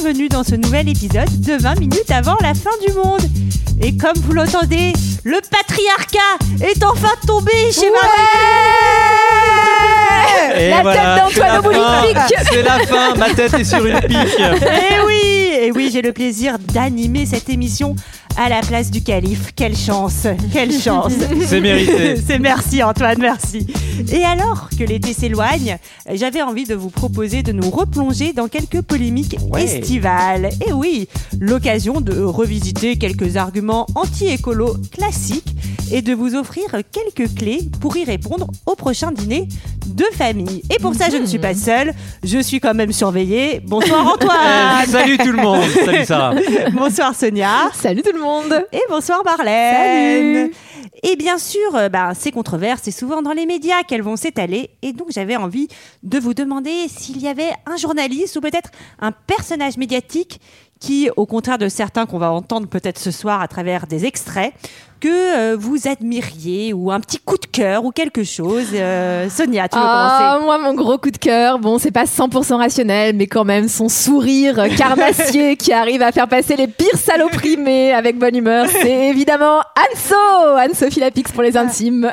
Bienvenue 0.00 0.28
dans 0.28 0.44
ce 0.44 0.54
nouvel 0.54 0.88
épisode 0.88 1.28
de 1.40 1.60
20 1.60 1.80
minutes 1.80 2.10
avant 2.10 2.36
la 2.40 2.54
fin 2.54 2.70
du 2.86 2.92
monde. 2.92 3.22
Et 3.82 3.96
comme 3.96 4.14
vous 4.16 4.32
l'entendez, 4.32 4.92
le 5.24 5.40
patriarcat 5.50 6.38
est 6.60 6.84
enfin 6.84 7.12
tombé 7.26 7.50
chez 7.72 7.86
Et 10.56 10.70
La 10.70 10.82
voilà, 10.82 11.16
tête 11.16 11.24
d'Antoine 11.24 11.32
c'est 11.32 11.40
la 11.40 11.50
fin. 11.50 11.58
Obouliflic. 11.58 12.34
C'est 12.52 12.62
la 12.62 12.78
fin, 12.80 13.14
ma 13.16 13.30
tête 13.30 13.54
est 13.54 13.64
sur 13.64 13.84
une 13.84 14.00
pique. 14.00 14.38
Et 14.38 15.00
oui, 15.06 15.50
et 15.62 15.72
oui, 15.72 15.90
j'ai 15.92 16.02
le 16.02 16.12
plaisir 16.12 16.58
d'animer 16.72 17.26
cette 17.26 17.48
émission 17.48 17.96
à 18.38 18.48
la 18.48 18.60
place 18.60 18.90
du 18.90 19.02
calife. 19.02 19.52
Quelle 19.56 19.76
chance, 19.76 20.26
quelle 20.52 20.72
chance. 20.72 21.12
C'est 21.46 21.60
mérité. 21.60 22.16
C'est 22.26 22.38
merci 22.38 22.82
Antoine, 22.82 23.18
merci. 23.20 23.66
Et 24.12 24.24
alors 24.24 24.68
que 24.78 24.84
l'été 24.84 25.12
s'éloigne, 25.12 25.76
j'avais 26.14 26.40
envie 26.42 26.64
de 26.64 26.74
vous 26.74 26.90
proposer 26.90 27.42
de 27.42 27.52
nous 27.52 27.68
replonger 27.68 28.32
dans 28.32 28.48
quelques 28.48 28.80
polémiques 28.82 29.36
Ouais. 29.50 29.64
estivales. 29.64 30.50
Et 30.66 30.72
oui, 30.72 31.08
l'occasion 31.40 32.00
de 32.00 32.18
revisiter 32.22 32.96
quelques 32.96 33.36
arguments 33.36 33.86
anti-écolo 33.94 34.76
classiques 34.92 35.54
et 35.92 36.02
de 36.02 36.14
vous 36.14 36.34
offrir 36.34 36.64
quelques 36.92 37.34
clés 37.34 37.60
pour 37.80 37.96
y 37.96 38.04
répondre 38.04 38.48
au 38.66 38.74
prochain 38.74 39.12
dîner 39.12 39.48
de 39.86 40.04
famille. 40.12 40.62
Et 40.74 40.78
pour 40.80 40.94
ça, 40.94 41.08
je 41.10 41.16
ne 41.16 41.26
suis 41.26 41.38
pas 41.38 41.54
seule, 41.54 41.92
je 42.22 42.38
suis 42.38 42.60
quand 42.60 42.74
même 42.74 42.92
surveillée. 42.92 43.60
Bonsoir 43.60 44.06
Euh, 44.06 44.10
Antoine 44.14 44.86
salut 44.86 45.18
tout 45.18 45.32
le 45.32 45.42
monde. 45.42 45.64
Salut 45.84 46.04
Sarah. 46.04 46.34
Bonsoir 46.72 47.14
Sonia 47.14 47.70
Salut 47.74 48.02
tout 48.02 48.12
le 48.12 48.20
monde 48.20 48.64
et 48.72 48.80
bonsoir 48.88 49.22
Marlène. 49.24 50.50
Et 51.02 51.16
bien 51.16 51.38
sûr, 51.38 51.74
euh, 51.74 51.88
bah, 51.88 52.12
ces 52.14 52.30
controverses, 52.32 52.82
c'est 52.84 52.90
souvent 52.90 53.22
dans 53.22 53.32
les 53.32 53.46
médias 53.46 53.82
qu'elles 53.82 54.02
vont 54.02 54.16
s'étaler. 54.16 54.70
Et 54.82 54.92
donc, 54.92 55.08
j'avais 55.10 55.36
envie 55.36 55.68
de 56.02 56.18
vous 56.18 56.34
demander 56.34 56.88
s'il 56.88 57.20
y 57.20 57.28
avait 57.28 57.50
un 57.66 57.76
journaliste 57.76 58.36
ou 58.36 58.40
peut-être 58.40 58.70
un 59.00 59.12
personnage 59.12 59.76
médiatique 59.76 60.40
qui, 60.80 61.10
au 61.16 61.26
contraire 61.26 61.58
de 61.58 61.68
certains 61.68 62.06
qu'on 62.06 62.18
va 62.18 62.30
entendre 62.30 62.68
peut-être 62.68 62.98
ce 62.98 63.10
soir 63.10 63.40
à 63.40 63.48
travers 63.48 63.86
des 63.86 64.06
extraits, 64.06 64.52
que 65.00 65.08
euh, 65.08 65.56
vous 65.58 65.86
admiriez 65.88 66.72
ou 66.72 66.90
un 66.90 67.00
petit 67.00 67.18
coup 67.18 67.36
de 67.36 67.46
cœur 67.46 67.84
ou 67.84 67.90
quelque 67.90 68.24
chose. 68.24 68.66
Euh, 68.74 69.28
Sonia, 69.30 69.68
tu 69.68 69.76
veux 69.76 69.82
Ah, 69.84 70.36
commencer 70.38 70.44
moi, 70.44 70.58
mon 70.58 70.74
gros 70.74 70.98
coup 70.98 71.10
de 71.10 71.16
cœur, 71.18 71.58
bon, 71.58 71.78
c'est 71.78 71.90
pas 71.90 72.04
100% 72.04 72.54
rationnel, 72.56 73.14
mais 73.16 73.26
quand 73.26 73.44
même, 73.44 73.68
son 73.68 73.88
sourire 73.88 74.66
carnassier 74.76 75.56
qui 75.56 75.72
arrive 75.72 76.02
à 76.02 76.12
faire 76.12 76.28
passer 76.28 76.56
les 76.56 76.66
pires 76.68 76.96
saloperies, 76.96 77.56
mais 77.56 77.92
avec 77.92 78.18
bonne 78.18 78.36
humeur, 78.36 78.66
c'est 78.70 79.08
évidemment 79.08 79.58
Anso 79.76 80.14
Anne-Sophie 80.58 81.00
Lapix 81.00 81.30
pour 81.32 81.42
les 81.42 81.56
intimes. 81.56 82.10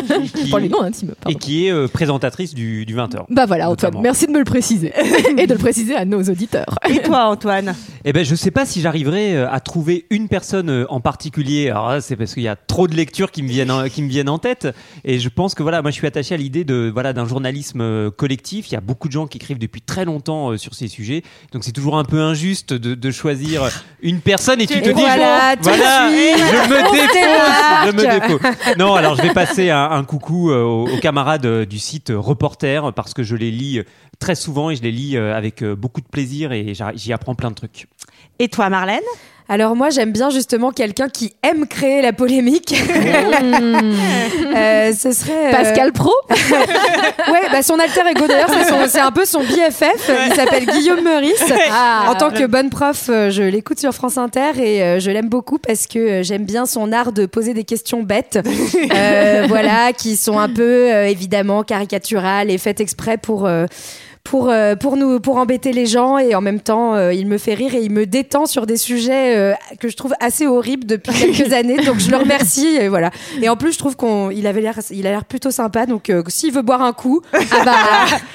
pour 0.50 0.58
les 0.58 0.68
non 0.68 0.82
intimes, 0.82 1.10
Et 1.10 1.22
pardon. 1.22 1.38
qui 1.38 1.66
est 1.66 1.72
euh, 1.72 1.88
présentatrice 1.88 2.54
du, 2.54 2.84
du 2.86 2.94
20h. 2.96 3.24
Bah 3.28 3.46
voilà, 3.46 3.70
Antoine, 3.70 3.90
Notamment. 3.92 4.02
merci 4.02 4.26
de 4.26 4.32
me 4.32 4.38
le 4.38 4.44
préciser. 4.44 4.92
Et 5.38 5.46
de 5.46 5.52
le 5.54 5.58
préciser 5.58 5.94
à 5.96 6.04
nos 6.04 6.22
auditeurs. 6.22 6.78
Et 6.88 7.00
toi, 7.02 7.24
Antoine? 7.26 7.74
Eh 8.04 8.12
ben, 8.12 8.24
je 8.24 8.34
sais 8.34 8.50
pas 8.50 8.64
si 8.66 8.80
j'arriverai 8.80 9.36
à 9.42 9.60
trouver 9.60 10.06
une 10.10 10.28
personne 10.28 10.86
en 10.88 11.00
particulier. 11.00 11.70
Alors 11.70 11.88
là, 11.90 12.00
c'est 12.00 12.16
parce 12.28 12.34
qu'il 12.34 12.42
y 12.42 12.48
a 12.48 12.56
trop 12.56 12.86
de 12.86 12.94
lectures 12.94 13.30
qui 13.30 13.42
me 13.42 13.48
viennent 13.48 13.70
en, 13.70 13.88
qui 13.88 14.02
me 14.02 14.08
viennent 14.08 14.28
en 14.28 14.38
tête. 14.38 14.68
Et 15.02 15.18
je 15.18 15.28
pense 15.30 15.54
que 15.54 15.62
voilà, 15.62 15.80
moi, 15.80 15.90
je 15.90 15.96
suis 15.96 16.06
attaché 16.06 16.34
à 16.34 16.36
l'idée 16.36 16.62
de 16.62 16.90
voilà 16.92 17.14
d'un 17.14 17.26
journalisme 17.26 17.80
euh, 17.80 18.10
collectif. 18.10 18.68
Il 18.68 18.74
y 18.74 18.76
a 18.76 18.82
beaucoup 18.82 19.08
de 19.08 19.14
gens 19.14 19.26
qui 19.26 19.38
écrivent 19.38 19.58
depuis 19.58 19.80
très 19.80 20.04
longtemps 20.04 20.50
euh, 20.50 20.58
sur 20.58 20.74
ces 20.74 20.88
sujets. 20.88 21.22
Donc 21.52 21.64
c'est 21.64 21.72
toujours 21.72 21.96
un 21.96 22.04
peu 22.04 22.20
injuste 22.20 22.74
de, 22.74 22.94
de 22.94 23.10
choisir 23.10 23.70
une 24.02 24.20
personne 24.20 24.60
et 24.60 24.66
tu 24.66 24.78
te 24.82 24.90
Et 24.90 24.92
dis 24.92 25.00
voilà, 25.00 25.54
voilà, 25.58 26.10
je 26.10 26.68
me 26.68 26.92
dépose, 26.92 27.86
je 27.86 27.92
me 27.92 28.20
dépose. 28.20 28.76
Non, 28.78 28.94
alors 28.94 29.16
je 29.16 29.22
vais 29.22 29.32
passer 29.32 29.70
un, 29.70 29.90
un 29.90 30.04
coucou 30.04 30.50
euh, 30.50 30.62
aux, 30.62 30.86
aux 30.86 30.98
camarades 30.98 31.64
du 31.64 31.78
site 31.78 32.12
Reporter 32.14 32.92
parce 32.92 33.14
que 33.14 33.22
je 33.22 33.36
les 33.36 33.50
lis 33.50 33.80
très 34.18 34.34
souvent 34.34 34.68
et 34.68 34.76
je 34.76 34.82
les 34.82 34.92
lis 34.92 35.16
avec 35.16 35.64
beaucoup 35.64 36.02
de 36.02 36.08
plaisir 36.08 36.52
et 36.52 36.74
j'y 36.94 37.12
apprends 37.14 37.34
plein 37.34 37.48
de 37.50 37.54
trucs. 37.54 37.86
Et 38.38 38.48
toi, 38.48 38.68
Marlène 38.68 39.00
Alors 39.48 39.74
moi 39.74 39.90
j'aime 39.90 40.12
bien 40.12 40.30
justement 40.30 40.70
quelqu'un 40.72 41.08
qui 41.08 41.34
aime 41.42 41.66
créer 41.66 42.02
la 42.02 42.12
polémique. 42.12 42.74
Euh, 44.54 44.92
ce 44.92 45.12
serait 45.12 45.48
euh, 45.48 45.50
Pascal 45.50 45.92
Pro 45.92 46.10
Ouais, 46.30 47.42
bah 47.52 47.62
son 47.62 47.78
alter 47.78 48.00
ego 48.10 48.26
d'ailleurs 48.26 48.48
c'est 48.50 48.64
son- 48.68 48.86
c'est 48.88 49.00
un 49.00 49.10
peu 49.10 49.24
son 49.24 49.40
BFF. 49.40 50.10
Il 50.28 50.34
s'appelle 50.34 50.66
Guillaume 50.66 51.02
Meurice. 51.02 51.44
Ah, 51.70 52.06
en 52.08 52.14
tant 52.14 52.30
que 52.30 52.46
bonne 52.46 52.70
prof, 52.70 53.06
euh, 53.08 53.30
je 53.30 53.42
l'écoute 53.42 53.78
sur 53.78 53.92
France 53.92 54.16
Inter 54.18 54.52
et 54.62 54.82
euh, 54.82 55.00
je 55.00 55.10
l'aime 55.10 55.28
beaucoup 55.28 55.58
parce 55.58 55.86
que 55.86 56.22
j'aime 56.22 56.44
bien 56.44 56.66
son 56.66 56.92
art 56.92 57.12
de 57.12 57.26
poser 57.26 57.54
des 57.54 57.64
questions 57.64 58.02
bêtes, 58.02 58.38
euh, 58.94 59.44
voilà, 59.48 59.92
qui 59.92 60.16
sont 60.16 60.38
un 60.38 60.48
peu 60.48 60.88
évidemment 61.06 61.62
caricaturales 61.62 62.50
et 62.50 62.58
faites 62.58 62.80
exprès 62.80 63.16
pour. 63.18 63.48
Pour, 64.24 64.50
euh, 64.50 64.74
pour 64.76 64.96
nous 64.96 65.20
pour 65.20 65.36
embêter 65.38 65.72
les 65.72 65.86
gens. 65.86 66.18
Et 66.18 66.34
en 66.34 66.40
même 66.40 66.60
temps 66.60 66.94
euh, 66.94 67.12
il 67.12 67.26
me 67.26 67.38
fait 67.38 67.54
rire 67.54 67.74
et 67.74 67.80
il 67.82 67.90
me 67.90 68.06
détend 68.06 68.46
sur 68.46 68.66
des 68.66 68.76
sujets 68.76 69.36
euh, 69.36 69.54
que 69.80 69.88
je 69.88 69.96
trouve 69.96 70.14
assez 70.20 70.46
horribles 70.46 70.86
depuis 70.86 71.12
quelques 71.32 71.52
années. 71.52 71.78
Donc 71.84 71.98
je 71.98 72.10
le 72.10 72.16
remercie 72.18 72.76
et 72.76 72.88
voilà. 72.88 73.10
Et 73.40 73.48
en 73.48 73.56
plus 73.56 73.72
je 73.72 73.78
trouve 73.78 73.96
qu'on 73.96 74.30
il 74.30 74.46
avait 74.46 74.60
l'air 74.60 74.78
il 74.90 75.06
a 75.06 75.10
l'air 75.10 75.24
plutôt 75.24 75.50
sympa. 75.50 75.86
Donc 75.86 76.10
euh, 76.10 76.22
s'il 76.28 76.52
veut 76.52 76.62
boire 76.62 76.82
un 76.82 76.92
coup 76.92 77.22
ah 77.32 77.38
bah, 77.64 77.74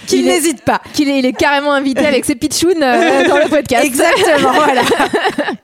qu'il 0.07 0.19
il 0.21 0.27
est- 0.27 0.33
n'hésite 0.33 0.61
pas. 0.63 0.81
qu'il 0.93 1.09
est, 1.09 1.19
il 1.19 1.25
est 1.25 1.33
carrément 1.33 1.73
invité 1.73 2.05
avec 2.05 2.25
ses 2.25 2.35
pitchouns 2.35 2.81
euh, 2.81 3.27
dans 3.27 3.37
le 3.37 3.49
podcast. 3.49 3.85
exactement 3.85 4.53
voilà. 4.53 4.81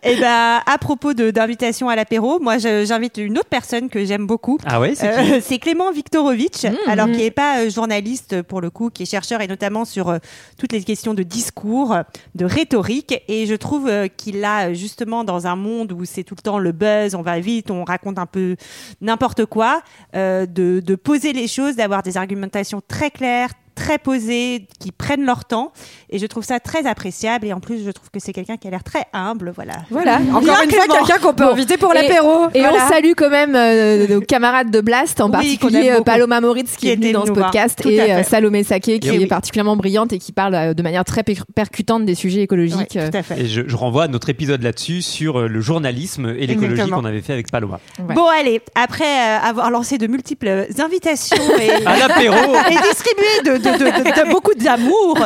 Eh 0.04 0.16
ben, 0.16 0.60
à 0.66 0.78
propos 0.80 1.14
de- 1.14 1.30
d'invitation 1.32 1.90
à 1.90 1.96
l'apéro, 1.96 2.40
moi, 2.40 2.58
j'invite 2.58 3.18
une 3.18 3.38
autre 3.38 3.50
personne 3.50 3.90
que 3.90 4.06
j'aime 4.06 4.26
beaucoup. 4.26 4.58
Ah 4.66 4.80
ouais, 4.80 4.94
c'est 4.96 5.10
Euh, 5.10 5.58
Clément 5.62 5.92
Viktorovitch, 5.92 6.64
Mmh. 6.64 6.76
alors 6.90 7.08
qui 7.08 7.18
n'est 7.18 7.32
pas 7.32 7.60
euh, 7.60 7.70
journaliste 7.70 8.42
pour 8.44 8.62
le 8.62 8.70
coup, 8.70 8.90
qui 8.90 9.04
est 9.04 9.06
chercheur 9.06 9.42
et 9.42 9.48
notamment 9.48 9.84
sur 9.86 10.09
euh, 10.10 10.20
toutes 10.58 10.72
les 10.72 10.84
questions 10.84 11.14
de 11.14 11.24
discours, 11.24 11.96
de 12.36 12.46
rhétorique. 12.46 13.24
Et 13.28 13.46
je 13.46 13.56
trouve 13.56 13.88
euh, 13.88 14.08
qu'il 14.08 14.44
a 14.44 14.74
justement 14.74 15.24
dans 15.24 15.48
un 15.48 15.56
monde 15.56 15.92
où 15.92 16.06
c'est 16.06 16.24
tout 16.24 16.36
le 16.38 16.42
temps 16.42 16.60
le 16.60 16.72
buzz, 16.72 17.16
on 17.16 17.22
va 17.22 17.40
vite, 17.40 17.72
on 17.72 17.84
raconte 17.84 18.20
un 18.20 18.26
peu 18.26 18.56
n'importe 19.02 19.46
quoi, 19.46 19.82
euh, 20.16 20.46
de 20.46 20.96
poser 20.96 21.34
les 21.34 21.48
choses, 21.48 21.76
d'avoir 21.76 22.04
des 22.04 22.18
argumentations 22.18 22.82
très 22.88 23.12
claires 23.12 23.52
très 23.80 23.98
posées, 23.98 24.68
qui 24.80 24.92
prennent 24.92 25.26
leur 25.26 25.46
temps 25.46 25.72
et 26.10 26.20
je 26.20 26.26
trouve 26.26 26.44
ça 26.44 26.60
très 26.60 26.86
appréciable 26.86 27.48
et 27.48 27.54
en 27.54 27.60
plus 27.62 27.86
je 27.86 27.92
trouve 27.92 28.10
que 28.12 28.20
c'est 28.20 28.34
quelqu'un 28.34 28.58
qui 28.58 28.68
a 28.68 28.72
l'air 28.72 28.84
très 28.84 29.06
humble 29.14 29.54
voilà 29.56 29.74
voilà 29.90 30.20
encore 30.30 30.42
Bien, 30.42 30.64
une 30.64 30.72
fois 30.72 30.86
quelqu'un 30.88 31.18
qu'on 31.20 31.34
peut 31.34 31.46
Bon. 31.46 31.52
inviter 31.52 31.78
pour 31.78 31.94
l'apéro 31.94 32.48
Et 32.54 32.60
Voilà. 32.60 32.86
on 32.86 32.90
salue 32.90 33.12
quand 33.16 33.30
même 33.30 33.56
euh, 33.56 34.08
nos 34.08 34.20
camarades 34.22 34.70
de 34.70 34.82
Blast, 34.82 35.22
en 35.22 35.28
Oui, 35.28 35.32
particulier 35.32 35.92
euh. 35.92 36.02
Paloma 36.02 36.42
Moritz 36.42 36.72
qui, 36.72 36.78
Qui 36.88 36.90
est 36.90 36.96
venue 36.98 37.12
dans 37.14 37.26
ce 37.26 37.32
podcast 37.32 37.80
Tout 37.82 37.88
et 37.90 38.02
euh, 38.12 38.24
Salomé 38.24 38.64
Saké 38.64 39.00
qui 39.00 39.10
Et 39.10 39.22
est 39.22 39.28
particulièrement 39.28 39.78
brillante 39.78 40.12
et 40.12 40.20
qui 40.20 40.32
parle 40.34 40.56
euh, 40.56 40.74
de 40.74 40.84
manière 40.84 41.06
très 41.06 41.24
per- 41.24 41.38
percutante 41.56 42.06
des 42.06 42.16
sujets 42.16 42.42
écologiques. 42.42 42.90
Tout 43.00 43.18
à 43.18 43.24
fait 43.24 43.40
Et 43.42 43.46
je, 43.48 43.62
je 43.66 43.76
renvoie 43.76 44.04
à 44.04 44.08
notre 44.10 44.30
épisode 44.30 44.62
là-dessus 44.62 45.02
sur 45.02 45.40
euh, 45.40 45.48
le 45.48 45.62
journalisme 45.62 46.34
et 46.38 46.46
l'écologie 46.48 46.90
qu'on 46.90 47.06
avait 47.06 47.22
fait 47.22 47.34
avec 47.34 47.50
Paloma. 47.52 47.80
Ouais. 48.00 48.14
Bon, 48.16 48.26
allez, 48.28 48.62
après 48.76 49.06
euh, 49.06 49.40
avoir 49.42 49.72
lancé 49.72 49.98
de 49.98 50.08
multiples 50.08 50.68
invitations 50.80 51.38
et, 51.62 51.86
À 51.86 51.98
l'apéro 51.98 52.36
et 52.36 52.76
distribué 52.90 53.42
de, 53.46 53.58
de- 53.58 53.69
de- 53.78 54.04
de- 54.04 54.24
de 54.26 54.32
beaucoup 54.32 54.54
d'amour, 54.56 55.18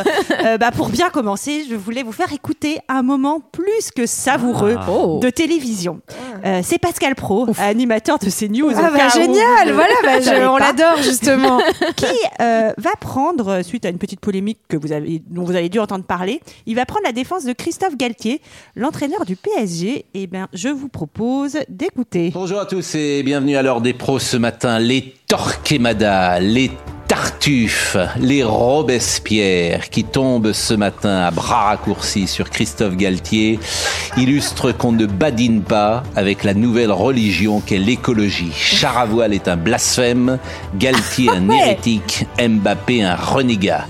euh, 0.46 0.58
bah, 0.58 0.72
pour 0.72 0.90
bien 0.90 1.09
commencer, 1.09 1.66
je 1.70 1.76
voulais 1.76 2.04
vous 2.04 2.12
faire 2.12 2.31
écouter 2.34 2.80
un 2.90 3.02
moment 3.04 3.40
plus 3.52 3.92
que 3.96 4.06
savoureux 4.06 4.75
Ah. 4.80 4.86
Oh. 4.90 5.19
de 5.22 5.30
télévision. 5.30 6.01
Euh, 6.45 6.62
C'est 6.63 6.78
Pascal 6.78 7.16
Pro, 7.16 7.48
animateur 7.60 8.19
de 8.19 8.30
CNews. 8.30 8.72
ah 8.75 8.90
bah 8.92 9.07
où 9.07 9.19
génial 9.19 9.69
vous 9.69 9.74
voilà 9.75 9.94
bah, 10.04 10.22
je- 10.22 10.48
on 10.48 10.57
l'adore 10.57 10.98
justement 11.01 11.60
Qui 11.95 12.06
euh, 12.42 12.72
va 12.78 12.92
prendre, 13.00 13.62
suite 13.63 13.86
à 13.86 13.90
une 13.90 13.98
petite 13.98 14.19
polémique 14.19 14.60
que 14.68 14.78
vous 14.78 14.92
avez, 14.92 15.22
dont 15.30 15.44
vous 15.44 15.56
avez 15.56 15.69
dû 15.69 15.80
entendre 15.80 16.04
parler, 16.06 16.42
il 16.66 16.75
va 16.75 16.86
prendre 16.86 17.04
la 17.06 17.12
défense 17.12 17.45
de 17.45 17.54
Christophe 17.54 17.95
Galtier, 17.98 18.42
l'entraîneur 18.75 19.25
du 19.25 19.36
PSG. 19.36 20.06
Et 20.13 20.28
bien, 20.28 20.48
je 20.54 20.69
vous 20.69 20.90
propose 20.90 21.57
d'écouter. 21.69 22.31
Bonjour 22.34 22.60
à 22.60 22.66
tous 22.66 22.95
et 22.95 23.24
bienvenue 23.24 23.56
à 23.57 23.62
l'heure 23.62 23.81
des 23.81 23.94
pros 23.94 24.19
ce 24.19 24.38
matin. 24.38 24.80
Les 24.80 25.13
Torquemada, 25.28 26.40
les 26.40 26.72
Tartuffe, 27.13 27.95
les 28.19 28.42
Robespierre 28.42 29.92
qui 29.92 30.04
tombent 30.04 30.51
ce 30.51 30.74
matin 30.74 31.19
à 31.19 31.30
bras 31.30 31.65
raccourcis 31.65 32.25
sur 32.25 32.50
Christophe 32.50 32.95
Galtier 32.95 33.60
illustrent 34.18 34.71
qu'on 34.71 34.94
ne 34.94 35.06
badine 35.06 35.62
pas 35.62 36.01
avec 36.15 36.44
la 36.44 36.56
nouvelle 36.56 36.92
religion 36.92 37.62
qu'est 37.63 37.77
l'écologie. 37.77 38.51
Charavoile 38.56 39.36
est 39.36 39.48
un 39.48 39.57
blasphème, 39.57 40.39
Galtier 40.80 41.30
un 41.30 41.48
hérétique, 41.51 42.25
Mbappé 42.39 43.04
un 43.04 43.16
renégat. 43.16 43.86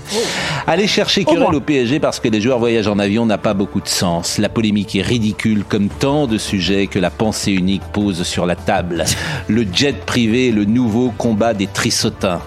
Aller 0.66 0.86
chercher 0.86 1.24
querelle 1.24 1.54
au 1.54 1.60
PSG 1.60 2.00
parce 2.00 2.20
que 2.20 2.28
les 2.28 2.42
joueurs 2.42 2.58
voyagent 2.58 2.88
en 2.88 2.98
avion 2.98 3.24
n'a 3.24 3.38
pas 3.38 3.54
beaucoup 3.54 3.80
de 3.80 3.88
sens. 3.88 4.36
La 4.36 4.50
polémique 4.50 4.96
est 4.96 5.02
ridicule 5.02 5.64
comme 5.66 5.88
tant 5.88 6.26
de 6.26 6.36
sujets 6.36 6.88
que 6.88 6.98
la 6.98 7.10
pensée 7.10 7.52
unique 7.52 7.82
pose 7.92 8.22
sur 8.22 8.44
la 8.44 8.56
table. 8.56 9.04
Le 9.48 9.66
jet 9.72 10.04
privé 10.04 10.48
est 10.48 10.52
le 10.52 10.64
nouveau 10.66 11.10
combat 11.16 11.54
des 11.54 11.66
trissotins. 11.66 12.40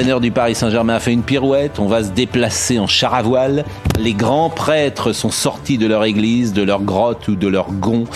L'entraîneur 0.00 0.20
du 0.20 0.30
Paris 0.30 0.54
Saint-Germain 0.54 0.94
a 0.94 0.98
fait 0.98 1.12
une 1.12 1.22
pirouette, 1.22 1.78
on 1.78 1.86
va 1.86 2.02
se 2.02 2.08
déplacer 2.08 2.78
en 2.78 2.86
char 2.86 3.12
à 3.12 3.20
voile. 3.20 3.66
Les 3.98 4.14
grands 4.14 4.48
prêtres 4.48 5.12
sont 5.12 5.30
sortis 5.30 5.76
de 5.76 5.86
leur 5.86 6.04
église, 6.04 6.54
de 6.54 6.62
leur 6.62 6.80
grotte 6.80 7.28
ou 7.28 7.36
de 7.36 7.46
leur 7.46 7.70
gond 7.70 8.06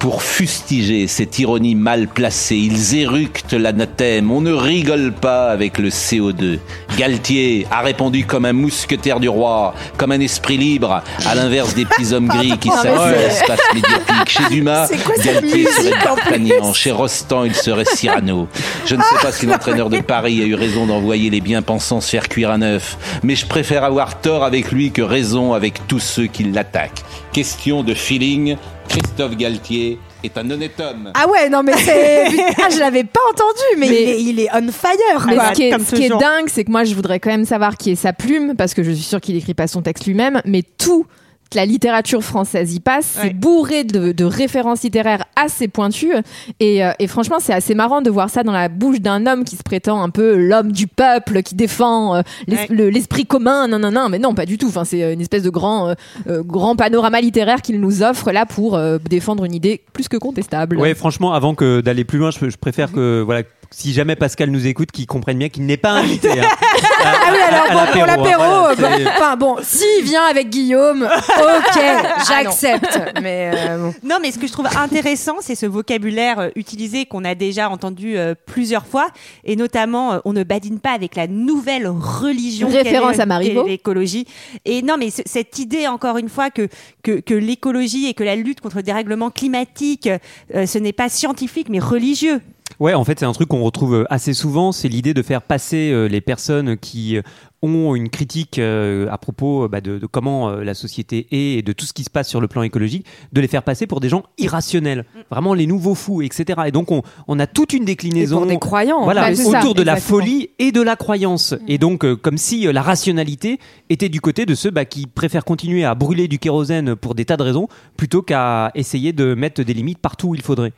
pour 0.00 0.22
fustiger 0.22 1.06
cette 1.06 1.38
ironie 1.38 1.74
mal 1.74 2.08
placée. 2.08 2.56
Ils 2.56 2.96
éructent 2.96 3.52
l'anathème. 3.52 4.32
On 4.32 4.40
ne 4.40 4.50
rigole 4.50 5.12
pas 5.12 5.50
avec 5.50 5.76
le 5.76 5.90
CO2. 5.90 6.58
Galtier 6.96 7.66
a 7.70 7.82
répondu 7.82 8.24
comme 8.24 8.46
un 8.46 8.54
mousquetaire 8.54 9.20
du 9.20 9.28
roi, 9.28 9.74
comme 9.98 10.12
un 10.12 10.20
esprit 10.20 10.56
libre, 10.56 11.02
à 11.26 11.34
l'inverse 11.34 11.74
des 11.74 11.84
petits 11.84 12.14
hommes 12.14 12.28
gris 12.28 12.56
qui 12.58 12.70
saluent 12.82 13.14
l'espace 13.14 13.60
médiatique. 13.74 14.28
Chez 14.28 14.48
Dumas, 14.50 14.88
Galtier 15.22 15.66
serait 15.66 15.90
D'Artagnan. 16.02 16.72
Chez 16.72 16.92
Rostand, 16.92 17.44
il 17.44 17.54
serait 17.54 17.84
Cyrano. 17.84 18.48
Je 18.86 18.96
ne 18.96 19.02
sais 19.02 19.16
pas 19.20 19.32
si 19.32 19.44
l'entraîneur 19.44 19.90
de 19.90 20.00
Paris 20.00 20.40
a 20.40 20.46
eu 20.46 20.54
raison 20.54 20.86
d'envoyer 21.00 21.30
les 21.30 21.40
bien-pensants 21.40 22.02
se 22.02 22.10
faire 22.10 22.28
cuire 22.28 22.50
à 22.50 22.58
neuf, 22.58 22.98
mais 23.22 23.34
je 23.34 23.46
préfère 23.46 23.84
avoir 23.84 24.20
tort 24.20 24.44
avec 24.44 24.70
lui 24.70 24.90
que 24.90 25.00
raison 25.00 25.54
avec 25.54 25.86
tous 25.88 25.98
ceux 25.98 26.26
qui 26.26 26.44
l'attaquent. 26.44 27.02
Question 27.32 27.82
de 27.82 27.94
feeling, 27.94 28.56
Christophe 28.86 29.34
Galtier 29.34 29.98
est 30.22 30.36
un 30.36 30.50
honnête 30.50 30.78
homme. 30.78 31.10
Ah 31.14 31.26
ouais, 31.26 31.48
non 31.48 31.62
mais 31.62 31.72
c'est. 31.78 32.26
Ah, 32.62 32.68
je 32.70 32.78
l'avais 32.78 33.04
pas 33.04 33.20
entendu, 33.30 33.78
mais, 33.78 33.86
il, 33.86 33.94
est, 33.94 34.22
il 34.22 34.40
est 34.40 34.48
on 34.52 34.70
fire. 34.70 35.26
Mais 35.26 35.36
quoi. 35.36 35.48
ce 35.48 35.52
qui 35.54 35.62
est, 35.62 35.70
comme 35.70 35.84
ce 35.84 35.94
qui 35.94 36.02
est 36.02 36.08
toujours. 36.08 36.20
dingue, 36.20 36.48
c'est 36.48 36.64
que 36.64 36.70
moi, 36.70 36.84
je 36.84 36.94
voudrais 36.94 37.18
quand 37.18 37.30
même 37.30 37.46
savoir 37.46 37.78
qui 37.78 37.92
est 37.92 37.96
sa 37.96 38.12
plume, 38.12 38.54
parce 38.56 38.74
que 38.74 38.82
je 38.82 38.90
suis 38.90 39.04
sûre 39.04 39.20
qu'il 39.22 39.36
écrit 39.36 39.54
pas 39.54 39.66
son 39.66 39.80
texte 39.80 40.06
lui-même, 40.06 40.42
mais 40.44 40.62
tout 40.76 41.06
la 41.54 41.66
littérature 41.66 42.22
française 42.22 42.74
y 42.74 42.80
passe, 42.80 43.16
Ouais. 43.16 43.28
c'est 43.28 43.34
bourré 43.34 43.84
de, 43.84 44.12
de 44.12 44.24
références 44.24 44.82
littéraires 44.82 45.24
assez 45.36 45.68
pointues, 45.68 46.12
et, 46.60 46.84
euh, 46.84 46.92
et 46.98 47.06
franchement, 47.06 47.36
c'est 47.40 47.52
assez 47.52 47.74
marrant 47.74 48.02
de 48.02 48.10
voir 48.10 48.30
ça 48.30 48.42
dans 48.42 48.52
la 48.52 48.68
bouche 48.68 49.00
d'un 49.00 49.26
homme 49.26 49.44
qui 49.44 49.56
se 49.56 49.62
prétend 49.62 50.02
un 50.02 50.10
peu 50.10 50.36
l'homme 50.36 50.72
du 50.72 50.86
peuple, 50.86 51.42
qui 51.42 51.54
défend 51.54 52.16
euh, 52.16 52.22
l'es- 52.46 52.56
Ouais. 52.56 52.66
le- 52.70 52.90
l'esprit 52.90 53.26
commun, 53.26 53.66
non, 53.68 53.78
non, 53.78 53.90
non, 53.90 54.08
mais 54.08 54.18
non, 54.18 54.34
pas 54.34 54.46
du 54.46 54.58
tout. 54.58 54.68
Enfin, 54.68 54.84
c'est 54.84 55.12
une 55.12 55.20
espèce 55.20 55.42
de 55.42 55.50
grand, 55.50 55.88
euh, 55.88 55.94
euh, 56.28 56.42
grand 56.42 56.76
panorama 56.76 57.20
littéraire 57.20 57.62
qu'il 57.62 57.80
nous 57.80 58.02
offre 58.02 58.30
là 58.32 58.46
pour 58.46 58.76
euh, 58.76 58.98
défendre 59.08 59.44
une 59.44 59.54
idée 59.54 59.80
plus 59.92 60.08
que 60.08 60.16
contestable. 60.16 60.76
Ouais, 60.78 60.94
franchement, 60.94 61.32
avant 61.32 61.54
que 61.54 61.80
d'aller 61.80 62.04
plus 62.04 62.18
loin, 62.18 62.30
je, 62.30 62.48
je 62.48 62.56
préfère 62.56 62.92
que 62.92 63.22
voilà, 63.24 63.42
si 63.72 63.92
jamais 63.92 64.16
Pascal 64.16 64.50
nous 64.50 64.66
écoute, 64.66 64.90
qu'il 64.90 65.06
comprenne 65.06 65.38
bien 65.38 65.48
qu'il 65.48 65.64
n'est 65.66 65.76
pas 65.76 65.90
invité. 65.92 66.28
hein, 66.30 66.42
à- 66.42 66.56
Ah 67.02 67.32
oui, 67.32 67.38
alors 67.40 67.66
bon, 67.86 67.92
pour 67.92 68.06
l'apéro, 68.06 68.42
hein, 68.42 68.66
euh, 68.70 68.74
voilà, 68.76 68.96
bon, 68.96 69.04
c'est- 69.04 69.08
enfin 69.08 69.36
bon, 69.36 69.56
s'il 69.62 70.04
vient 70.04 70.24
avec 70.24 70.50
Guillaume, 70.50 71.02
ok, 71.04 71.82
j'accepte. 72.28 72.98
Mais 73.22 73.50
euh, 73.54 73.78
bon. 73.78 73.94
Non, 74.02 74.16
mais 74.20 74.32
ce 74.32 74.38
que 74.38 74.46
je 74.46 74.52
trouve 74.52 74.66
intéressant, 74.76 75.36
c'est 75.40 75.54
ce 75.54 75.66
vocabulaire 75.66 76.38
euh, 76.40 76.48
utilisé 76.56 77.06
qu'on 77.06 77.24
a 77.24 77.34
déjà 77.34 77.70
entendu 77.70 78.18
euh, 78.18 78.34
plusieurs 78.46 78.86
fois, 78.86 79.06
et 79.44 79.56
notamment, 79.56 80.12
euh, 80.14 80.18
on 80.24 80.32
ne 80.32 80.42
badine 80.42 80.78
pas 80.80 80.90
avec 80.92 81.16
la 81.16 81.26
nouvelle 81.26 81.86
religion. 81.88 82.68
Référence 82.68 83.18
à 83.18 83.26
Marivaux. 83.26 83.66
L'écologie. 83.66 84.26
Et 84.64 84.82
non, 84.82 84.96
mais 84.98 85.10
ce- 85.10 85.22
cette 85.26 85.58
idée, 85.58 85.86
encore 85.86 86.18
une 86.18 86.28
fois, 86.28 86.50
que, 86.50 86.68
que, 87.02 87.20
que 87.20 87.34
l'écologie 87.34 88.08
et 88.08 88.14
que 88.14 88.24
la 88.24 88.36
lutte 88.36 88.60
contre 88.60 88.76
le 88.76 88.82
dérèglement 88.82 89.30
climatique, 89.30 90.08
euh, 90.54 90.66
ce 90.66 90.78
n'est 90.78 90.92
pas 90.92 91.08
scientifique, 91.08 91.68
mais 91.70 91.78
religieux. 91.78 92.40
Ouais, 92.78 92.94
en 92.94 93.04
fait, 93.04 93.18
c'est 93.18 93.26
un 93.26 93.32
truc 93.32 93.48
qu'on 93.48 93.62
retrouve 93.62 93.94
euh, 93.94 94.04
assez 94.10 94.32
souvent, 94.32 94.72
c'est 94.72 94.88
l'idée 94.88 95.12
de 95.12 95.22
faire 95.22 95.42
passer 95.42 95.90
euh, 95.92 96.06
les 96.06 96.20
personnes 96.20 96.76
qui 96.78 97.16
euh, 97.16 97.22
ont 97.62 97.94
une 97.94 98.08
critique 98.08 98.58
à 98.58 99.18
propos 99.18 99.68
bah, 99.68 99.82
de, 99.82 99.98
de 99.98 100.06
comment 100.06 100.48
la 100.50 100.72
société 100.72 101.26
est 101.30 101.58
et 101.58 101.62
de 101.62 101.72
tout 101.74 101.84
ce 101.84 101.92
qui 101.92 102.04
se 102.04 102.08
passe 102.10 102.26
sur 102.26 102.40
le 102.40 102.48
plan 102.48 102.62
écologique, 102.62 103.04
de 103.34 103.40
les 103.42 103.48
faire 103.48 103.62
passer 103.62 103.86
pour 103.86 104.00
des 104.00 104.08
gens 104.08 104.22
irrationnels, 104.38 105.04
vraiment 105.30 105.52
les 105.52 105.66
nouveaux 105.66 105.94
fous, 105.94 106.22
etc. 106.22 106.58
Et 106.66 106.70
donc, 106.70 106.90
on, 106.90 107.02
on 107.28 107.38
a 107.38 107.46
toute 107.46 107.74
une 107.74 107.82
Et 107.82 107.86
déclinaison. 107.86 108.38
pour 108.38 108.46
des 108.46 108.58
croyants. 108.58 109.04
Voilà, 109.04 109.28
Bah, 109.28 109.36
c'est 109.36 109.44
ça, 109.44 109.60
autour 109.60 109.74
de 109.74 109.82
la 109.82 109.96
folie 109.96 110.48
et 110.58 110.72
de 110.72 110.80
la 110.80 110.96
croyance. 110.96 111.54
Et 111.68 111.76
donc, 111.76 112.06
euh, 112.06 112.16
comme 112.16 112.38
si 112.38 112.62
la 112.72 112.80
rationalité 112.80 113.58
était 113.90 114.08
du 114.08 114.22
côté 114.22 114.46
de 114.46 114.54
ceux 114.54 114.70
bah, 114.70 114.86
qui 114.86 115.06
préfèrent 115.06 115.44
continuer 115.44 115.84
à 115.84 115.94
brûler 115.94 116.28
du 116.28 116.38
kérosène 116.38 116.96
pour 116.96 117.14
des 117.14 117.26
tas 117.26 117.36
de 117.36 117.42
raisons, 117.42 117.68
plutôt 117.98 118.22
qu'à 118.22 118.70
essayer 118.74 119.12
de 119.12 119.34
mettre 119.34 119.62
des 119.62 119.74
limites 119.74 119.98
partout 119.98 120.28
où 120.28 120.34
il 120.34 120.40
faudrait. 120.40 120.72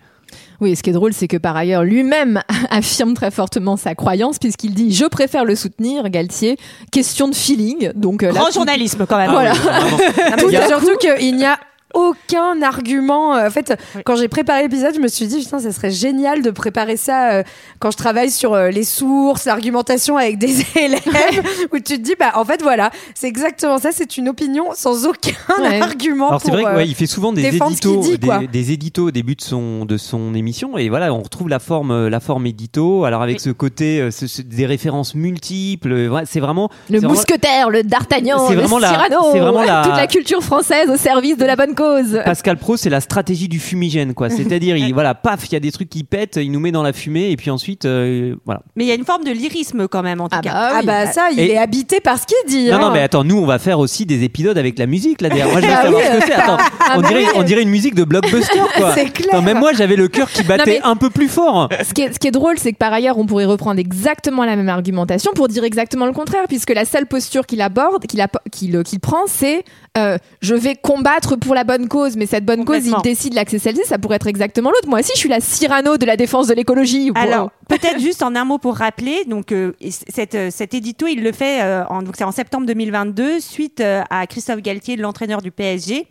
Oui, 0.63 0.77
ce 0.77 0.83
qui 0.85 0.91
est 0.91 0.93
drôle, 0.93 1.13
c'est 1.13 1.27
que 1.27 1.37
par 1.37 1.57
ailleurs, 1.57 1.83
lui-même 1.83 2.41
affirme 2.71 3.15
très 3.15 3.33
fortement 3.33 3.77
sa 3.77 3.97
croyance, 3.97 4.39
puisqu'il 4.39 4.75
dit 4.75 4.93
Je 4.95 5.05
préfère 5.07 5.45
le 5.45 5.57
soutenir, 5.57 6.09
Galtier. 6.09 6.57
Question 6.93 7.27
de 7.27 7.35
feeling. 7.35 7.91
Donc, 7.97 8.23
euh, 8.23 8.29
là, 8.29 8.41
Grand 8.41 8.51
journalisme, 8.53 9.05
quand 9.09 9.17
même. 9.19 9.31
Ah 9.31 9.33
Voilà. 9.33 10.37
Tout- 10.39 10.51
surtout 10.69 10.97
qu'il 10.99 11.37
n'y 11.37 11.45
a 11.45 11.59
aucun 11.95 12.63
argument. 12.63 13.35
euh, 13.37 13.47
En 13.47 13.51
fait, 13.51 13.75
quand 14.05 14.17
j'ai 14.17 14.29
préparé 14.29 14.63
l'épisode, 14.63 14.95
je 14.95 15.01
me 15.01 15.09
suis 15.09 15.27
dit, 15.27 15.41
putain, 15.41 15.59
ça 15.59 15.73
serait 15.73 15.91
génial 15.91 16.43
de 16.43 16.51
préparer 16.51 16.97
ça 16.97 17.33
euh, 17.33 17.43
quand 17.79 17.91
je 17.91 17.97
travaille 17.97 18.31
sur 18.31 18.55
euh, 18.55 18.71
les 18.71 18.85
sources, 18.85 19.45
l'argumentation 19.45 20.17
avec 20.17 20.39
des 20.39 20.61
élèves, 20.77 21.43
où 21.73 21.77
tu 21.79 21.97
te 21.99 22.01
dis, 22.03 22.15
bah, 22.19 22.33
en 22.35 22.45
fait, 22.45 22.63
voilà, 22.63 22.91
c'est 23.15 23.29
exactement 23.29 23.79
ça, 23.79 23.91
c'est 23.93 24.17
une 24.17 24.29
opinion 24.29 24.67
sans 24.75 25.07
aucun 25.07 25.31
Ouais. 25.59 25.81
argument. 25.81 26.29
Alors 26.29 26.41
c'est 26.43 26.51
vrai 26.51 26.65
euh, 26.67 26.85
qu'il 26.85 26.95
fait 26.95 27.07
souvent 27.07 27.33
des 27.33 27.47
éditos, 27.47 28.01
dit, 28.01 28.19
des, 28.19 28.47
des 28.51 28.73
éditos 28.73 29.09
au 29.09 29.11
début 29.11 29.35
de 29.35 29.41
son 29.43 29.85
de 29.85 29.97
son 29.97 30.35
émission 30.35 30.79
et 30.79 30.89
voilà 30.89 31.13
on 31.13 31.21
retrouve 31.23 31.49
la 31.49 31.59
forme 31.59 32.09
la 32.09 32.21
forme 32.21 32.47
édito. 32.47 33.05
Alors 33.05 33.23
avec 33.23 33.41
ce 33.41 33.51
côté 33.51 34.11
ce- 34.11 34.27
ce- 34.27 34.43
des 34.43 34.67
références 34.67 35.15
multiples, 35.15 36.11
c'est 36.27 36.41
vraiment 36.41 36.71
Le 36.91 36.99
vraiment- 36.99 37.15
mousquetaire, 37.15 37.71
le 37.71 37.83
d'Artagnan, 37.83 38.47
C'est 38.49 38.55
le 38.55 38.61
vraiment 38.61 38.79
la- 38.79 38.89
Cyrano, 38.89 39.17
c'est 39.33 39.39
vraiment 39.41 39.63
la- 39.63 39.83
toute 39.85 39.97
la 39.97 40.07
culture 40.07 40.43
française 40.43 40.89
au 40.91 40.97
service 40.97 41.37
de 41.37 41.45
la 41.45 41.57
bonne 41.57 41.75
cause. 41.83 42.21
Pascal 42.25 42.57
Pro, 42.57 42.77
c'est 42.77 42.91
la 42.91 43.01
stratégie 43.01 43.49
du 43.49 43.59
fumigène, 43.59 44.15
quoi. 44.15 44.31
C'est-à-dire, 44.37 44.77
il, 44.77 44.93
voilà, 44.95 45.15
paf, 45.15 45.47
il 45.49 45.53
y 45.53 45.57
a 45.57 45.61
des 45.61 45.73
trucs 45.73 45.89
qui 45.89 46.05
pètent, 46.05 46.37
il 46.41 46.51
nous 46.51 46.61
met 46.61 46.73
dans 46.73 46.83
la 46.83 46.93
fumée, 46.93 47.31
et 47.31 47.37
puis 47.37 47.51
ensuite, 47.51 47.85
euh, 47.85 48.35
voilà. 48.45 48.63
Mais 48.77 48.85
il 48.85 48.89
y 48.89 48.93
a 48.93 48.95
une 48.95 49.05
forme 49.05 49.25
de 49.25 49.31
lyrisme, 49.31 49.89
quand 49.89 50.03
même, 50.03 50.21
en 50.21 50.29
tout 50.29 50.37
Ah 50.39 50.43
cas. 50.43 50.53
bah, 50.53 50.69
Ah 50.73 50.77
oui. 50.81 50.87
bah 50.87 51.07
ça, 51.13 51.29
il 51.33 51.41
Et- 51.41 51.51
est 51.53 51.59
habité 51.59 52.01
par 52.01 52.19
ce 52.19 52.27
qu'il 52.27 52.37
dit. 52.49 52.69
Non, 52.71 52.77
hein. 52.77 52.79
non, 52.81 52.91
mais 52.93 53.01
attends, 53.03 53.25
nous, 53.25 53.37
on 53.39 53.47
va 53.47 53.59
faire 53.59 53.79
aussi 53.79 54.07
des 54.07 54.23
épisodes 54.25 54.57
avec 54.59 54.79
la 54.79 54.87
musique, 54.87 55.21
là, 55.21 55.29
derrière. 55.29 55.51
Moi, 55.51 55.61
je 55.61 55.67
veux 55.67 55.73
Ah 55.73 55.83
savoir 55.83 56.01
oui. 56.03 56.07
ce 56.13 56.21
que 56.21 56.27
c'est. 56.27 56.33
Attends, 56.35 56.57
Ah 56.81 56.95
on, 56.97 57.01
bah 57.01 57.09
dirait, 57.09 57.23
oui. 57.25 57.31
on 57.37 57.43
dirait 57.43 57.63
une 57.63 57.71
musique 57.71 57.95
de 57.95 58.05
blockbuster, 58.05 58.59
quoi. 58.77 58.93
C'est 58.95 59.11
clair. 59.13 59.29
Attends, 59.35 59.43
même 59.43 59.59
moi, 59.59 59.73
j'avais 59.73 59.97
le 59.97 60.09
cœur 60.09 60.31
qui 60.31 60.43
battait 60.43 60.81
un 60.83 60.97
peu 60.97 61.11
plus 61.11 61.29
fort. 61.29 61.69
Ce 61.85 61.93
qui, 61.95 62.03
est, 62.03 62.13
ce 62.13 62.19
qui 62.19 62.29
est 62.29 62.33
drôle, 62.33 62.59
c'est 62.59 62.73
que 62.73 62.79
par 62.79 62.93
ailleurs, 62.93 63.19
on 63.19 63.27
pourrait 63.27 63.45
reprendre 63.45 63.79
exactement 63.81 64.45
la 64.45 64.57
même 64.57 64.69
argumentation 64.69 65.33
pour 65.35 65.49
dire 65.49 65.65
exactement 65.65 66.07
le 66.07 66.13
contraire, 66.13 66.43
puisque 66.49 66.71
la 66.75 66.85
seule 66.85 67.07
posture 67.07 67.47
qu'il 67.47 67.61
aborde, 67.61 68.05
qu'il 68.07 69.01
prend, 69.01 69.23
c'est 69.27 69.65
euh, 69.97 70.19
je 70.41 70.55
vais 70.55 70.75
combattre 70.75 71.37
pour 71.37 71.55
la 71.55 71.65
bonne 71.65 71.72
cause, 71.89 72.17
mais 72.17 72.27
cette 72.27 72.45
bonne 72.45 72.65
cause, 72.65 72.87
il 72.87 72.95
décide 73.03 73.35
l'accès 73.35 73.59
celle-ci, 73.59 73.83
ça 73.85 73.99
pourrait 73.99 74.17
être 74.17 74.27
exactement 74.27 74.71
l'autre. 74.71 74.89
Moi 74.89 75.01
aussi, 75.01 75.13
je 75.15 75.19
suis 75.19 75.29
la 75.29 75.41
Cyrano 75.41 75.97
de 75.97 76.07
la 76.07 76.17
défense 76.17 76.49
de 76.49 76.55
l'écologie. 76.55 77.13
Alors, 77.15 77.51
peut-être 77.69 78.01
juste 78.01 78.23
en 78.23 78.35
un 78.35 78.45
mot 78.45 78.59
pour 78.59 78.77
rappeler, 78.77 79.25
donc 79.27 79.53
euh, 79.53 79.73
cette, 80.09 80.35
euh, 80.35 80.51
cet 80.51 80.75
édito, 80.75 81.07
il 81.07 81.23
le 81.23 81.33
fait 81.33 81.63
euh, 81.63 81.85
en, 81.89 82.03
donc 82.03 82.17
c'est 82.17 82.25
en 82.25 82.33
septembre 82.33 82.67
2022, 82.67 83.41
suite 83.41 83.81
à 83.83 84.27
Christophe 84.27 84.61
Galtier, 84.61 84.97
l'entraîneur 84.97 85.43
du 85.43 85.51
PSG, 85.51 86.07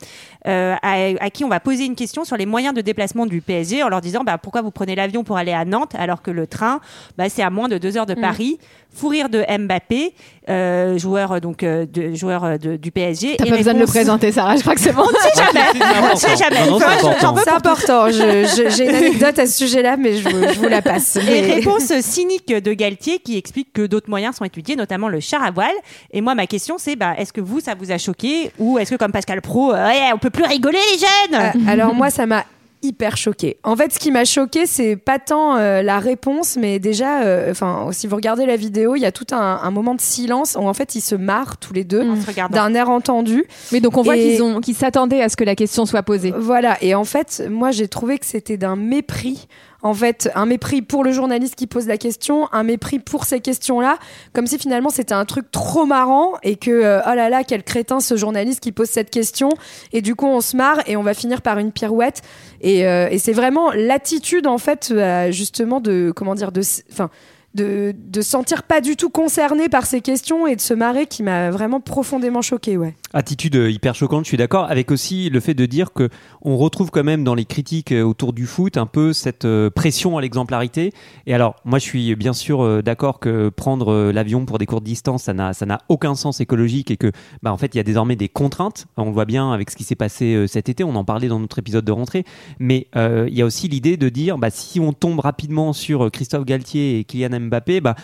à, 0.46 0.77
à 0.82 1.30
qui 1.30 1.44
on 1.44 1.50
va 1.50 1.60
poser 1.60 1.86
une 1.86 1.96
question 1.96 2.24
sur 2.24 2.38
les 2.38 2.46
moyens 2.46 2.74
de 2.74 2.82
déplacement 2.82 3.25
du 3.25 3.41
PSG 3.41 3.84
en 3.84 3.89
leur 3.89 4.01
disant 4.01 4.24
bah, 4.24 4.38
pourquoi 4.38 4.62
vous 4.62 4.72
prenez 4.72 4.96
l'avion 4.96 5.24
pour 5.24 5.38
aller 5.38 5.53
à 5.53 5.65
Nantes 5.65 5.94
alors 5.98 6.22
que 6.22 6.32
le 6.32 6.48
train, 6.48 6.80
bah, 7.18 7.30
c'est 7.30 7.44
à 7.44 7.50
moins 7.50 7.68
de 7.68 7.77
deux 7.77 7.98
heures 7.98 8.06
de 8.06 8.15
Paris. 8.15 8.60
Fou 8.94 9.08
rire 9.08 9.30
de 9.30 9.42
Mbappé, 9.58 10.14
euh, 10.50 10.98
joueur 10.98 11.40
donc 11.40 11.64
euh, 11.64 11.86
de, 11.86 12.14
joueur 12.14 12.44
euh, 12.44 12.58
de- 12.58 12.76
du 12.76 12.92
PSG. 12.92 13.36
T'as 13.38 13.46
Et 13.46 13.50
pas 13.50 13.58
besoin 13.58 13.74
de 13.74 13.80
le 13.80 13.86
présenter, 13.86 14.32
Sarah, 14.34 14.58
je 14.58 14.62
crois 14.62 14.76
que 14.76 14.82
c'est 14.82 14.92
bon. 14.92 15.04
On 16.12 16.16
sait 16.18 16.36
jamais. 16.36 16.58
C'est 16.66 17.50
important. 17.50 18.08
C'est 18.12 18.70
J'ai 18.72 18.90
une 18.90 18.96
anecdote 18.96 19.40
à 19.40 19.46
ce 19.48 19.58
sujet-là, 19.66 19.96
mais 19.98 20.18
je, 20.18 20.28
vous- 20.28 20.44
je 20.54 20.60
vous 20.60 20.68
la 20.68 20.82
passe. 20.82 21.16
Et 21.16 21.22
Mais- 21.24 21.54
réponse 21.56 21.92
cynique 22.02 22.48
de 22.54 22.74
Galtier 22.74 23.20
qui 23.20 23.38
explique 23.38 23.72
que 23.72 23.86
d'autres 23.88 24.10
moyens 24.10 24.36
sont 24.36 24.44
étudiés, 24.46 24.76
notamment 24.76 25.08
le 25.08 25.20
char 25.22 25.42
à 25.44 25.52
voile. 25.52 25.72
Et 26.12 26.20
moi, 26.22 26.36
ma 26.36 26.46
question, 26.48 26.76
c'est 26.78 26.96
bah, 26.98 27.14
est-ce 27.18 27.32
que 27.32 27.42
vous, 27.42 27.62
ça 27.62 27.76
vous 27.80 27.92
a 27.92 27.98
choqué? 27.98 28.52
Ou 28.60 28.78
est-ce 28.78 28.92
que, 28.92 28.96
comme 28.98 29.12
Pascal 29.14 29.42
Pro, 29.42 29.74
euh, 29.74 29.88
Ouais, 29.88 30.10
on 30.14 30.18
peut 30.18 30.30
plus 30.30 30.44
rigoler, 30.46 30.78
les 30.94 31.00
jeunes 31.00 31.42
Euh, 31.68 31.72
alors 31.72 31.94
moi, 31.94 32.10
ça 32.10 32.26
m'a 32.26 32.44
hyper 32.84 33.18
choqué. 33.18 33.58
En 33.64 33.76
fait, 33.76 33.94
ce 33.94 34.00
qui 34.00 34.12
m'a 34.12 34.26
choqué, 34.26 34.66
c'est 34.66 34.96
pas 34.96 35.20
tant 35.20 35.56
euh, 35.58 35.82
la 35.82 36.00
réponse, 36.00 36.58
mais 36.60 36.80
déjà, 36.80 37.22
euh, 37.24 37.52
enfin, 37.52 37.88
si 37.92 38.08
vous 38.08 38.16
regardez 38.16 38.46
la 38.46 38.56
vidéo, 38.56 38.96
il 38.96 39.02
y 39.02 39.06
a 39.06 39.12
tout 39.12 39.28
un, 39.32 39.60
un 39.64 39.72
moment 39.72 39.96
de 39.96 40.02
silence 40.02 40.58
où 40.60 40.68
en 40.68 40.74
fait 40.74 40.96
ils 40.96 41.02
se 41.02 41.16
marrent 41.16 41.58
tous 41.58 41.74
les 41.74 41.84
deux 41.84 42.04
d'un 42.52 42.74
air 42.74 42.90
entendu. 42.90 43.46
Mais 43.72 43.80
donc 43.82 43.98
on 43.98 44.02
voit 44.02 44.18
Et- 44.18 44.22
qu'ils 44.32 44.44
ont 44.44 44.60
qu'ils 44.62 44.76
s'attendaient 44.76 45.22
à 45.22 45.30
ce 45.30 45.36
que 45.38 45.44
la 45.44 45.56
question 45.56 45.86
soit 45.86 46.04
posée. 46.04 46.34
Voilà. 46.38 46.78
Et 46.82 46.96
en 46.96 47.04
fait, 47.04 47.44
moi, 47.50 47.72
j'ai 47.72 47.88
trouvé 47.88 48.18
que 48.20 48.26
c'était 48.26 48.58
d'un 48.58 48.76
mépris. 48.76 49.48
En 49.84 49.94
fait 49.94 50.30
un 50.36 50.46
mépris 50.46 50.82
pour 50.82 51.04
le 51.04 51.12
journaliste 51.12 51.56
qui 51.56 51.68
pose 51.68 51.88
la 51.88 51.98
question, 51.98 52.48
un 52.52 52.64
mépris 52.64 53.00
pour 53.00 53.26
ces 53.26 53.40
questions-là, 53.40 53.98
comme 54.34 54.48
si 54.48 54.58
finalement 54.58 54.90
c'était 54.90 55.14
un 55.14 55.26
truc 55.26 55.50
trop 55.52 55.86
marrant 55.86 56.34
et 56.44 56.56
que 56.56 56.72
euh, 56.72 57.02
oh 57.06 57.14
là 57.16 57.30
là 57.30 57.44
quel 57.44 57.64
crétin 57.64 58.00
ce 58.00 58.16
journaliste 58.16 58.60
qui 58.60 58.72
pose 58.72 58.90
cette 58.90 59.10
question. 59.10 59.50
Et 59.94 60.02
du 60.02 60.16
coup 60.16 60.28
on 60.28 60.42
se 60.42 60.56
marre 60.56 60.80
et 60.88 60.98
on 60.98 61.04
va 61.04 61.14
finir 61.14 61.42
par 61.42 61.58
une 61.58 61.72
pirouette. 61.72 62.22
Et, 62.62 62.88
euh, 62.88 63.10
c'est 63.18 63.34
vraiment 63.34 63.72
l'attitude 63.72 64.48
en 64.48 64.58
fait 64.58 64.90
euh, 64.92 65.32
justement 65.32 65.80
de 65.80 66.12
comment 66.16 66.36
dire 66.36 66.52
de 66.52 66.62
enfin 66.92 67.10
de, 67.53 67.93
de 67.98 68.22
sentir 68.22 68.63
pas 68.63 68.81
du 68.81 68.96
tout 68.96 69.10
concerné 69.10 69.67
par 69.67 69.86
ces 69.86 70.01
questions 70.01 70.48
et 70.48 70.55
de 70.55 70.62
se 70.62 70.74
marrer 70.74 71.05
qui 71.05 71.24
m'a 71.24 71.51
vraiment 71.51 71.81
profondément 71.81 72.41
choqué 72.41 72.77
ouais. 72.77 72.96
Attitude 73.13 73.58
euh, 73.58 73.70
hyper 73.70 73.93
choquante, 73.93 74.24
je 74.24 74.29
suis 74.29 74.38
d'accord, 74.38 74.72
avec 74.72 74.89
aussi 74.89 75.29
le 75.29 75.41
fait 75.41 75.53
de 75.53 75.65
dire 75.65 75.91
que 75.91 76.08
on 76.41 76.55
retrouve 76.55 76.91
quand 76.91 77.03
même 77.03 77.25
dans 77.25 77.36
les 77.36 77.43
critiques 77.43 77.91
euh, 77.91 78.03
autour 78.03 78.31
du 78.31 78.46
foot 78.46 78.77
un 78.77 78.86
peu 78.86 79.12
cette 79.12 79.43
euh, 79.43 79.70
pression 79.70 80.17
à 80.17 80.22
l'exemplarité. 80.22 80.93
Et 81.25 81.34
alors, 81.34 81.55
moi, 81.65 81.77
je 81.77 81.84
suis 81.84 82.15
bien 82.15 82.31
sûr 82.31 82.81
d'accord 82.81 83.20
que 83.20 83.50
prendre 83.50 84.12
l'avion 84.12 84.46
pour 84.46 84.60
des 84.60 84.65
courtes 84.65 84.84
distances, 84.84 85.24
ça 85.24 85.34
n'a 85.34 85.53
ça 85.53 85.65
n'a 85.65 85.79
aucun 85.89 86.15
sens 86.15 86.39
écologique 86.39 86.89
et 86.89 86.98
que, 86.98 87.12
bah, 87.43 87.51
en 87.51 87.58
fait, 87.58 87.75
il 87.75 87.77
y 87.77 87.79
a 87.81 87.84
désormais 87.84 88.15
des 88.15 88.29
contraintes. 88.29 88.88
On 88.98 89.05
le 89.05 89.12
voit 89.12 89.25
bien 89.25 89.51
avec 89.51 89.70
ce 89.70 89.75
qui 89.75 89.84
s'est 89.84 89.96
passé 89.96 90.46
cet 90.48 90.70
été. 90.70 90.84
On 90.84 90.96
en 90.96 91.03
parlait 91.03 91.27
dans 91.27 91.39
notre 91.39 91.60
épisode 91.60 91.86
de 91.86 91.91
rentrée. 91.91 92.24
Mais 92.60 92.88
il 92.96 93.34
y 93.34 93.41
a 93.41 93.46
aussi 93.46 93.67
l'idée 93.67 93.98
de 93.98 94.10
dire, 94.10 94.38
bah, 94.38 94.50
si 94.50 94.79
on 94.79 94.93
tombe 94.93 95.20
rapidement 95.20 95.74
sur 95.74 96.10
Christophe 96.12 96.46
Galtier 96.46 97.00
et 97.00 97.03
Kylian 97.03 97.34
Mbappé, 97.42 97.82
bah, 97.82 97.96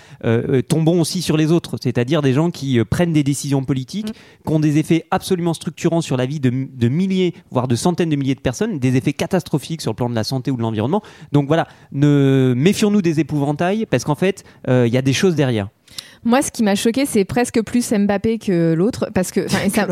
tombons 0.68 1.02
aussi 1.02 1.22
sur 1.22 1.38
les 1.38 1.52
autres, 1.52 1.78
c'est-à-dire 1.82 2.22
des 2.22 2.34
gens 2.34 2.52
qui 2.52 2.80
prennent 2.90 3.14
des 3.14 3.24
décisions 3.24 3.64
politiques, 3.64 4.14
qui 4.14 4.54
ont 4.54 4.60
des 4.60 4.78
effets 4.78 5.06
absolument 5.12 5.54
structurants 5.54 6.02
sur 6.02 6.18
la 6.18 6.26
vie 6.26 6.40
de, 6.40 6.52
de, 6.52 6.88
milliers, 6.88 7.34
voire 7.52 7.68
de 7.68 7.76
centaines 7.76 8.10
de 8.10 8.16
milliers 8.16 8.36
de 8.36 8.42
personnes, 8.42 8.80
des 8.80 8.96
effets 8.96 9.14
catastrophiques 9.14 9.82
sur 9.82 9.92
le 9.92 9.96
plan 9.96 10.10
de 10.10 10.16
la 10.16 10.24
santé 10.24 10.52
ou 10.52 10.58
de 10.58 10.62
l'environnement. 10.62 11.02
Donc 11.32 11.48
voilà, 11.48 11.68
ne 11.92 12.54
méfions-nous 12.56 13.02
des 13.02 13.20
épouvantails 13.20 13.86
parce 13.86 14.04
qu'en 14.04 14.16
fait, 14.16 14.44
euh, 14.68 14.86
il 14.88 14.94
y 14.94 14.98
a 14.98 15.02
des 15.02 15.14
choses 15.14 15.36
derrière. 15.36 15.70
Moi, 16.28 16.42
ce 16.42 16.52
qui 16.52 16.62
m'a 16.62 16.76
choqué, 16.76 17.06
c'est 17.06 17.24
presque 17.24 17.62
plus 17.62 17.90
Mbappé 17.90 18.38
que 18.38 18.74
l'autre, 18.74 19.10
parce 19.14 19.32
que 19.32 19.48
ça, 19.48 19.60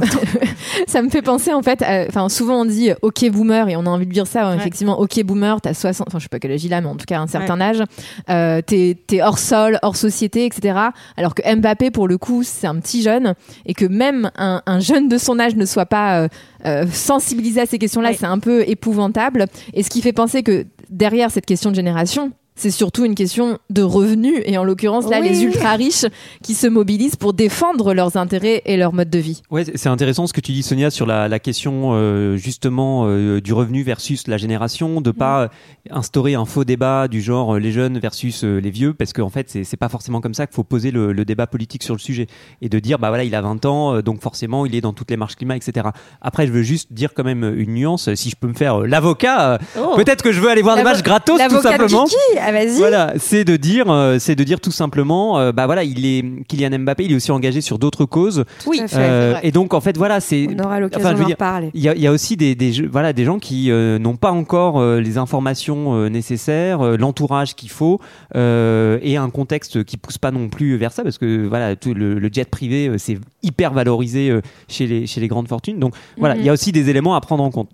ça, 0.88 1.02
me 1.02 1.10
fait 1.10 1.22
penser 1.22 1.54
en 1.54 1.62
fait. 1.62 1.82
Enfin, 2.10 2.28
souvent 2.28 2.60
on 2.60 2.66
dit 2.66 2.90
OK 3.02 3.30
boomer 3.30 3.70
et 3.70 3.78
on 3.78 3.86
a 3.86 3.90
envie 3.90 4.06
de 4.06 4.12
dire 4.12 4.28
ça. 4.28 4.54
Effectivement, 4.54 5.00
OK 5.00 5.24
boomer, 5.24 5.62
t'as 5.62 5.74
60, 5.74 6.10
enfin 6.10 6.20
je 6.20 6.24
sais 6.24 6.30
pas 6.30 6.40
quel 6.40 6.52
âge 6.52 6.66
il 6.66 6.74
a, 6.74 6.82
mais 6.82 6.88
en 6.88 6.98
tout 6.98 7.06
cas 7.06 7.22
un 7.22 7.28
certain 7.28 7.62
âge. 7.62 7.82
Euh, 8.30 8.62
t'es 8.62 8.98
es 9.14 9.22
hors 9.22 9.40
sol, 9.40 9.80
hors 9.82 9.96
société, 9.96 10.46
etc. 10.46 10.78
Alors 11.16 11.36
que 11.36 11.56
Mbappé, 11.56 11.90
pour 11.90 12.10
le 12.10 12.18
coup, 12.18 12.44
c'est 12.44 12.68
un 12.68 12.76
petit 12.82 13.02
jeune 13.02 13.36
et 13.66 13.74
que 13.74 13.86
même 13.86 14.30
un, 14.38 14.62
un 14.66 14.82
jeune 14.82 15.08
de 15.08 15.18
son 15.18 15.40
âge 15.40 15.56
ne 15.56 15.66
soit 15.66 15.86
pas 15.86 16.20
euh, 16.20 16.28
euh 16.66 16.86
sensibilisé 16.92 17.62
à 17.62 17.66
ces 17.66 17.78
questions-là, 17.78 18.12
c'est 18.12 18.26
un 18.26 18.40
peu 18.40 18.68
épouvantable. 18.68 19.46
Et 19.74 19.84
ce 19.84 19.90
qui 19.90 20.02
fait 20.02 20.12
penser 20.12 20.44
que 20.44 20.66
derrière 20.90 21.32
cette 21.32 21.46
question 21.46 21.70
de 21.70 21.76
génération, 21.76 22.34
c'est 22.56 22.72
surtout 22.72 23.04
une 23.04 23.16
question 23.16 23.60
de 23.70 23.82
revenus 23.82 24.42
et 24.46 24.58
en 24.58 24.64
l'occurrence 24.64 25.10
là 25.10 25.20
les 25.20 25.44
ultra 25.44 25.74
riches 25.74 26.06
qui 26.42 26.54
se 26.54 26.68
mobilisent 26.68 27.18
pour 27.18 27.34
défendre 27.34 27.94
leurs 27.94 28.16
intérêts 28.16 28.62
et 28.66 28.78
leur 28.78 28.94
mode 28.94 29.10
de 29.10 29.20
vie. 29.20 29.42
Ouais, 29.52 29.66
c'est 29.76 29.90
intéressant 29.90 30.26
ce 30.26 30.34
que 30.34 30.40
tu 30.40 30.54
dis 30.54 30.64
Sonia 30.64 30.90
sur 30.90 31.06
la, 31.06 31.28
la 31.28 31.40
question 31.40 31.92
euh, 31.94 32.38
justement 32.38 33.06
euh, 33.08 33.42
du 33.42 33.54
revenu 33.54 33.84
versus 33.84 34.28
la 34.28 34.38
génération, 34.38 35.02
de 35.02 35.12
pas 35.12 35.50
instaurer 35.90 36.36
un 36.36 36.46
faux 36.46 36.64
débat 36.64 37.08
du 37.08 37.22
genre 37.22 37.56
euh, 37.56 37.60
les 37.60 37.72
jeunes 37.72 38.00
versus 38.00 38.44
les 38.44 38.70
vieux 38.70 38.94
parce 38.94 39.12
qu'en 39.12 39.30
fait 39.30 39.58
c'est 39.64 39.78
pas 39.78 39.90
forcément 39.90 40.22
comme 40.22 40.34
ça 40.34 40.48
qu'il 40.48 40.56
faut 40.56 40.64
poser 40.64 40.92
le, 40.92 41.12
le, 41.12 41.26
débat 41.26 41.48
politique 41.48 41.84
sur 41.84 41.94
le 41.94 42.00
sujet 42.00 42.28
et 42.62 42.70
de 42.70 42.80
dire 42.80 43.00
bah 43.00 43.10
voilà 43.10 43.24
il 43.24 43.36
a 43.36 43.42
20 43.42 43.66
ans 43.66 44.02
donc 44.02 44.22
forcément 44.22 44.66
il 44.66 44.76
est 44.76 44.82
dans 44.82 44.94
toutes 44.94 45.12
les 45.12 45.18
marches 45.18 45.36
climat 45.36 45.56
etc. 45.56 45.88
Après 46.22 46.48
je 46.48 46.52
veux 46.52 46.62
juste 46.62 46.94
dire 46.94 47.14
quand 47.14 47.24
même 47.24 47.44
une 47.44 47.74
nuance 47.74 48.14
si 48.16 48.30
je 48.30 48.36
peux 48.36 48.48
me 48.48 48.54
faire 48.54 48.80
l'avocat 48.82 49.60
oh. 49.78 49.96
peut-être 49.96 50.24
que 50.24 50.32
je 50.32 50.40
veux 50.40 50.50
aller 50.50 50.62
voir 50.62 50.76
des 50.76 50.84
matchs 50.84 51.04
gratos 51.04 51.40
tout 51.50 51.62
simplement. 51.62 52.06
Ah, 52.46 52.52
voilà, 52.78 53.14
c'est 53.18 53.44
de 53.44 53.56
dire, 53.56 53.90
euh, 53.90 54.18
c'est 54.20 54.36
de 54.36 54.44
dire 54.44 54.60
tout 54.60 54.72
simplement, 54.72 55.40
euh, 55.40 55.52
bah 55.52 55.66
voilà, 55.66 55.84
il 55.84 56.06
est 56.06 56.24
Kylian 56.48 56.78
Mbappé, 56.80 57.06
il 57.06 57.12
est 57.12 57.16
aussi 57.16 57.32
engagé 57.32 57.62
sur 57.62 57.80
d'autres 57.80 58.06
causes. 58.06 58.46
Oui. 58.68 58.82
Euh, 58.94 59.38
et 59.42 59.52
donc 59.52 59.74
en 59.74 59.82
fait 59.82 59.98
voilà, 59.98 60.20
c'est. 60.20 60.48
On 60.56 60.64
aura 60.64 60.80
l'occasion 60.80 61.10
enfin, 61.10 61.28
d'en 61.28 61.36
parler. 61.36 61.72
Il 61.74 61.82
y, 61.82 61.86
y, 61.86 62.08
a 62.08 62.12
aussi 62.12 62.38
des, 62.38 62.54
des 62.54 62.86
voilà 62.88 63.14
des 63.14 63.26
gens 63.26 63.40
qui 63.40 63.72
n'ont 63.72 64.16
pas 64.16 64.32
encore 64.32 64.84
les 64.98 65.18
informations 65.18 66.08
nécessaires, 66.10 66.98
l'entourage 66.98 67.56
qu'il 67.56 67.70
faut 67.70 68.00
et 68.36 69.18
un 69.18 69.30
contexte 69.32 69.84
qui 69.84 69.98
pousse 69.98 70.18
pas 70.18 70.32
non 70.32 70.50
plus 70.50 70.78
vers 70.78 70.92
ça 70.92 71.04
parce 71.04 71.18
que 71.18 71.48
voilà 71.48 71.76
tout 71.76 71.94
le, 71.94 72.20
le 72.20 72.30
jet 72.32 72.50
privé 72.50 72.92
c'est 72.98 73.18
hyper 73.44 73.74
valorisé 73.74 74.32
chez 74.68 74.86
les 74.88 75.08
chez 75.08 75.20
les 75.20 75.28
grandes 75.28 75.48
fortunes. 75.48 75.80
Donc 75.80 75.96
voilà, 76.18 76.36
il 76.36 76.44
y 76.44 76.50
a 76.50 76.52
mhm. 76.52 76.54
aussi 76.54 76.72
des 76.72 76.90
éléments 76.90 77.16
à 77.16 77.22
prendre 77.22 77.44
en 77.44 77.50
compte. 77.50 77.70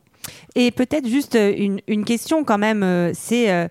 Et 0.56 0.72
peut-être 0.72 1.08
juste 1.08 1.36
une, 1.36 1.80
une, 1.88 2.06
question 2.06 2.44
quand 2.44 2.58
même, 2.58 3.12
c'est 3.14 3.70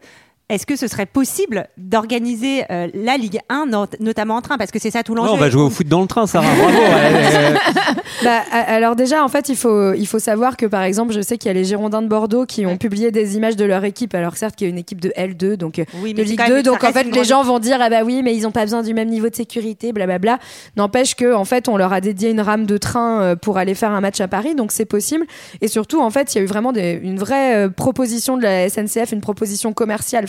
est-ce 0.50 0.66
que 0.66 0.75
ce 0.75 0.88
serait 0.88 1.07
possible 1.07 1.69
d'organiser 1.78 2.64
euh, 2.71 2.88
la 2.92 3.16
Ligue 3.16 3.38
1, 3.49 3.66
notamment 4.00 4.35
en 4.35 4.42
train? 4.42 4.59
Parce 4.59 4.73
que 4.73 4.80
c'est 4.80 4.90
ça 4.90 5.04
tout 5.04 5.14
l'enjeu. 5.14 5.30
on 5.30 5.37
va 5.37 5.49
jouer 5.49 5.62
au 5.62 5.71
foot 5.71 5.87
dans 5.87 6.00
le 6.00 6.09
train, 6.09 6.26
Sarah. 6.26 6.45
Bravo. 6.57 6.78
bah, 8.25 8.40
alors 8.50 8.97
déjà, 8.97 9.25
en 9.25 9.28
fait, 9.28 9.49
il 9.49 9.54
faut, 9.54 9.92
il 9.92 10.07
faut 10.07 10.19
savoir 10.19 10.57
que, 10.57 10.66
par 10.66 10.83
exemple, 10.83 11.12
je 11.12 11.21
sais 11.21 11.38
qu'il 11.38 11.47
y 11.47 11.50
a 11.50 11.54
les 11.54 11.64
Girondins 11.64 12.02
de 12.02 12.09
Bordeaux 12.09 12.47
qui 12.47 12.66
ont 12.66 12.76
publié 12.76 13.12
des 13.12 13.37
images 13.37 13.54
de 13.54 13.64
leur 13.64 13.85
équipe. 13.85 14.12
Alors 14.12 14.37
certes, 14.37 14.57
qu'il 14.57 14.66
y 14.66 14.71
a 14.71 14.73
une 14.73 14.78
équipe 14.78 15.00
de 15.00 15.11
L2, 15.11 15.54
donc 15.54 15.78
euh, 15.78 15.85
de 16.02 16.23
Ligue 16.23 16.42
2. 16.45 16.64
Donc 16.64 16.83
en 16.83 16.92
fait, 16.92 17.04
les 17.04 17.25
gens 17.25 17.45
vont 17.45 17.61
dire, 17.61 17.78
ah 17.80 17.88
bah 17.88 18.02
oui, 18.04 18.23
mais 18.25 18.35
ils 18.35 18.42
n'ont 18.42 18.50
pas 18.50 18.64
besoin 18.64 18.83
du 18.83 18.92
même 18.92 19.09
niveau 19.09 19.28
de 19.28 19.37
sécurité, 19.37 19.92
blablabla. 19.92 20.40
N'empêche 20.76 21.14
que, 21.14 21.33
en 21.33 21.45
fait, 21.45 21.69
on 21.69 21.76
leur 21.76 21.92
a 21.92 22.00
dédié 22.00 22.30
une 22.30 22.40
rame 22.40 22.66
de 22.66 22.76
train 22.76 23.23
euh, 23.23 23.37
pour 23.37 23.57
aller 23.57 23.75
faire 23.75 23.92
un 23.92 24.00
match 24.00 24.21
à 24.21 24.26
Paris, 24.26 24.57
donc 24.57 24.73
c'est 24.73 24.85
possible. 24.85 25.26
Et 25.61 25.69
surtout, 25.69 26.00
en 26.00 26.11
fait, 26.11 26.35
il 26.35 26.38
y 26.38 26.40
a 26.40 26.45
eu 26.45 26.49
vraiment 26.49 26.73
des, 26.73 26.99
une 27.00 27.21
vraie 27.21 27.71
proposition 27.71 28.37
de 28.37 28.42
la 28.42 28.69
SNCF, 28.69 29.12
une 29.12 29.21
proposition 29.21 29.73
commerciale 29.73 30.26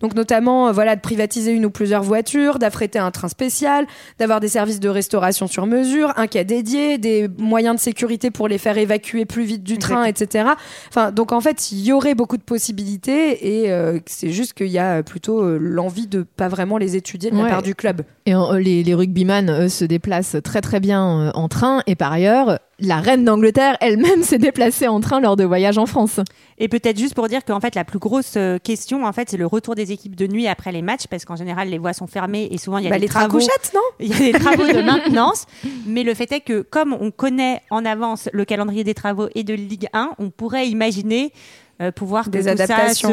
donc 0.00 0.14
notamment 0.14 0.68
euh, 0.68 0.72
voilà 0.72 0.96
de 0.96 1.00
privatiser 1.00 1.52
une 1.52 1.66
ou 1.66 1.70
plusieurs 1.70 2.02
voitures, 2.02 2.58
d'affréter 2.58 2.98
un 2.98 3.10
train 3.10 3.28
spécial, 3.28 3.86
d'avoir 4.18 4.40
des 4.40 4.48
services 4.48 4.80
de 4.80 4.88
restauration 4.88 5.46
sur 5.46 5.66
mesure, 5.66 6.12
un 6.16 6.26
cas 6.26 6.44
dédié, 6.44 6.98
des 6.98 7.28
moyens 7.38 7.76
de 7.76 7.80
sécurité 7.80 8.30
pour 8.30 8.48
les 8.48 8.58
faire 8.58 8.78
évacuer 8.78 9.24
plus 9.24 9.44
vite 9.44 9.62
du 9.62 9.78
train, 9.78 10.04
etc. 10.04 10.50
Enfin 10.88 11.12
donc 11.12 11.32
en 11.32 11.40
fait 11.40 11.72
il 11.72 11.80
y 11.80 11.92
aurait 11.92 12.14
beaucoup 12.14 12.36
de 12.36 12.42
possibilités 12.42 13.62
et 13.62 13.70
euh, 13.70 13.98
c'est 14.06 14.30
juste 14.30 14.54
qu'il 14.54 14.68
y 14.68 14.78
a 14.78 15.02
plutôt 15.02 15.42
euh, 15.42 15.58
l'envie 15.60 16.06
de 16.06 16.22
pas 16.22 16.48
vraiment 16.48 16.78
les 16.78 16.96
étudier 16.96 17.30
de 17.30 17.36
la 17.36 17.48
part 17.48 17.62
du 17.62 17.74
club. 17.74 18.02
Et 18.26 18.34
les, 18.58 18.82
les 18.82 18.94
rugbyman 18.94 19.68
se 19.68 19.84
déplacent 19.84 20.36
très 20.44 20.60
très 20.60 20.80
bien 20.80 21.30
en 21.34 21.48
train 21.48 21.82
et 21.86 21.96
par 21.96 22.12
ailleurs 22.12 22.58
la 22.80 23.00
reine 23.00 23.24
d'Angleterre 23.24 23.76
elle-même 23.80 24.22
s'est 24.24 24.38
déplacée 24.38 24.88
en 24.88 25.00
train 25.00 25.20
lors 25.20 25.36
de 25.36 25.44
voyages 25.44 25.78
en 25.78 25.86
France. 25.86 26.20
Et 26.58 26.68
peut-être 26.68 26.98
juste 26.98 27.14
pour 27.14 27.28
dire 27.28 27.44
qu'en 27.44 27.60
fait 27.60 27.74
la 27.74 27.84
plus 27.84 27.98
grosse 27.98 28.34
euh, 28.36 28.58
question 28.58 29.04
en 29.04 29.12
fait 29.12 29.30
c'est 29.30 29.36
le 29.36 29.46
retour 29.46 29.74
des 29.74 29.92
équipes 29.92 30.16
de 30.16 30.26
nuit 30.26 30.46
après 30.46 30.72
les 30.72 30.82
matchs 30.82 31.06
parce 31.08 31.24
qu'en 31.24 31.36
général 31.36 31.68
les 31.68 31.78
voies 31.78 31.92
sont 31.92 32.06
fermées 32.06 32.48
et 32.50 32.58
souvent 32.58 32.78
il 32.78 32.84
y 32.84 32.86
a 32.86 32.90
bah, 32.90 32.96
des 32.96 33.02
les 33.02 33.08
travaux 33.08 33.38
non 33.38 33.80
il 34.00 34.08
y 34.08 34.14
a 34.14 34.32
des 34.32 34.38
travaux 34.38 34.66
de 34.66 34.82
maintenance 34.84 35.46
mais 35.86 36.02
le 36.02 36.14
fait 36.14 36.30
est 36.32 36.40
que 36.40 36.60
comme 36.62 36.92
on 36.92 37.10
connaît 37.10 37.62
en 37.70 37.84
avance 37.84 38.28
le 38.32 38.44
calendrier 38.44 38.84
des 38.84 38.94
travaux 38.94 39.28
et 39.34 39.44
de 39.44 39.54
Ligue 39.54 39.88
1 39.92 40.12
on 40.18 40.30
pourrait 40.30 40.68
imaginer 40.68 41.32
euh, 41.80 41.90
pouvoir 41.92 42.28
des 42.28 42.46
adaptations 42.48 43.10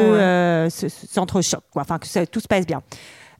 ça 0.68 0.88
s'entrechoque 0.88 1.64
enfin 1.74 1.98
que 1.98 2.24
tout 2.26 2.40
se 2.40 2.48
passe 2.48 2.66
bien. 2.66 2.82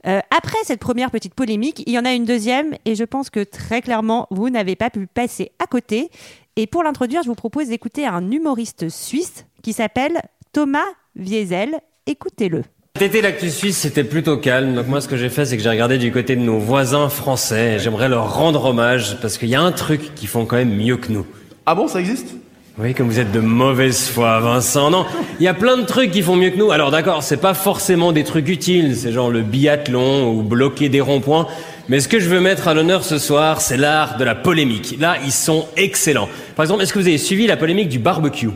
Euh, 0.07 0.19
après 0.35 0.57
cette 0.63 0.79
première 0.79 1.11
petite 1.11 1.33
polémique, 1.33 1.83
il 1.85 1.93
y 1.93 1.99
en 1.99 2.05
a 2.05 2.13
une 2.13 2.25
deuxième 2.25 2.75
et 2.85 2.95
je 2.95 3.03
pense 3.03 3.29
que 3.29 3.43
très 3.43 3.81
clairement, 3.81 4.27
vous 4.31 4.49
n'avez 4.49 4.75
pas 4.75 4.89
pu 4.89 5.07
passer 5.07 5.51
à 5.59 5.67
côté. 5.67 6.09
Et 6.55 6.67
pour 6.67 6.83
l'introduire, 6.83 7.21
je 7.23 7.27
vous 7.27 7.35
propose 7.35 7.67
d'écouter 7.67 8.05
un 8.05 8.31
humoriste 8.31 8.89
suisse 8.89 9.45
qui 9.61 9.73
s'appelle 9.73 10.21
Thomas 10.53 10.87
Wiesel. 11.17 11.79
Écoutez-le. 12.05 12.63
Cet 12.95 13.09
été, 13.15 13.21
l'actu 13.21 13.49
suisse, 13.49 13.77
c'était 13.77 14.03
plutôt 14.03 14.37
calme. 14.37 14.73
Donc 14.73 14.87
moi, 14.87 14.99
ce 14.99 15.07
que 15.07 15.15
j'ai 15.15 15.29
fait, 15.29 15.45
c'est 15.45 15.55
que 15.55 15.63
j'ai 15.63 15.69
regardé 15.69 15.97
du 15.97 16.11
côté 16.11 16.35
de 16.35 16.41
nos 16.41 16.59
voisins 16.59 17.07
français. 17.07 17.79
J'aimerais 17.79 18.09
leur 18.09 18.35
rendre 18.35 18.65
hommage 18.65 19.19
parce 19.21 19.37
qu'il 19.37 19.49
y 19.49 19.55
a 19.55 19.61
un 19.61 19.71
truc 19.71 20.15
qu'ils 20.15 20.27
font 20.27 20.45
quand 20.45 20.57
même 20.57 20.75
mieux 20.75 20.97
que 20.97 21.11
nous. 21.11 21.25
Ah 21.65 21.75
bon, 21.75 21.87
ça 21.87 21.99
existe? 21.99 22.35
Oui, 22.81 22.93
comme 22.93 23.09
vous 23.09 23.19
êtes 23.19 23.33
de 23.33 23.41
mauvaise 23.41 24.07
foi, 24.07 24.39
Vincent. 24.39 24.89
Non, 24.89 25.05
il 25.39 25.43
y 25.43 25.49
a 25.49 25.53
plein 25.53 25.75
de 25.75 25.83
trucs 25.83 26.11
qui 26.11 26.21
font 26.21 26.37
mieux 26.37 26.49
que 26.49 26.57
nous. 26.57 26.71
Alors 26.71 26.91
d'accord, 26.91 27.23
c'est 27.23 27.41
pas 27.41 27.53
forcément 27.53 28.13
des 28.13 28.23
trucs 28.23 28.47
utiles, 28.47 28.95
c'est 28.95 29.11
genre 29.11 29.29
le 29.29 29.41
biathlon 29.41 30.31
ou 30.31 30.43
bloquer 30.43 30.87
des 30.87 31.01
ronds-points. 31.01 31.47
Mais 31.89 31.99
ce 31.99 32.07
que 32.07 32.19
je 32.19 32.29
veux 32.29 32.39
mettre 32.39 32.69
à 32.69 32.73
l'honneur 32.73 33.03
ce 33.03 33.17
soir, 33.17 33.59
c'est 33.59 33.75
l'art 33.75 34.15
de 34.17 34.23
la 34.23 34.33
polémique. 34.33 34.95
Là, 34.97 35.17
ils 35.25 35.33
sont 35.33 35.67
excellents. 35.75 36.29
Par 36.55 36.63
exemple, 36.63 36.81
est-ce 36.81 36.93
que 36.93 36.99
vous 36.99 37.07
avez 37.07 37.17
suivi 37.17 37.47
la 37.47 37.57
polémique 37.57 37.89
du 37.89 37.99
barbecue? 37.99 38.49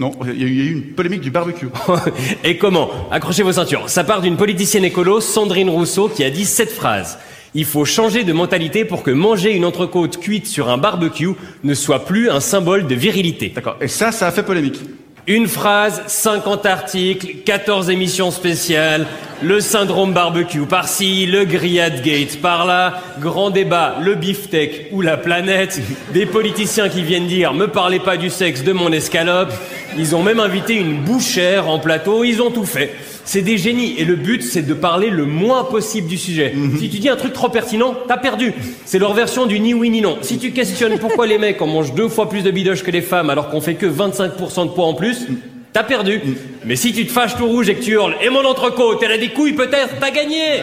Non, 0.00 0.12
il 0.24 0.40
y, 0.40 0.44
a 0.44 0.48
eu 0.48 0.72
une 0.72 0.82
polémique 0.94 1.20
du 1.20 1.30
barbecue. 1.30 1.68
Et 2.44 2.56
comment? 2.56 2.90
Accrochez 3.12 3.44
vos 3.44 3.52
ceintures. 3.52 3.88
Ça 3.88 4.02
part 4.02 4.20
d'une 4.20 4.36
politicienne 4.36 4.84
écolo, 4.84 5.20
Sandrine 5.20 5.70
Rousseau, 5.70 6.08
qui 6.08 6.24
a 6.24 6.30
dit 6.30 6.46
cette 6.46 6.70
phrase. 6.70 7.18
Il 7.54 7.64
faut 7.64 7.84
changer 7.84 8.22
de 8.22 8.32
mentalité 8.32 8.84
pour 8.84 9.02
que 9.02 9.10
manger 9.10 9.52
une 9.52 9.64
entrecôte 9.64 10.18
cuite 10.18 10.46
sur 10.46 10.68
un 10.68 10.78
barbecue 10.78 11.34
ne 11.64 11.74
soit 11.74 12.04
plus 12.04 12.30
un 12.30 12.40
symbole 12.40 12.86
de 12.86 12.94
virilité. 12.94 13.50
D'accord. 13.52 13.76
Et 13.80 13.88
ça, 13.88 14.12
ça 14.12 14.28
a 14.28 14.30
fait 14.30 14.44
polémique. 14.44 14.80
Une 15.26 15.48
phrase, 15.48 16.02
50 16.06 16.64
articles, 16.66 17.38
14 17.44 17.90
émissions 17.90 18.30
spéciales. 18.30 19.06
Le 19.42 19.60
syndrome 19.60 20.12
barbecue 20.12 20.66
par-ci, 20.66 21.26
le 21.26 21.44
grillade 21.44 22.02
gate 22.02 22.40
par-là, 22.40 23.00
grand 23.20 23.50
débat, 23.50 23.96
le 24.00 24.14
beefsteak 24.14 24.88
ou 24.92 25.00
la 25.00 25.16
planète, 25.16 25.80
des 26.12 26.26
politiciens 26.26 26.88
qui 26.88 27.02
viennent 27.02 27.26
dire 27.26 27.54
me 27.54 27.66
parlez 27.66 28.00
pas 28.00 28.16
du 28.16 28.28
sexe 28.28 28.62
de 28.62 28.72
mon 28.72 28.92
escalope. 28.92 29.52
Ils 29.98 30.14
ont 30.14 30.22
même 30.22 30.40
invité 30.40 30.74
une 30.74 31.02
bouchère 31.02 31.68
en 31.68 31.78
plateau, 31.78 32.24
ils 32.24 32.40
ont 32.40 32.50
tout 32.50 32.64
fait. 32.64 32.94
C'est 33.24 33.42
des 33.42 33.58
génies 33.58 33.94
et 33.98 34.04
le 34.04 34.16
but 34.16 34.42
c'est 34.42 34.62
de 34.62 34.74
parler 34.74 35.10
le 35.10 35.24
moins 35.24 35.64
possible 35.64 36.08
du 36.08 36.16
sujet. 36.16 36.54
Si 36.78 36.88
tu 36.88 36.98
dis 36.98 37.08
un 37.08 37.16
truc 37.16 37.32
trop 37.32 37.48
pertinent, 37.48 37.94
t'as 38.08 38.16
perdu. 38.16 38.52
C'est 38.84 38.98
leur 38.98 39.14
version 39.14 39.46
du 39.46 39.60
ni 39.60 39.74
oui 39.74 39.90
ni 39.90 40.00
non. 40.00 40.18
Si 40.22 40.38
tu 40.38 40.52
questionnes 40.52 40.98
pourquoi 40.98 41.26
les 41.26 41.38
mecs 41.38 41.60
en 41.60 41.66
mangent 41.66 41.94
deux 41.94 42.08
fois 42.08 42.28
plus 42.28 42.42
de 42.42 42.50
bidoches 42.50 42.82
que 42.82 42.90
les 42.90 43.02
femmes 43.02 43.30
alors 43.30 43.50
qu'on 43.50 43.60
fait 43.60 43.74
que 43.74 43.86
25% 43.86 44.68
de 44.68 44.70
poids 44.70 44.86
en 44.86 44.94
plus, 44.94 45.26
t'as 45.72 45.84
perdu. 45.84 46.20
Mais 46.64 46.76
si 46.76 46.92
tu 46.92 47.06
te 47.06 47.12
fâches 47.12 47.36
tout 47.36 47.46
rouge 47.46 47.68
et 47.68 47.74
que 47.74 47.82
tu 47.82 47.92
hurles 47.92 48.14
et 48.20 48.28
mon 48.28 48.44
entrecôte, 48.44 49.02
elle 49.02 49.12
a 49.12 49.18
des 49.18 49.30
couilles 49.30 49.54
peut-être, 49.54 49.98
t'as 50.00 50.10
gagné. 50.10 50.60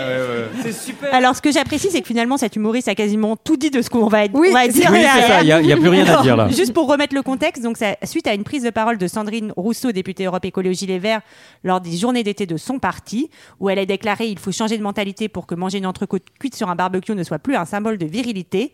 C'est 0.62 0.74
super. 0.74 1.14
Alors, 1.14 1.36
ce 1.36 1.42
que 1.42 1.52
j'apprécie, 1.52 1.90
c'est 1.92 2.02
que 2.02 2.08
finalement, 2.08 2.38
cet 2.38 2.56
humoriste 2.56 2.88
a 2.88 2.96
quasiment 2.96 3.36
tout 3.36 3.58
dit 3.58 3.72
de 3.72 3.82
ce 3.82 3.90
qu'on 3.90 4.08
va, 4.08 4.24
Oui, 4.34 4.50
on 4.50 4.54
va 4.54 4.68
dire. 4.68 4.90
Oui, 4.92 5.00
c'est 5.02 5.22
ça, 5.22 5.42
il 5.42 5.48
derrière. 5.48 5.62
n'y 5.62 5.74
a, 5.74 5.78
plus 5.78 5.90
rien 5.90 6.06
à 6.06 6.22
dire 6.22 6.36
là. 6.36 6.50
Juste 6.50 6.74
pour 6.74 6.88
remettre 6.88 7.16
le 7.16 7.22
contexte, 7.22 7.64
donc 7.64 7.78
ça, 7.78 7.96
suite 8.04 8.28
à 8.28 8.34
une 8.34 8.44
prise 8.44 8.64
de 8.64 8.70
parole 8.70 8.98
de 8.98 9.08
Sandrine 9.08 9.54
Rousseau, 9.56 9.92
députée 9.92 10.26
Europe 10.26 10.46
Écologie 10.46 10.86
Les 10.86 11.00
Verts, 11.00 11.22
lors 11.64 11.82
des 11.82 11.96
journées 11.98 12.24
d'été 12.24 12.46
de 12.46 12.58
son 12.58 12.80
parti, 12.80 13.30
où 13.60 13.70
elle 13.70 13.80
a 13.80 13.86
déclaré 13.86 14.28
il 14.28 14.40
faut 14.40 14.52
changer 14.52 14.78
de 14.78 14.84
mentalité 14.84 15.30
pour 15.30 15.48
que 15.48 15.56
manger 15.56 15.78
une 15.78 15.86
entrecôte 15.86 16.24
cuite 16.40 16.56
sur 16.56 16.70
un 16.70 16.76
barbecue 16.76 17.14
ne 17.16 17.24
soit 17.24 17.40
plus 17.40 17.56
un 17.56 17.66
symbole 17.66 17.98
de 17.98 18.06
virilité. 18.06 18.74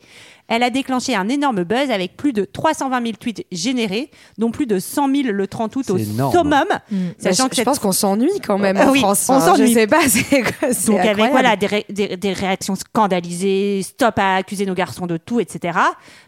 Elle 0.49 0.61
a 0.63 0.69
déclenché 0.69 1.15
un 1.15 1.29
énorme 1.29 1.63
buzz 1.63 1.89
avec 1.89 2.17
plus 2.17 2.33
de 2.33 2.43
320 2.45 3.01
000 3.01 3.13
tweets 3.19 3.45
générés, 3.51 4.11
dont 4.37 4.51
plus 4.51 4.65
de 4.65 4.77
100 4.77 5.07
000 5.15 5.27
le 5.31 5.47
30 5.47 5.75
août 5.77 5.89
au 5.89 5.97
énorme. 5.97 6.31
summum. 6.33 6.65
Bah, 6.69 6.79
Sachant 7.17 7.45
je, 7.45 7.49
que 7.49 7.55
je 7.55 7.57
cette- 7.57 7.65
pense 7.65 7.79
qu'on 7.79 7.91
s'ennuie 7.93 8.39
quand 8.45 8.57
même 8.57 8.77
Euh, 8.77 8.87
en 8.87 8.91
oui, 8.91 8.99
France. 8.99 9.25
on 9.29 9.33
hein. 9.35 9.39
s'ennuie. 9.39 9.67
Je 9.69 9.73
sais 9.73 9.87
pas, 9.87 10.01
c'est 10.07 10.41
quoi, 10.41 10.73
c'est 10.73 10.87
Donc 10.91 10.99
avec 10.99 11.11
incroyable. 11.11 11.31
voilà 11.31 11.55
des, 11.55 11.65
ré- 11.67 11.85
des- 11.89 12.17
des 12.17 12.33
réactions 12.33 12.75
scandalisées, 12.75 13.81
stop 13.83 14.15
à 14.17 14.35
accuser 14.35 14.65
nos 14.65 14.73
garçons 14.73 15.07
de 15.07 15.17
tout, 15.17 15.39
etc. 15.39 15.77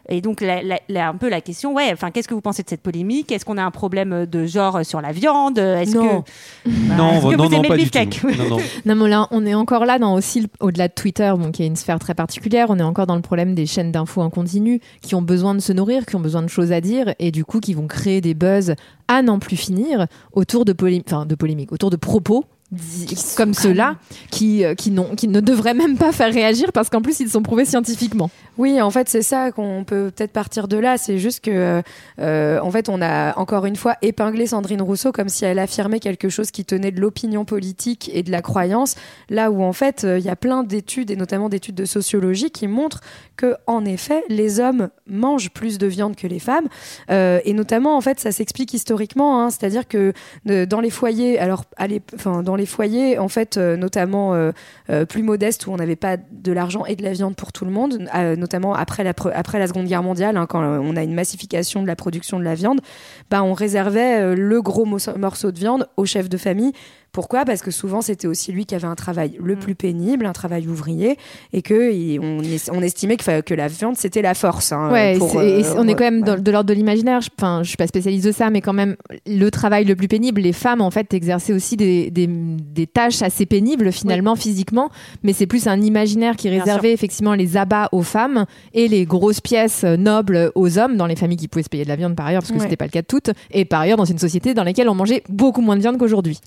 Et 0.07 0.21
donc 0.21 0.39
la- 0.41 0.61
la- 0.61 0.79
la- 0.87 1.09
un 1.09 1.15
peu 1.15 1.29
la 1.29 1.41
question, 1.41 1.73
ouais, 1.73 1.89
enfin 1.91 2.11
qu'est-ce 2.11 2.27
que 2.27 2.33
vous 2.33 2.41
pensez 2.41 2.63
de 2.63 2.69
cette 2.69 2.81
polémique? 2.81 3.31
Est-ce 3.31 3.43
qu'on 3.43 3.57
a 3.57 3.63
un 3.63 3.71
problème 3.71 4.25
de 4.25 4.45
genre 4.45 4.85
sur 4.85 5.01
la 5.01 5.11
viande? 5.11 5.57
Est-ce 5.57 5.95
Non. 5.97 6.21
que 6.21 6.69
Bah, 6.69 6.95
Non, 6.97 7.11
est-ce 7.11 7.21
que 7.21 7.35
non, 7.35 7.43
vous 7.45 7.49
non, 7.49 7.57
aimez 7.59 7.67
pas 7.67 7.75
le 7.75 7.83
du 7.83 7.89
tout. 7.89 7.99
beefsteak 7.99 8.23
Non, 8.37 8.49
non. 8.49 8.57
Non, 8.85 8.95
mais 8.95 9.09
là, 9.09 9.27
on 9.31 9.45
est 9.45 9.55
encore 9.55 9.85
là 9.85 9.97
dans 9.99 10.13
aussi, 10.13 10.47
au-delà 10.59 10.87
de 10.87 10.93
Twitter, 10.93 11.33
bon, 11.37 11.51
qui 11.51 11.63
est 11.63 11.67
une 11.67 11.75
sphère 11.75 11.97
très 11.99 12.13
particulière, 12.13 12.67
on 12.69 12.77
est 12.79 12.83
encore 12.83 13.07
dans 13.07 13.15
le 13.15 13.21
problème 13.21 13.55
des 13.55 13.65
chaînes 13.65 13.91
d'infos 13.91 14.14
en 14.21 14.29
continu 14.29 14.81
qui 15.01 15.15
ont 15.15 15.21
besoin 15.21 15.55
de 15.55 15.59
se 15.59 15.73
nourrir, 15.73 16.05
qui 16.05 16.15
ont 16.15 16.21
besoin 16.21 16.41
de 16.41 16.47
choses 16.47 16.71
à 16.71 16.81
dire 16.81 17.13
et 17.19 17.31
du 17.31 17.45
coup 17.45 17.59
qui 17.59 17.73
vont 17.73 17.87
créer 17.87 18.21
des 18.21 18.33
buzz 18.33 18.75
à 19.07 19.21
n'en 19.21 19.39
plus 19.39 19.57
finir 19.57 20.07
autour 20.33 20.65
de, 20.65 20.75
enfin, 21.07 21.25
de 21.25 21.35
polémiques, 21.35 21.71
autour 21.71 21.89
de 21.89 21.95
propos 21.95 22.45
comme 23.37 23.53
ceux-là 23.53 23.95
qui, 24.31 24.65
euh, 24.65 24.73
qui, 24.73 24.93
qui 25.17 25.27
ne 25.27 25.39
devraient 25.39 25.73
même 25.75 25.97
pas 25.97 26.11
faire 26.11 26.33
réagir 26.33 26.71
parce 26.73 26.89
qu'en 26.89 27.01
plus 27.01 27.19
ils 27.19 27.29
sont 27.29 27.41
prouvés 27.43 27.65
scientifiquement. 27.65 28.29
Oui, 28.57 28.81
en 28.81 28.89
fait, 28.89 29.09
c'est 29.09 29.21
ça 29.21 29.51
qu'on 29.51 29.83
peut 29.85 30.11
peut-être 30.15 30.31
partir 30.31 30.67
de 30.69 30.77
là. 30.77 30.97
C'est 30.97 31.17
juste 31.17 31.41
que, 31.43 31.81
euh, 32.19 32.59
en 32.61 32.71
fait, 32.71 32.87
on 32.87 33.01
a 33.01 33.37
encore 33.37 33.65
une 33.65 33.75
fois 33.75 33.95
épinglé 34.01 34.47
Sandrine 34.47 34.81
Rousseau 34.81 35.11
comme 35.11 35.27
si 35.27 35.43
elle 35.43 35.59
affirmait 35.59 35.99
quelque 35.99 36.29
chose 36.29 36.51
qui 36.51 36.63
tenait 36.63 36.91
de 36.91 37.01
l'opinion 37.01 37.43
politique 37.43 38.09
et 38.13 38.23
de 38.23 38.31
la 38.31 38.41
croyance, 38.41 38.95
là 39.29 39.51
où 39.51 39.61
en 39.61 39.73
fait, 39.73 40.05
euh, 40.05 40.17
il 40.19 40.25
y 40.25 40.29
a 40.29 40.37
plein 40.37 40.63
d'études 40.63 41.11
et 41.11 41.17
notamment 41.17 41.49
d'études 41.49 41.75
de 41.75 41.83
sociologie 41.85 42.49
qui 42.49 42.67
montrent 42.67 43.01
que, 43.35 43.55
en 43.67 43.83
effet, 43.83 44.23
les 44.29 44.61
hommes 44.61 44.87
mangent 45.05 45.49
plus 45.51 45.77
de 45.77 45.87
viande 45.87 46.15
que 46.15 46.27
les 46.27 46.39
femmes, 46.39 46.67
Euh, 47.11 47.39
et 47.45 47.53
notamment, 47.53 47.97
en 47.97 48.01
fait, 48.01 48.19
ça 48.21 48.31
s'explique 48.31 48.73
historiquement. 48.73 49.41
hein. 49.43 49.49
C'est-à-dire 49.49 49.87
que 49.87 50.13
dans 50.45 50.79
les 50.79 50.89
foyers, 50.89 51.37
alors, 51.39 51.65
l'ép- 51.87 52.13
enfin, 52.15 52.41
dans 52.41 52.54
les 52.55 52.65
foyers, 52.65 53.17
en 53.19 53.27
fait, 53.27 53.57
euh, 53.57 53.77
notamment 53.77 54.33
euh, 54.33 54.51
euh, 54.89 55.05
plus 55.05 55.23
modestes 55.23 55.67
où 55.67 55.71
on 55.71 55.77
n'avait 55.77 55.95
pas 55.95 56.17
de 56.17 56.51
l'argent 56.51 56.85
et 56.85 56.95
de 56.95 57.03
la 57.03 57.13
viande 57.13 57.35
pour 57.35 57.51
tout 57.51 57.65
le 57.65 57.71
monde, 57.71 58.07
notamment 58.37 58.73
après 58.73 59.03
la, 59.03 59.13
après 59.33 59.65
Seconde 59.67 59.85
Guerre 59.87 60.03
mondiale, 60.03 60.37
hein, 60.37 60.45
quand 60.47 60.61
on 60.61 60.95
a 60.95 61.03
une 61.03 61.13
massification 61.13 61.81
de 61.81 61.87
la 61.87 61.95
production 61.95 62.39
de 62.39 62.43
la 62.43 62.55
viande, 62.55 62.79
bah, 63.29 63.43
on 63.43 63.53
réservait 63.53 64.35
le 64.35 64.61
gros 64.61 64.85
mo- 64.85 64.97
morceau 65.17 65.51
de 65.51 65.57
viande 65.57 65.87
au 65.97 66.05
chef 66.05 66.29
de 66.29 66.37
famille. 66.37 66.71
Pourquoi? 67.15 67.45
Parce 67.45 67.61
que 67.61 67.71
souvent 67.71 68.01
c'était 68.01 68.27
aussi 68.27 68.51
lui 68.51 68.65
qui 68.65 68.75
avait 68.75 68.87
un 68.87 68.95
travail 68.95 69.37
le 69.41 69.55
plus 69.55 69.73
pénible, 69.73 70.25
un 70.25 70.33
travail 70.33 70.67
ouvrier, 70.67 71.17
et 71.53 71.61
que 71.61 71.93
il- 71.93 72.19
on, 72.19 72.41
es- 72.43 72.69
on 72.71 72.81
estimait 72.81 73.15
que, 73.15 73.53
la 73.53 73.67
viande 73.69 73.95
c'était 73.95 74.21
la 74.21 74.33
force. 74.33 74.73
hein, 74.73 74.91
Ouais, 74.91 75.17
pour, 75.17 75.39
euh, 75.39 75.61
on 75.77 75.87
est 75.87 75.93
quand 75.93 76.03
même 76.03 76.17
ouais. 76.19 76.35
dans- 76.35 76.41
de 76.43 76.51
l'ordre 76.51 76.67
de 76.67 76.73
l'imaginaire. 76.73 77.21
Je- 77.21 77.29
Enfin, 77.37 77.61
je 77.63 77.69
suis 77.69 77.77
pas 77.77 77.87
spécialiste 77.87 78.25
de 78.25 78.33
ça, 78.33 78.49
mais 78.49 78.59
quand 78.59 78.73
même, 78.73 78.97
le 79.25 79.49
travail 79.49 79.85
le 79.85 79.95
plus 79.95 80.09
pénible, 80.09 80.41
les 80.41 80.51
femmes 80.51 80.81
en 80.81 80.91
fait 80.91 81.13
exerçaient 81.13 81.53
aussi 81.53 81.77
des, 81.77 82.11
des, 82.11 82.27
des 82.27 82.85
tâches 82.87 83.21
assez 83.21 83.45
pénibles 83.45 83.93
finalement 83.93 84.35
physiquement, 84.35 84.89
mais 85.23 85.31
c'est 85.31 85.47
plus 85.47 85.67
un 85.67 85.79
imaginaire 85.81 86.35
qui 86.35 86.49
réservait 86.49 86.91
effectivement 86.91 87.33
les 87.33 87.55
abats 87.55 87.87
aux 87.93 88.03
femmes 88.03 88.45
et 88.73 88.89
les 88.89 89.05
grosses 89.05 89.39
pièces 89.39 89.85
euh, 89.85 89.95
nobles 89.95 90.51
aux 90.55 90.77
hommes 90.77 90.97
dans 90.97 91.07
les 91.07 91.15
familles 91.15 91.37
qui 91.37 91.47
pouvaient 91.47 91.63
se 91.63 91.69
payer 91.69 91.83
de 91.85 91.89
la 91.89 91.95
viande 91.95 92.15
par 92.15 92.25
ailleurs, 92.25 92.41
parce 92.41 92.51
que 92.51 92.57
Ouais. 92.57 92.63
c'était 92.63 92.75
pas 92.75 92.85
le 92.85 92.91
cas 92.91 93.01
de 93.01 93.07
toutes, 93.07 93.29
et 93.51 93.63
par 93.63 93.79
ailleurs 93.79 93.97
dans 93.97 94.03
une 94.05 94.19
société 94.19 94.53
dans 94.53 94.63
laquelle 94.65 94.89
on 94.89 94.95
mangeait 94.95 95.23
beaucoup 95.29 95.61
moins 95.61 95.75
de 95.77 95.81
viande 95.81 95.97
qu'aujourd'hui. 95.97 96.39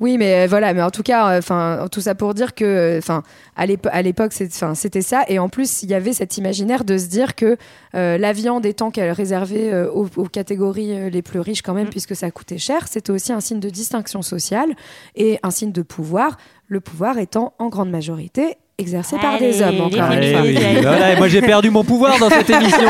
Oui, 0.00 0.13
mais 0.18 0.44
euh, 0.44 0.46
voilà, 0.48 0.74
mais 0.74 0.82
en 0.82 0.90
tout 0.90 1.02
cas, 1.02 1.38
enfin, 1.38 1.86
tout 1.90 2.00
ça 2.00 2.14
pour 2.14 2.34
dire 2.34 2.54
que, 2.54 2.96
enfin, 2.98 3.22
à 3.56 3.66
l'épo- 3.66 3.88
à 3.92 4.02
l'époque, 4.02 4.32
c'était 4.32 5.02
ça, 5.02 5.24
et 5.28 5.38
en 5.38 5.48
plus, 5.48 5.82
il 5.82 5.90
y 5.90 5.94
avait 5.94 6.12
cet 6.12 6.36
imaginaire 6.38 6.84
de 6.84 6.96
se 6.98 7.06
dire 7.06 7.34
que 7.34 7.56
euh, 7.94 8.18
la 8.18 8.32
viande 8.32 8.66
étant 8.66 8.90
qu'elle 8.90 9.12
réservée 9.12 9.72
euh, 9.72 9.90
aux, 9.90 10.08
aux 10.16 10.28
catégories 10.28 10.98
euh, 10.98 11.10
les 11.10 11.22
plus 11.22 11.40
riches 11.40 11.62
quand 11.62 11.74
même, 11.74 11.88
puisque 11.88 12.16
ça 12.16 12.30
coûtait 12.30 12.58
cher, 12.58 12.88
c'était 12.88 13.10
aussi 13.10 13.32
un 13.32 13.40
signe 13.40 13.60
de 13.60 13.70
distinction 13.70 14.22
sociale 14.22 14.74
et 15.16 15.38
un 15.42 15.50
signe 15.50 15.72
de 15.72 15.82
pouvoir. 15.82 16.36
Le 16.66 16.80
pouvoir 16.80 17.18
étant 17.18 17.52
en 17.58 17.68
grande 17.68 17.90
majorité 17.90 18.56
exercé 18.78 19.16
par 19.18 19.38
des 19.38 19.62
hommes. 19.62 19.80
Encore 19.82 20.10
une 20.12 20.18
Eh 20.22 20.32
fois. 20.32 20.42
oui, 20.42 20.58
voilà, 20.82 21.12
et 21.12 21.16
moi 21.16 21.28
j'ai 21.28 21.40
perdu 21.40 21.70
mon 21.70 21.84
pouvoir 21.84 22.18
dans 22.18 22.28
cette 22.28 22.50
émission. 22.50 22.88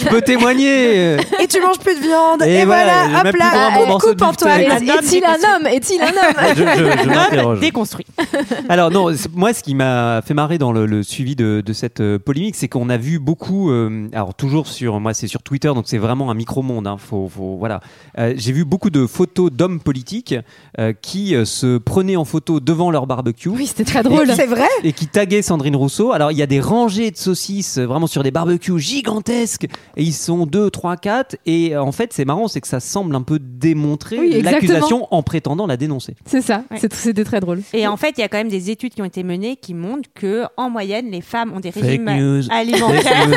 Je 0.00 0.06
peux 0.06 0.20
témoigner. 0.22 1.14
Et 1.40 1.46
tu 1.48 1.60
manges 1.60 1.78
plus 1.78 1.96
de 1.96 2.00
viande. 2.00 2.42
Et 2.42 2.60
Et, 2.60 2.64
voilà, 2.64 3.06
voilà, 3.10 3.28
hop 3.30 3.36
là, 3.36 3.78
euh, 3.80 3.86
de 3.86 3.92
coupe 4.00 4.22
Antoine. 4.22 4.58
beefsteak. 4.60 4.88
Un 4.90 4.94
homme 4.94 4.96
Est-il 4.96 5.24
un 5.24 5.56
homme? 5.56 5.66
Est-il 5.66 6.00
un 6.00 6.06
homme? 6.06 6.54
Je, 6.56 6.62
je- 6.62 7.02
je 7.02 7.08
m'interroge. 7.08 7.60
déconstruit. 7.60 8.06
Alors 8.68 8.90
non, 8.90 9.08
moi 9.34 9.52
ce 9.52 9.62
qui 9.62 9.74
m'a 9.74 10.22
fait 10.24 10.34
marrer 10.34 10.58
dans 10.58 10.70
le, 10.72 10.86
le 10.86 11.02
suivi 11.02 11.34
de, 11.36 11.62
de 11.64 11.72
cette 11.72 12.00
euh, 12.00 12.18
polémique, 12.18 12.54
c'est 12.54 12.68
qu'on 12.68 12.88
a 12.88 12.96
vu 12.96 13.18
beaucoup, 13.18 13.70
euh, 13.70 14.08
alors 14.12 14.34
toujours 14.34 14.68
sur, 14.68 15.00
moi 15.00 15.14
c'est 15.14 15.26
sur 15.26 15.42
Twitter, 15.42 15.68
donc 15.68 15.84
c'est 15.86 15.98
vraiment 15.98 16.30
un 16.30 16.34
micro 16.34 16.62
monde. 16.62 16.86
Hein, 16.86 16.96
faut, 16.98 17.28
faut- 17.34 17.56
voilà, 17.58 17.80
Euh, 18.18 18.34
j'ai 18.36 18.52
vu 18.52 18.64
beaucoup 18.64 18.90
de 18.90 19.06
photos 19.06 19.50
d'hommes 19.50 19.80
politiques 19.80 20.34
euh, 20.78 20.92
qui 21.02 21.34
se 21.44 21.78
prenaient 21.78 22.16
en 22.16 22.24
photo 22.24 22.60
devant 22.60 22.90
leur 22.92 23.06
barbecue. 23.06 23.48
Oui, 23.48 23.66
c'était 23.66 23.84
très 23.84 24.02
drôle. 24.04 24.28
C'est 24.34 24.46
vrai? 24.46 24.68
Et 24.84 24.92
qui 24.92 25.06
Sandrine 25.42 25.76
Rousseau. 25.76 26.12
Alors 26.12 26.30
il 26.32 26.38
y 26.38 26.42
a 26.42 26.46
des 26.46 26.60
rangées 26.60 27.10
de 27.10 27.16
saucisses 27.16 27.78
euh, 27.78 27.86
vraiment 27.86 28.06
sur 28.06 28.22
des 28.22 28.30
barbecues 28.30 28.78
gigantesques 28.78 29.64
et 29.96 30.02
ils 30.02 30.12
sont 30.12 30.46
2, 30.46 30.70
3, 30.70 30.96
4 30.96 31.36
et 31.46 31.74
euh, 31.74 31.82
en 31.82 31.92
fait 31.92 32.12
c'est 32.12 32.24
marrant 32.24 32.48
c'est 32.48 32.60
que 32.60 32.68
ça 32.68 32.80
semble 32.80 33.14
un 33.16 33.22
peu 33.22 33.38
démontrer 33.40 34.18
Oui, 34.18 34.42
l'accusation 34.42 35.08
en 35.10 35.22
prétendant 35.22 35.66
la 35.66 35.76
dénoncer. 35.76 36.14
C'est 36.26 36.40
ça, 36.42 36.64
Ouais. 36.70 36.78
c'est- 36.80 36.92
c'était 36.94 37.24
très 37.24 37.40
drôle. 37.40 37.62
Et 37.72 37.86
en 37.86 37.96
fait, 37.96 38.14
il 38.16 38.20
y 38.20 38.24
a 38.24 38.28
quand 38.28 38.36
même 38.38 38.48
des 38.48 38.70
études 38.70 38.94
qui 38.94 39.02
ont 39.02 39.06
été 39.06 39.22
menées 39.22 39.56
qui 39.56 39.74
montrent 39.74 40.08
que, 40.14 40.44
en 40.56 40.70
moyenne, 40.70 41.10
les 41.10 41.20
femmes 41.20 41.52
ont 41.54 41.60
des 41.60 41.72
Fake 41.72 41.82
régimes 41.84 42.10
news. 42.16 42.42
alimentaires 42.50 43.28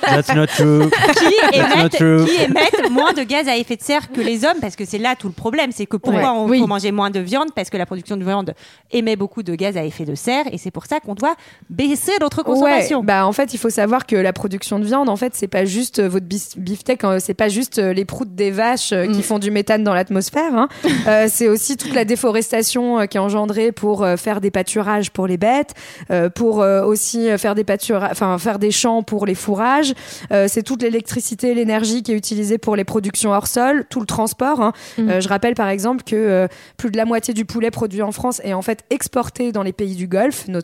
That's 0.00 0.34
not 0.34 0.46
true. 0.46 0.88
qui 1.16 1.58
That's 1.58 1.76
not 1.76 1.76
émettent, 1.80 1.92
true. 1.96 2.24
qui 2.26 2.42
émettent 2.42 2.90
moins 2.90 3.12
de 3.12 3.22
gaz 3.22 3.48
à 3.48 3.56
effet 3.56 3.76
de 3.76 3.82
serre 3.82 4.10
que 4.12 4.20
les 4.20 4.44
hommes, 4.44 4.58
parce 4.60 4.76
que 4.76 4.84
c'est 4.84 4.98
là 4.98 5.14
tout 5.18 5.26
le 5.28 5.32
problème. 5.32 5.70
C'est 5.72 5.86
que 5.86 5.96
pourquoi 5.96 6.20
Ouais, 6.20 6.26
on 6.28 6.46
oui. 6.48 6.58
faut 6.60 6.66
manger 6.66 6.92
moins 6.92 7.10
de 7.10 7.20
viande? 7.20 7.48
Parce 7.54 7.70
que 7.70 7.76
la 7.76 7.86
production 7.86 8.16
de 8.16 8.24
viande 8.24 8.54
émet 8.90 9.16
beaucoup 9.16 9.42
de 9.42 9.54
gaz 9.54 9.76
à 9.76 9.84
effet 9.84 10.04
de 10.04 10.14
serre, 10.14 10.44
et 10.52 10.58
c'est 10.58 10.70
pour 10.74 10.84
ça 10.86 11.00
qu'on 11.00 11.14
doit 11.14 11.34
baisser 11.70 12.12
notre 12.20 12.42
consommation. 12.42 12.98
Ouais, 13.00 13.06
bah 13.06 13.26
en 13.26 13.32
fait, 13.32 13.54
il 13.54 13.58
faut 13.58 13.70
savoir 13.70 14.04
que 14.06 14.16
la 14.16 14.32
production 14.34 14.78
de 14.78 14.84
viande, 14.84 15.08
en 15.08 15.16
fait, 15.16 15.32
c'est 15.34 15.48
pas 15.48 15.64
juste 15.64 16.00
euh, 16.00 16.08
votre 16.08 16.26
beefsteak, 16.26 17.04
euh, 17.04 17.18
c'est 17.20 17.32
pas 17.32 17.48
juste 17.48 17.78
euh, 17.78 17.94
les 17.94 18.04
proutes 18.04 18.34
des 18.34 18.50
vaches 18.50 18.92
euh, 18.92 19.06
qui 19.06 19.22
font 19.22 19.38
du 19.38 19.50
méthane 19.50 19.84
dans 19.84 19.94
l'atmosphère. 19.94 20.54
hein. 20.54 20.68
Euh, 21.06 21.26
c'est 21.30 21.48
aussi 21.48 21.76
toute 21.76 21.94
la 21.94 22.04
déforestation 22.06 23.00
euh, 23.00 23.06
qui 23.06 23.16
est 23.18 23.20
engendrée 23.20 23.72
pour 23.72 24.06
faire 24.16 24.40
des 24.40 24.50
pâturages 24.50 25.10
pour 25.10 25.26
les 25.26 25.36
bêtes, 25.36 25.74
pour 26.34 26.58
aussi 26.58 27.28
faire 27.38 27.54
des 27.54 27.64
pâturages, 27.64 28.10
enfin 28.10 28.36
faire 28.38 28.58
des 28.58 28.70
champs 28.70 29.02
pour 29.02 29.26
les 29.26 29.34
fourrages. 29.34 29.94
C'est 30.48 30.62
toute 30.62 30.82
l'électricité, 30.82 31.54
l'énergie 31.54 32.02
qui 32.02 32.12
est 32.12 32.16
utilisée 32.16 32.58
pour 32.58 32.74
les 32.76 32.84
productions 32.84 33.30
hors 33.32 33.46
sol, 33.46 33.84
tout 33.90 34.00
le 34.00 34.06
transport. 34.06 34.60
hein. 34.60 34.72
Euh, 34.98 35.20
je 35.20 35.28
rappelle 35.28 35.54
par 35.54 35.68
exemple 35.68 36.02
que 36.04 36.48
plus 36.76 36.90
de 36.90 36.96
la 36.96 37.04
moitié 37.04 37.34
du 37.34 37.44
poulet 37.44 37.70
produit 37.70 38.02
en 38.02 38.12
France 38.12 38.40
est 38.44 38.54
en 38.54 38.62
fait 38.62 38.84
exporté 38.90 39.52
dans 39.52 39.62
les 39.62 39.72
pays 39.72 39.94
du 39.94 40.06
Golfe, 40.08 40.48
notamment. 40.48 40.63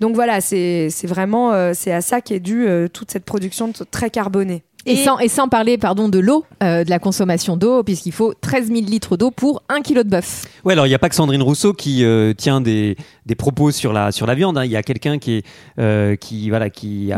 Donc 0.00 0.14
voilà, 0.14 0.40
c'est 0.40 0.88
vraiment 1.04 1.52
euh, 1.52 1.72
c'est 1.74 1.92
à 1.92 2.00
ça 2.00 2.20
qu'est 2.20 2.40
due 2.40 2.66
euh, 2.66 2.88
toute 2.88 3.10
cette 3.10 3.24
production 3.24 3.72
très 3.90 4.10
carbonée. 4.10 4.62
Et, 4.86 4.96
sans, 4.96 5.18
et 5.18 5.28
sans 5.28 5.48
parler 5.48 5.76
pardon, 5.76 6.08
de 6.08 6.18
l'eau, 6.18 6.44
euh, 6.62 6.84
de 6.84 6.90
la 6.90 6.98
consommation 6.98 7.56
d'eau, 7.56 7.82
puisqu'il 7.82 8.12
faut 8.12 8.32
13 8.40 8.68
000 8.68 8.80
litres 8.80 9.16
d'eau 9.16 9.30
pour 9.30 9.62
un 9.68 9.82
kilo 9.82 10.02
de 10.02 10.08
bœuf. 10.08 10.46
Ouais, 10.64 10.72
alors 10.72 10.86
il 10.86 10.88
n'y 10.88 10.94
a 10.94 10.98
pas 10.98 11.08
que 11.08 11.14
Sandrine 11.14 11.42
Rousseau 11.42 11.74
qui 11.74 12.04
euh, 12.04 12.32
tient 12.32 12.60
des, 12.60 12.96
des 13.30 13.36
propos 13.36 13.70
sur 13.70 13.92
la, 13.92 14.10
sur 14.10 14.26
la 14.26 14.34
viande. 14.34 14.58
hein. 14.58 14.64
Il 14.64 14.72
y 14.72 14.76
a 14.76 14.82
quelqu'un 14.82 15.18
qui, 15.18 15.36
est, 15.36 15.44
euh, 15.78 16.16
qui, 16.16 16.50
voilà, 16.50 16.68
qui 16.68 17.12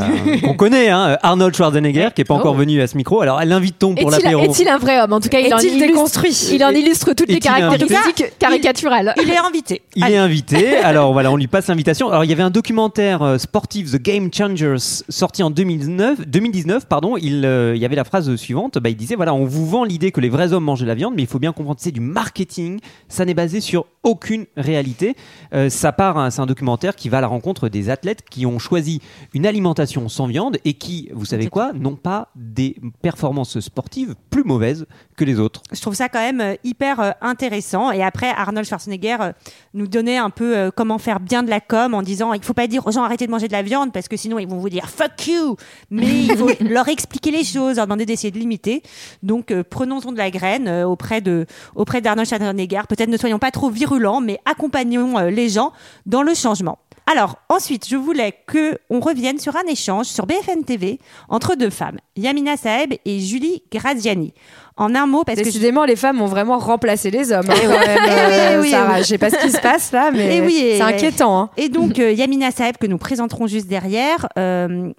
qu'on 0.44 0.53
connaît, 0.55 0.90
hein, 0.90 1.16
Arnold 1.22 1.55
Schwarzenegger, 1.57 2.11
qui 2.14 2.20
n'est 2.20 2.27
pas 2.27 2.35
encore 2.35 2.55
venu 2.55 2.83
à 2.83 2.87
ce 2.87 2.98
micro. 2.98 3.22
Alors, 3.22 3.42
l'invite-t-on 3.42 3.94
pour 3.94 4.12
Est-il 4.12 4.22
l'apéro 4.25 4.42
est-il 4.44 4.68
un 4.68 4.77
vrai 4.77 5.01
homme? 5.01 5.14
En 5.14 5.20
tout 5.20 5.31
cas, 5.31 5.40
il 5.40 5.53
en 5.55 5.59
illustre, 5.59 5.79
déconstruit? 5.87 6.51
il 6.53 6.62
en 6.62 6.70
illustre 6.70 7.14
toutes 7.14 7.31
les 7.31 7.38
caractéristiques 7.40 8.25
caricaturales. 8.38 9.14
Il 9.22 9.31
est 9.31 9.38
invité. 9.38 9.81
Il 9.96 10.05
est 10.05 10.16
invité. 10.18 10.77
Alors 10.77 11.14
voilà, 11.14 11.33
on 11.33 11.37
lui 11.37 11.46
passe 11.46 11.68
l'invitation. 11.68 12.11
Alors 12.11 12.25
il 12.25 12.31
y 12.31 12.33
avait 12.35 12.42
un 12.42 12.51
documentaire 12.51 13.22
euh, 13.22 13.38
sportif, 13.38 13.90
The 13.90 13.96
Game 14.03 14.29
Changers, 14.33 14.77
sorti 15.09 15.42
en 15.42 15.48
2009, 15.51 16.29
2019. 16.29 16.87
Pardon. 16.87 17.16
Il, 17.16 17.46
euh, 17.46 17.75
il 17.75 17.81
y 17.81 17.87
avait 17.87 17.96
la 17.96 18.05
phrase 18.05 18.35
suivante. 18.37 18.77
Bah, 18.79 18.90
il 18.90 18.96
disait 18.96 19.14
voilà, 19.14 19.33
on 19.33 19.46
vous 19.46 19.66
vend 19.66 19.85
l'idée 19.85 20.12
que 20.12 20.20
les 20.20 20.29
vrais 20.29 20.53
hommes 20.53 20.64
mangent 20.64 20.81
de 20.83 20.87
la 20.87 20.94
viande, 20.94 21.14
mais 21.16 21.22
il 21.22 21.29
faut 21.29 21.38
bien 21.38 21.53
comprendre 21.53 21.79
que 21.79 21.83
c'est 21.83 21.90
du 21.90 22.01
marketing. 22.01 22.81
Ça 23.09 23.25
n'est 23.25 23.33
basé 23.35 23.61
sur 23.62 23.87
aucune 24.03 24.44
réalité. 24.57 25.14
Euh, 25.55 25.70
ça 25.70 25.92
part. 26.02 26.32
c'est 26.32 26.40
un 26.40 26.46
documentaire 26.46 26.96
qui 26.96 27.08
va 27.08 27.18
à 27.18 27.20
la 27.20 27.26
rencontre 27.28 27.68
des 27.68 27.88
athlètes 27.88 28.22
qui 28.28 28.44
ont 28.46 28.58
choisi 28.58 29.00
une 29.34 29.46
alimentation 29.46 30.08
sans 30.08 30.26
viande 30.26 30.58
et 30.64 30.74
qui, 30.74 31.08
vous 31.12 31.24
savez 31.24 31.46
quoi, 31.46 31.72
n'ont 31.72 31.96
pas 31.96 32.28
des 32.34 32.76
performances 33.02 33.60
sportives 33.60 34.14
plus 34.30 34.42
mauvaises 34.44 34.86
que 35.16 35.24
les 35.24 35.38
autres. 35.38 35.62
Je 35.72 35.80
trouve 35.80 35.94
ça 35.94 36.08
quand 36.08 36.18
même 36.20 36.40
euh, 36.40 36.54
hyper 36.64 37.00
euh, 37.00 37.10
intéressant. 37.20 37.92
Et 37.92 38.02
après, 38.02 38.30
Arnold 38.30 38.66
Schwarzenegger 38.66 39.16
euh, 39.20 39.32
nous 39.74 39.86
donnait 39.86 40.16
un 40.16 40.30
peu 40.30 40.70
comment 40.74 40.98
faire 40.98 41.20
bien 41.20 41.42
de 41.42 41.50
la 41.50 41.60
com 41.60 41.94
en 41.94 42.02
disant 42.02 42.32
il 42.32 42.42
faut 42.42 42.54
pas 42.54 42.66
dire 42.66 42.86
aux 42.86 42.90
gens 42.90 43.04
arrêtez 43.04 43.26
de 43.26 43.30
manger 43.30 43.46
de 43.46 43.52
la 43.52 43.62
viande 43.62 43.92
parce 43.92 44.08
que 44.08 44.16
sinon 44.16 44.38
ils 44.38 44.48
vont 44.48 44.58
vous 44.58 44.68
dire 44.68 44.88
fuck 44.88 45.26
you. 45.26 45.56
Mais 45.90 46.24
il 46.24 46.36
faut 46.36 46.50
leur 46.60 46.88
expliquer 46.88 47.30
les 47.30 47.44
choses, 47.44 47.76
leur 47.76 47.86
demander 47.86 48.06
d'essayer 48.06 48.30
de 48.30 48.38
limiter. 48.38 48.82
Donc 49.22 49.52
prenons-en 49.70 50.12
de 50.12 50.18
la 50.18 50.30
graine 50.30 50.68
auprès 50.84 51.20
de 51.20 51.46
auprès 51.74 52.00
d'Arnold 52.00 52.28
Schwarzenegger. 52.28 52.82
Peut-être 52.88 53.08
ne 53.08 53.16
soyons 53.16 53.38
pas 53.38 53.50
trop 53.50 53.70
virulents, 53.70 54.20
mais 54.20 54.38
accompagnons 54.44 55.18
les 55.28 55.48
gens 55.48 55.72
dans 56.07 56.23
le 56.23 56.35
changement. 56.35 56.79
Alors 57.11 57.37
ensuite, 57.49 57.88
je 57.88 57.97
voulais 57.97 58.33
que 58.47 58.79
on 58.88 59.01
revienne 59.01 59.38
sur 59.40 59.57
un 59.57 59.66
échange 59.68 60.07
sur 60.07 60.25
BFN 60.25 60.62
TV 60.64 61.01
entre 61.29 61.57
deux 61.57 61.68
femmes, 61.71 61.99
Yamina 62.16 62.57
Saeb 62.57 62.95
et 63.05 63.18
Julie 63.18 63.64
Graziani. 63.73 64.33
En 64.77 64.95
un 64.95 65.07
mot, 65.07 65.25
parce 65.25 65.37
que 65.38 65.45
je- 65.45 65.49
Décidément, 65.51 65.85
les 65.85 65.97
femmes 65.97 66.23
ont 66.23 66.27
vraiment 66.27 66.59
remplacé 66.59 67.11
les 67.11 67.33
hommes. 67.33 67.45
hein, 67.51 67.55
Eh 67.61 67.66
quand 67.66 67.73
même, 67.73 67.99
Eh 68.07 68.11
euh, 68.57 68.62
oui, 68.62 68.71
Sarah. 68.71 68.87
eh 68.90 68.95
oui. 68.95 68.99
Je 69.01 69.05
sais 69.09 69.18
pas 69.18 69.31
ce 69.31 69.37
qui 69.37 69.51
se 69.51 69.61
passe 69.61 69.90
là, 69.92 70.11
mais 70.14 70.40
oui, 70.40 70.75
c'est 70.77 70.81
inquiétant. 70.81 71.40
hein. 71.40 71.51
Et 71.57 71.68
donc, 71.68 71.99
euh, 71.99 72.12
Yamina 72.12 72.51
Saeb, 72.53 72.77
que 72.79 72.87
nous 72.87 72.99
présenterons 72.99 73.49
juste 73.49 73.66
derrière, 73.66 74.29
euh, 74.38 74.92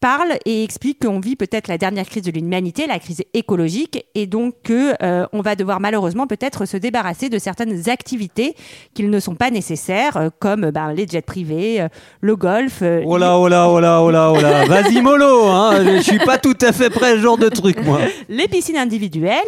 parle 0.00 0.34
et 0.44 0.64
explique 0.64 1.04
qu'on 1.04 1.20
vit 1.20 1.36
peut-être 1.36 1.68
la 1.68 1.78
dernière 1.78 2.06
crise 2.06 2.22
de 2.22 2.30
l'humanité, 2.30 2.86
la 2.86 2.98
crise 2.98 3.22
écologique, 3.34 4.04
et 4.14 4.26
donc 4.26 4.54
que 4.62 4.94
euh, 5.02 5.26
on 5.32 5.40
va 5.40 5.54
devoir 5.56 5.80
malheureusement 5.80 6.26
peut-être 6.26 6.66
se 6.66 6.76
débarrasser 6.76 7.28
de 7.28 7.38
certaines 7.38 7.88
activités 7.88 8.54
qui 8.94 9.02
ne 9.04 9.20
sont 9.20 9.34
pas 9.34 9.50
nécessaires, 9.50 10.16
euh, 10.16 10.28
comme 10.38 10.64
euh, 10.64 10.70
ben, 10.70 10.92
les 10.92 11.06
jets 11.06 11.22
privés, 11.22 11.80
euh, 11.80 11.88
le 12.20 12.36
golf. 12.36 12.78
euh, 12.82 13.02
Oh 13.06 13.18
là, 13.18 13.38
oh 13.38 13.48
là, 13.48 13.68
oh 13.68 13.80
là, 13.80 14.02
oh 14.02 14.10
là, 14.10 14.32
oh 14.32 14.40
là. 14.40 14.64
Vas-y, 14.66 15.00
mollo, 15.00 15.46
hein. 15.46 15.96
Je 15.96 16.02
suis 16.02 16.18
pas 16.18 16.38
tout 16.38 16.56
à 16.60 16.72
fait 16.72 16.90
prêt 16.90 17.12
à 17.12 17.14
ce 17.16 17.20
genre 17.20 17.38
de 17.38 17.48
truc, 17.48 17.82
moi. 17.84 18.00
les 18.28 18.48
piscines 18.48 18.76
individuelles. 18.76 19.38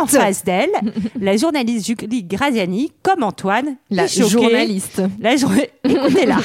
en 0.00 0.06
face 0.06 0.44
d'elle, 0.44 0.70
la 1.20 1.36
journaliste 1.36 1.86
Julie 1.86 2.24
Graziani, 2.24 2.92
comme 3.02 3.22
Antoine, 3.22 3.76
La 3.90 4.04
est 4.04 4.08
choquée. 4.08 4.30
journaliste. 4.30 5.02
La 5.20 5.36
jour- 5.36 5.52
Écoutez-la. 5.84 6.36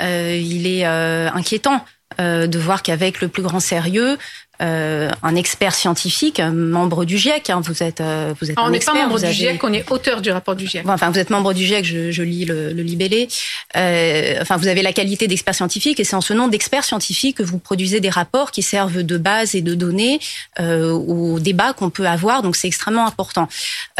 Euh, 0.00 0.36
il 0.40 0.66
est 0.66 0.86
euh, 0.86 1.28
inquiétant 1.32 1.80
de 2.18 2.58
voir 2.58 2.82
qu'avec 2.82 3.20
le 3.20 3.28
plus 3.28 3.42
grand 3.42 3.60
sérieux, 3.60 4.18
euh, 4.60 5.10
un 5.22 5.36
expert 5.36 5.74
scientifique, 5.74 6.38
un 6.40 6.52
membre 6.52 7.04
du 7.04 7.16
GIEC, 7.18 7.50
hein, 7.50 7.60
vous 7.64 7.82
êtes, 7.82 8.00
euh, 8.00 8.34
vous 8.40 8.50
êtes 8.50 8.56
Ah, 8.58 8.62
un 8.62 8.66
on 8.66 8.70
n'est 8.70 8.78
pas 8.78 8.92
membre 8.94 9.18
du 9.18 9.24
avez- 9.24 9.34
GIEC, 9.34 9.64
on 9.64 9.72
est 9.72 9.90
auteur 9.90 10.20
du 10.20 10.30
rapport 10.30 10.54
du 10.56 10.66
GIEC. 10.66 10.84
Enfin, 10.88 11.10
vous 11.10 11.18
êtes 11.18 11.30
membre 11.30 11.52
du 11.54 11.64
GIEC, 11.64 11.84
je, 11.84 12.10
je 12.10 12.22
lis 12.22 12.44
le, 12.44 12.72
le 12.72 12.82
libellé. 12.82 13.28
Euh, 13.76 14.38
enfin, 14.42 14.56
vous 14.56 14.66
avez 14.68 14.82
la 14.82 14.92
qualité 14.92 15.28
d'expert 15.28 15.54
scientifique 15.54 15.98
et 16.00 16.04
c'est 16.04 16.16
en 16.16 16.20
ce 16.20 16.32
nom 16.34 16.48
d'expert 16.48 16.84
scientifique 16.84 17.38
que 17.38 17.42
vous 17.42 17.58
produisez 17.58 18.00
des 18.00 18.10
rapports 18.10 18.50
qui 18.50 18.62
servent 18.62 19.02
de 19.02 19.16
base 19.18 19.54
et 19.54 19.62
de 19.62 19.74
données 19.74 20.20
euh, 20.58 20.90
au 20.92 21.38
débat 21.40 21.72
qu'on 21.72 21.90
peut 21.90 22.06
avoir. 22.06 22.42
Donc, 22.42 22.56
c'est 22.56 22.68
extrêmement 22.68 23.06
important. 23.06 23.48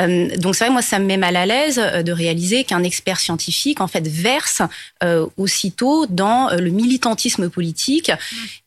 Euh, 0.01 0.37
donc, 0.37 0.55
c'est 0.57 0.65
vrai, 0.65 0.73
moi, 0.73 0.83
ça 0.83 0.99
me 0.99 1.07
met 1.07 1.17
mal 1.17 1.37
à 1.37 1.47
l'aise 1.47 1.81
euh, 1.83 2.03
de 2.03 2.13
réaliser 2.13 2.65
qu'un 2.65 2.83
expert 2.83 3.19
scientifique, 3.21 3.81
en 3.81 3.87
fait, 3.89 4.07
verse 4.07 4.63
euh, 5.03 5.27
aussitôt 5.37 6.07
dans 6.07 6.51
le 6.51 6.71
militantisme 6.71 7.49
politique 7.49 8.11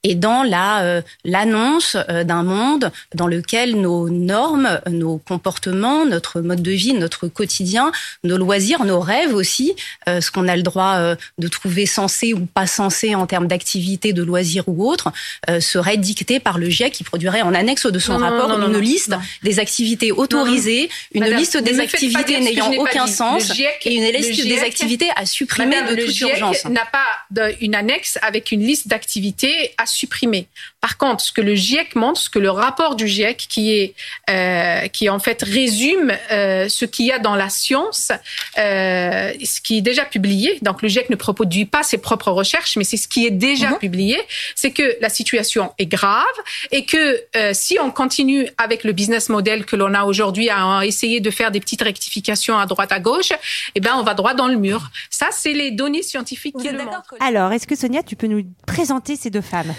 et 0.03 0.15
dans 0.15 0.43
la 0.43 0.82
euh, 0.84 1.01
l'annonce 1.25 1.83
euh, 2.10 2.24
d'un 2.24 2.43
monde 2.43 2.91
dans 3.13 3.28
lequel 3.28 3.80
nos 3.80 4.10
normes, 4.10 4.80
nos 4.89 5.17
comportements, 5.17 6.06
notre 6.06 6.41
mode 6.41 6.62
de 6.62 6.72
vie, 6.72 6.93
notre 6.93 7.28
quotidien, 7.28 7.91
nos 8.24 8.38
loisirs, 8.38 8.84
nos 8.86 9.00
rêves 9.00 9.34
aussi, 9.34 9.74
euh, 10.08 10.22
ce 10.22 10.32
qu'on 10.32 10.48
a 10.48 10.56
le 10.56 10.63
droit 10.63 10.96
euh, 10.98 11.15
de 11.38 11.48
trouver 11.48 11.86
sensé 11.86 12.34
ou 12.34 12.46
pas 12.46 12.67
sensé 12.67 13.15
en 13.15 13.26
termes 13.28 13.48
d'activité, 13.48 14.13
de 14.13 14.24
loisirs 14.24 14.63
ou 14.67 14.88
autres, 14.89 15.12
seraient 15.60 15.98
dictés 15.98 16.39
par 16.39 16.58
le 16.58 16.69
GIEC 16.69 16.93
qui 16.93 17.04
produirait 17.04 17.41
en 17.41 17.54
annexe 17.54 17.86
de 17.88 18.00
son 18.00 18.13
Non, 18.17 18.19
rapport 18.30 18.50
non, 18.50 18.58
non, 18.58 18.67
une 18.74 18.80
liste 18.80 19.13
des 19.43 19.60
activités 19.60 20.12
autorisées, 20.12 20.89
une 21.13 21.22
Madame, 21.22 21.39
liste 21.39 21.58
des 21.58 21.80
activités 21.80 22.39
n'ayant 22.39 22.72
aucun 22.78 23.08
sens 23.08 23.50
Le 23.50 23.56
GIEC 23.56 23.82
et 23.86 23.93
une 23.96 24.04
le 24.06 24.12
liste 24.17 24.41
des 24.43 24.50
GIEC 24.50 24.63
activités 24.63 25.10
à 25.15 25.26
supprimer 25.26 25.76
Madame, 25.76 25.91
de 25.96 26.02
le 26.02 26.06
toute 26.06 26.15
GIEC 26.15 26.32
urgence. 26.34 26.65
n'a 26.65 26.86
pas 26.86 27.06
de- 27.32 27.54
une 27.62 27.76
annexe 27.76 28.17
avec 28.22 28.52
une 28.52 28.62
liste 28.65 28.88
d'activités 28.88 29.74
à 29.78 29.86
supprimer. 29.86 30.48
Par 30.82 30.98
contre, 30.98 31.24
ce 31.24 31.32
que 31.32 31.41
le 31.41 31.56
GIEC 31.56 31.72
montre, 31.95 32.19
ce 32.19 32.29
que 32.29 32.39
le 32.39 32.49
rapport 32.49 32.95
du 32.95 33.07
GIEC, 33.07 33.38
qui 33.49 33.73
est 33.73 33.93
euh, 34.29 34.88
qui 34.88 35.09
en 35.09 35.19
fait 35.19 35.41
résume 35.43 36.12
euh, 36.31 36.67
ce 36.69 36.86
qu'il 36.86 37.05
y 37.05 37.12
a 37.12 37.19
dans 37.19 37.36
la 37.36 37.49
science, 37.49 38.12
euh, 38.57 39.31
ce 39.43 39.62
qui 39.62 39.77
est 39.77 39.81
déjà 39.81 40.05
publié. 40.05 40.59
Donc 40.62 40.81
le 40.81 40.88
GIEC 40.88 41.09
ne 41.09 41.15
produit 41.15 41.65
pas 41.65 41.83
ses 41.83 41.97
propres 41.97 42.31
recherches, 42.31 42.77
mais 42.77 42.83
c'est 42.83 42.97
ce 42.97 43.07
qui 43.07 43.25
est 43.25 43.31
déjà 43.31 43.69
Mhm. 43.71 43.77
publié. 43.79 44.17
C'est 44.55 44.71
que 44.71 44.97
la 45.01 45.09
situation 45.09 45.73
est 45.77 45.86
grave 45.86 46.23
et 46.71 46.86
que 46.86 47.21
euh, 47.36 47.51
si 47.53 47.77
on 47.81 47.91
continue 47.91 48.47
avec 48.57 48.83
le 48.83 48.91
business 48.93 49.29
model 49.29 49.65
que 49.65 49.75
l'on 49.75 49.93
a 49.93 50.03
aujourd'hui 50.03 50.49
à 50.49 50.81
essayer 50.86 51.19
de 51.19 51.29
faire 51.31 51.51
des 51.51 51.59
petites 51.59 51.81
rectifications 51.81 52.57
à 52.57 52.65
droite 52.65 52.91
à 52.91 52.99
gauche, 52.99 53.31
eh 53.75 53.79
ben 53.79 53.91
on 53.95 54.03
va 54.03 54.13
droit 54.13 54.33
dans 54.33 54.47
le 54.47 54.57
mur. 54.57 54.89
Ça, 55.09 55.27
c'est 55.31 55.53
les 55.53 55.71
données 55.71 56.03
scientifiques 56.03 56.55
qui 56.57 56.69
le 56.69 56.83
montrent. 56.83 57.15
Alors, 57.19 57.51
est-ce 57.53 57.67
que 57.67 57.75
Sonia, 57.75 58.03
tu 58.03 58.15
peux 58.15 58.27
nous 58.27 58.43
présenter 58.67 59.15
ces 59.15 59.29
deux 59.29 59.41
femmes? 59.41 59.73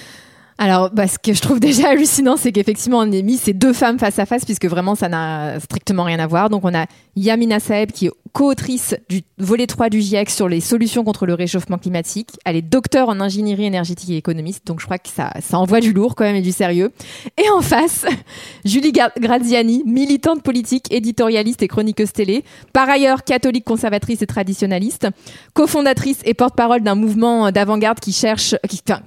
Alors, 0.58 0.90
bah, 0.90 1.08
ce 1.08 1.18
que 1.18 1.32
je 1.32 1.40
trouve 1.40 1.60
déjà 1.70 1.90
hallucinant, 1.90 2.36
c'est 2.36 2.52
qu'effectivement, 2.52 2.98
on 2.98 3.10
ait 3.10 3.22
mis 3.22 3.36
ces 3.36 3.52
deux 3.52 3.72
femmes 3.72 3.98
face 3.98 4.18
à 4.18 4.26
face, 4.26 4.44
puisque 4.44 4.66
vraiment, 4.66 4.94
ça 4.94 5.08
n'a 5.08 5.58
strictement 5.60 6.04
rien 6.04 6.18
à 6.18 6.26
voir. 6.26 6.50
Donc, 6.50 6.64
on 6.64 6.74
a 6.74 6.86
Yamina 7.16 7.60
Saeb, 7.60 7.92
qui 7.92 8.06
est 8.06 8.12
co-autrice 8.34 8.96
du 9.08 9.22
volet 9.38 9.68
3 9.68 9.90
du 9.90 10.00
GIEC 10.00 10.28
sur 10.28 10.48
les 10.48 10.60
solutions 10.60 11.04
contre 11.04 11.24
le 11.24 11.34
réchauffement 11.34 11.78
climatique. 11.78 12.30
Elle 12.44 12.56
est 12.56 12.62
docteur 12.62 13.08
en 13.08 13.20
ingénierie 13.20 13.64
énergétique 13.64 14.10
et 14.10 14.16
économiste, 14.16 14.66
donc 14.66 14.80
je 14.80 14.86
crois 14.86 14.98
que 14.98 15.08
ça, 15.08 15.32
envoie 15.52 15.80
du 15.80 15.92
lourd 15.92 16.16
quand 16.16 16.24
même 16.24 16.34
et 16.34 16.42
du 16.42 16.50
sérieux. 16.50 16.90
Et 17.38 17.48
en 17.50 17.62
face, 17.62 18.04
Julie 18.64 18.92
Graziani, 18.92 19.84
militante 19.86 20.42
politique, 20.42 20.92
éditorialiste 20.92 21.62
et 21.62 21.68
chroniqueuse 21.68 22.12
télé, 22.12 22.44
par 22.72 22.90
ailleurs 22.90 23.22
catholique 23.22 23.64
conservatrice 23.64 24.20
et 24.20 24.26
traditionnaliste, 24.26 25.06
cofondatrice 25.52 26.18
et 26.24 26.34
porte-parole 26.34 26.82
d'un 26.82 26.96
mouvement 26.96 27.52
d'avant-garde 27.52 28.00
qui 28.00 28.12
cherche, 28.12 28.56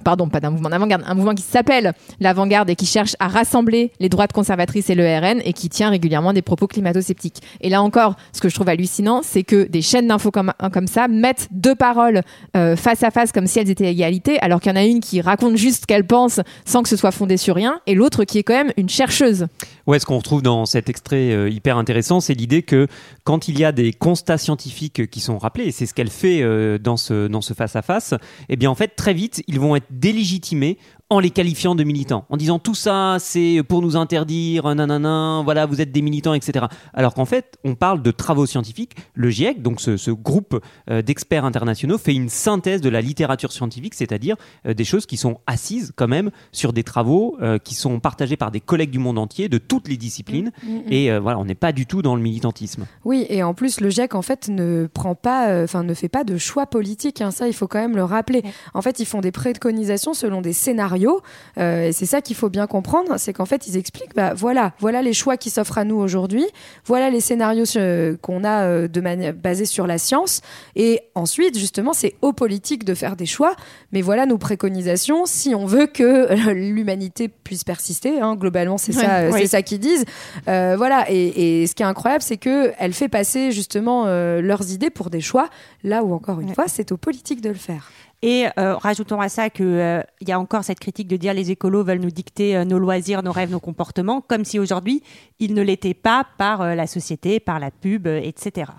pardon, 0.04 0.30
pas 0.30 0.40
d'un 0.40 0.50
mouvement 0.50 0.70
d'avant-garde, 0.70 1.02
un 1.06 1.14
mouvement 1.14 1.34
qui 1.34 1.42
s'appelle 1.42 1.92
l'avant-garde 2.18 2.70
et 2.70 2.76
qui 2.76 2.86
cherche 2.86 3.14
à 3.18 3.28
rassembler 3.28 3.92
les 4.00 4.08
droites 4.08 4.32
conservatrices 4.32 4.88
et 4.88 4.94
le 4.94 5.04
RN 5.04 5.42
et 5.44 5.52
qui 5.52 5.68
tient 5.68 5.90
régulièrement 5.90 6.32
des 6.32 6.40
propos 6.40 6.66
climato-sceptiques. 6.66 7.42
Et 7.60 7.68
là 7.68 7.82
encore, 7.82 8.16
ce 8.32 8.40
que 8.40 8.48
je 8.48 8.54
trouve 8.54 8.70
hallucinant, 8.70 9.17
c'est 9.22 9.42
que 9.42 9.64
des 9.64 9.82
chaînes 9.82 10.08
d'infos 10.08 10.30
comme, 10.30 10.52
comme 10.72 10.86
ça 10.86 11.08
mettent 11.08 11.48
deux 11.50 11.74
paroles 11.74 12.22
euh, 12.56 12.76
face 12.76 13.02
à 13.02 13.10
face 13.10 13.32
comme 13.32 13.46
si 13.46 13.58
elles 13.58 13.70
étaient 13.70 13.90
égalité, 13.90 14.38
alors 14.40 14.60
qu'il 14.60 14.70
y 14.70 14.74
en 14.74 14.76
a 14.76 14.84
une 14.84 15.00
qui 15.00 15.20
raconte 15.20 15.56
juste 15.56 15.82
ce 15.82 15.86
qu'elle 15.86 16.06
pense 16.06 16.40
sans 16.64 16.82
que 16.82 16.88
ce 16.88 16.96
soit 16.96 17.10
fondé 17.10 17.36
sur 17.36 17.54
rien, 17.54 17.80
et 17.86 17.94
l'autre 17.94 18.24
qui 18.24 18.38
est 18.38 18.42
quand 18.42 18.54
même 18.54 18.72
une 18.76 18.88
chercheuse. 18.88 19.46
Ouais, 19.86 19.98
ce 19.98 20.06
qu'on 20.06 20.18
retrouve 20.18 20.42
dans 20.42 20.66
cet 20.66 20.88
extrait 20.88 21.32
euh, 21.32 21.48
hyper 21.48 21.78
intéressant, 21.78 22.20
c'est 22.20 22.34
l'idée 22.34 22.62
que 22.62 22.86
quand 23.24 23.48
il 23.48 23.58
y 23.58 23.64
a 23.64 23.72
des 23.72 23.92
constats 23.92 24.38
scientifiques 24.38 25.10
qui 25.10 25.20
sont 25.20 25.38
rappelés, 25.38 25.66
et 25.66 25.72
c'est 25.72 25.86
ce 25.86 25.94
qu'elle 25.94 26.10
fait 26.10 26.42
euh, 26.42 26.78
dans 26.78 26.96
ce 26.96 27.26
dans 27.28 27.40
ce 27.40 27.54
face 27.54 27.76
à 27.76 27.82
face, 27.82 28.14
eh 28.48 28.56
bien 28.56 28.70
en 28.70 28.74
fait 28.74 28.88
très 28.96 29.14
vite 29.14 29.42
ils 29.46 29.60
vont 29.60 29.76
être 29.76 29.86
délégitimés 29.90 30.78
en 31.10 31.20
les 31.20 31.30
qualifiant 31.30 31.74
de 31.74 31.84
militants, 31.84 32.26
en 32.28 32.36
disant 32.36 32.58
tout 32.58 32.74
ça 32.74 33.16
c'est 33.18 33.62
pour 33.66 33.80
nous 33.80 33.96
interdire, 33.96 34.74
nanana, 34.74 35.40
voilà 35.42 35.64
vous 35.64 35.80
êtes 35.80 35.90
des 35.90 36.02
militants, 36.02 36.34
etc. 36.34 36.66
Alors 36.92 37.14
qu'en 37.14 37.24
fait 37.24 37.58
on 37.64 37.74
parle 37.74 38.02
de 38.02 38.10
travaux 38.10 38.44
scientifiques. 38.44 38.94
Le 39.14 39.30
GIEC, 39.30 39.62
donc 39.62 39.80
ce, 39.80 39.96
ce 39.96 40.10
groupe 40.10 40.62
euh, 40.90 41.00
d'experts 41.00 41.46
internationaux, 41.46 41.96
fait 41.96 42.14
une 42.14 42.28
synthèse 42.28 42.82
de 42.82 42.90
la 42.90 43.00
littérature 43.00 43.52
scientifique, 43.52 43.94
c'est-à-dire 43.94 44.36
euh, 44.66 44.74
des 44.74 44.84
choses 44.84 45.06
qui 45.06 45.16
sont 45.16 45.38
assises 45.46 45.92
quand 45.96 46.08
même 46.08 46.30
sur 46.52 46.74
des 46.74 46.84
travaux 46.84 47.38
euh, 47.40 47.58
qui 47.58 47.74
sont 47.74 48.00
partagés 48.00 48.36
par 48.36 48.50
des 48.50 48.60
collègues 48.60 48.90
du 48.90 48.98
monde 48.98 49.18
entier, 49.18 49.48
de 49.48 49.56
toutes 49.58 49.88
les 49.88 49.96
disciplines. 49.96 50.52
Et 50.90 51.10
euh, 51.10 51.20
voilà, 51.20 51.38
on 51.38 51.46
n'est 51.46 51.54
pas 51.54 51.72
du 51.72 51.86
tout 51.86 52.02
dans 52.02 52.16
le 52.16 52.22
militantisme. 52.22 52.84
Oui, 53.06 53.24
et 53.30 53.42
en 53.42 53.54
plus, 53.54 53.80
le 53.80 53.88
GIEC, 53.88 54.14
en 54.14 54.22
fait, 54.22 54.48
ne 54.48 54.86
prend 54.92 55.14
pas, 55.14 55.48
euh, 55.48 55.64
enfin, 55.64 55.84
ne 55.84 55.94
fait 55.94 56.08
pas 56.08 56.24
de 56.24 56.36
choix 56.36 56.66
politiques. 56.66 57.22
hein. 57.22 57.30
ça, 57.30 57.48
il 57.48 57.54
faut 57.54 57.66
quand 57.66 57.78
même 57.80 57.96
le 57.96 58.04
rappeler. 58.04 58.42
En 58.74 58.82
fait, 58.82 59.00
ils 59.00 59.06
font 59.06 59.20
des 59.20 59.32
préconisations 59.32 60.12
selon 60.12 60.42
des 60.42 60.52
scénarios 60.52 60.97
scénario. 60.98 61.20
Euh, 61.58 61.88
et 61.88 61.92
c'est 61.92 62.06
ça 62.06 62.20
qu'il 62.20 62.36
faut 62.36 62.48
bien 62.50 62.66
comprendre, 62.66 63.14
c'est 63.18 63.32
qu'en 63.32 63.44
fait, 63.46 63.66
ils 63.66 63.76
expliquent, 63.76 64.14
bah 64.14 64.32
voilà, 64.34 64.72
voilà 64.80 65.02
les 65.02 65.12
choix 65.12 65.36
qui 65.36 65.50
s'offrent 65.50 65.78
à 65.78 65.84
nous 65.84 65.96
aujourd'hui, 65.96 66.44
voilà 66.84 67.10
les 67.10 67.20
scénarios 67.20 67.64
euh, 67.76 68.16
qu'on 68.20 68.44
a 68.44 68.64
euh, 68.64 68.88
de 68.88 69.00
manière 69.00 69.32
basés 69.34 69.64
sur 69.66 69.86
la 69.86 69.98
science. 69.98 70.40
Et 70.76 71.00
ensuite, 71.14 71.58
justement, 71.58 71.92
c'est 71.92 72.14
aux 72.22 72.32
politiques 72.32 72.84
de 72.84 72.94
faire 72.94 73.16
des 73.16 73.26
choix. 73.26 73.54
Mais 73.92 74.02
voilà 74.02 74.26
nos 74.26 74.38
préconisations 74.38 75.26
si 75.26 75.54
on 75.54 75.66
veut 75.66 75.86
que 75.86 76.32
l'humanité 76.52 77.28
puisse 77.28 77.64
persister. 77.64 78.20
hein. 78.20 78.36
globalement, 78.36 78.78
c'est 78.78 78.92
ça, 78.92 79.28
Oui. 79.30 79.40
c'est 79.40 79.46
ça 79.48 79.62
qu'ils 79.62 79.80
disent. 79.80 80.04
Euh, 80.48 80.74
voilà. 80.76 81.06
Et, 81.10 81.62
et 81.62 81.66
ce 81.66 81.74
qui 81.74 81.82
est 81.82 81.86
incroyable, 81.86 82.22
c'est 82.22 82.36
que 82.36 82.72
elle 82.78 82.92
fait 82.92 83.08
passer 83.08 83.52
justement 83.52 84.04
euh, 84.06 84.40
leurs 84.40 84.70
idées 84.72 84.90
pour 84.90 85.10
des 85.10 85.20
choix, 85.20 85.48
là 85.84 86.02
où 86.02 86.12
encore 86.12 86.40
une 86.40 86.48
Ouais. 86.48 86.54
fois, 86.54 86.64
c'est 86.68 86.92
aux 86.92 86.96
politiques 86.96 87.40
de 87.42 87.48
le 87.50 87.54
faire. 87.54 87.90
Et 88.22 88.46
euh, 88.58 88.74
rajoutons 88.76 89.20
à 89.20 89.28
ça 89.28 89.48
qu'il 89.48 90.04
y 90.26 90.32
a 90.32 90.40
encore 90.40 90.64
cette 90.64 90.80
critique 90.80 91.06
de 91.06 91.16
dire 91.16 91.34
les 91.34 91.50
écolos 91.50 91.84
veulent 91.84 92.00
nous 92.00 92.10
dicter 92.10 92.56
euh, 92.56 92.64
nos 92.64 92.78
loisirs, 92.78 93.22
nos 93.22 93.30
rêves, 93.30 93.50
nos 93.50 93.60
comportements, 93.60 94.20
comme 94.20 94.44
si 94.44 94.58
aujourd'hui 94.58 95.02
ils 95.38 95.54
ne 95.54 95.62
l'étaient 95.62 95.94
pas 95.94 96.26
par 96.36 96.62
euh, 96.62 96.74
la 96.74 96.86
société, 96.86 97.38
par 97.38 97.60
la 97.60 97.70
pub, 97.70 98.08
euh, 98.08 98.20
etc. 98.22 98.72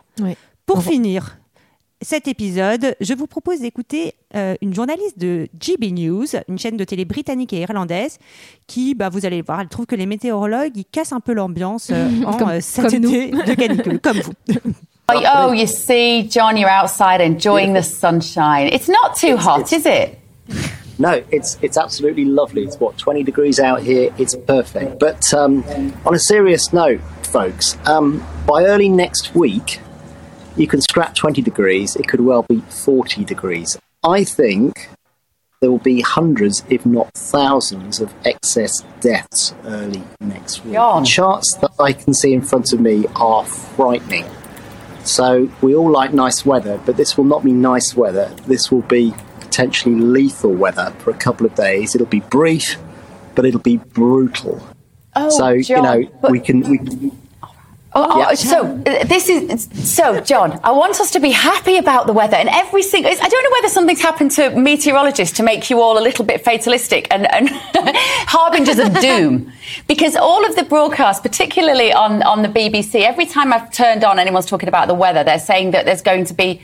Pour 0.66 0.84
finir 0.84 1.40
cet 2.02 2.28
épisode, 2.28 2.96
je 3.02 3.14
vous 3.14 3.28
propose 3.28 3.60
d'écouter 3.60 4.14
euh, 4.36 4.56
une 4.62 4.74
journaliste 4.74 5.20
de 5.20 5.48
GB 5.60 5.92
News, 5.92 6.26
une 6.48 6.58
chaîne 6.58 6.78
de 6.78 6.84
télé 6.86 7.04
britannique 7.04 7.52
et 7.52 7.60
irlandaise, 7.60 8.20
qui, 8.68 8.96
bah, 8.96 9.10
vous 9.10 9.26
allez 9.26 9.38
le 9.38 9.44
voir, 9.44 9.60
elle 9.60 9.68
trouve 9.68 9.86
que 9.86 9.96
les 9.96 10.06
météorologues 10.06 10.76
ils 10.76 10.86
cassent 10.86 11.12
un 11.12 11.20
peu 11.20 11.34
l'ambiance 11.34 11.90
euh, 11.92 12.10
en 12.26 12.50
euh, 12.50 12.60
cet 12.62 12.94
été 12.94 13.32
de 13.32 13.54
canicule, 13.54 14.00
comme 14.00 14.20
vous. 14.20 14.34
Oh, 15.12 15.52
you 15.52 15.68
see, 15.68 16.24
John, 16.24 16.58
you're 16.58 16.70
outside 16.70 17.22
enjoying 17.22 17.74
the 17.74 17.84
sunshine. 17.84 18.68
It's 18.68 18.90
not 18.90 19.16
too 19.16 19.38
hot, 19.38 19.74
is 19.74 19.86
it? 19.86 20.20
No, 20.98 21.24
it's 21.32 21.58
it's 21.62 21.78
absolutely 21.78 22.26
lovely. 22.26 22.64
It's 22.64 22.78
what 22.78 22.98
20 22.98 23.24
degrees 23.24 23.60
out 23.60 23.82
here. 23.82 24.14
It's 24.18 24.36
perfect. 24.36 25.00
But 25.00 25.34
um, 25.34 25.64
on 26.06 26.14
a 26.14 26.20
serious 26.20 26.74
note, 26.74 27.00
folks, 27.24 27.78
um, 27.88 28.26
by 28.46 28.66
early 28.66 28.90
next 28.90 29.34
week, 29.34 29.80
you 30.58 30.68
can 30.68 30.82
scrap 30.82 31.16
20 31.16 31.42
degrees. 31.42 31.96
It 31.96 32.08
could 32.08 32.20
well 32.20 32.46
be 32.50 32.60
40 32.60 33.24
degrees. 33.24 33.78
I 34.04 34.26
think 34.26 34.90
there 35.62 35.72
will 35.72 35.78
be 35.78 36.02
hundreds, 36.02 36.64
if 36.70 36.86
not 36.86 37.14
thousands, 37.14 38.02
of 38.02 38.14
excess 38.26 38.84
deaths 39.00 39.54
early 39.66 40.04
next 40.20 40.66
week. 40.66 40.74
The 40.74 41.06
charts 41.06 41.58
that 41.62 41.72
I 41.80 41.94
can 41.94 42.14
see 42.14 42.34
in 42.34 42.42
front 42.42 42.74
of 42.74 42.82
me 42.82 43.06
are 43.16 43.46
frightening. 43.46 44.26
So 45.10 45.52
we 45.62 45.76
all 45.76 45.92
like 45.92 46.14
nice 46.14 46.46
weather, 46.46 46.80
but 46.86 46.96
this 46.96 47.18
will 47.18 47.24
not 47.26 47.44
be 47.44 47.52
nice 47.52 47.96
weather. 47.96 48.34
This 48.46 48.72
will 48.72 48.84
be 48.84 49.14
potentially 49.40 49.96
lethal 49.96 50.54
weather 50.54 50.94
for 51.00 51.10
a 51.10 51.18
couple 51.18 51.46
of 51.46 51.56
days. 51.56 51.96
It'll 51.96 52.08
be 52.08 52.20
brief, 52.20 52.78
but 53.34 53.46
it'll 53.46 53.60
be 53.60 53.78
brutal. 53.78 54.62
Oh, 55.16 55.30
so 55.30 55.60
John, 55.62 55.78
you 55.78 55.84
know 55.84 56.30
we 56.30 56.40
can 56.40 56.70
we 56.70 56.78
can 56.78 57.20
Oh, 57.96 58.06
oh, 58.12 58.20
Yeah. 58.20 58.34
so 58.36 58.66
uh, 58.86 59.04
this 59.06 59.30
is 59.30 59.68
so, 59.74 60.20
John. 60.22 60.60
I 60.64 60.72
want 60.72 61.00
us 61.00 61.10
to 61.12 61.20
be 61.20 61.32
happy 61.32 61.78
about 61.78 62.06
the 62.06 62.14
weather, 62.14 62.36
and 62.38 62.48
every 62.50 62.84
single. 62.84 63.12
I 63.12 63.16
don't 63.16 63.44
know 63.44 63.50
whether 63.58 63.70
something's 63.70 64.02
happened 64.02 64.32
to 64.32 64.52
meteorologists 64.52 65.36
to 65.38 65.44
make 65.44 65.70
you 65.72 65.82
all 65.82 65.98
a 65.98 66.04
little 66.04 66.24
bit 66.24 66.44
fatalistic 66.44 67.08
and, 67.10 67.26
and 67.34 67.50
harbingers 68.28 68.78
of 68.78 68.94
doom, 69.00 69.52
because 69.88 70.16
all 70.16 70.46
of 70.46 70.56
the 70.56 70.64
broadcasts, 70.64 71.22
particularly 71.22 71.92
on 71.92 72.22
on 72.24 72.44
the 72.44 72.50
BBC, 72.50 73.02
every 73.02 73.26
time 73.26 73.52
I've 73.52 73.72
turned 73.72 74.04
on, 74.04 74.20
anyone's 74.20 74.46
talking 74.46 74.70
about 74.70 74.88
the 74.88 74.94
weather, 74.94 75.24
they're 75.24 75.40
saying 75.40 75.72
that 75.72 75.86
there's 75.86 76.04
going 76.04 76.26
to 76.26 76.34
be 76.36 76.62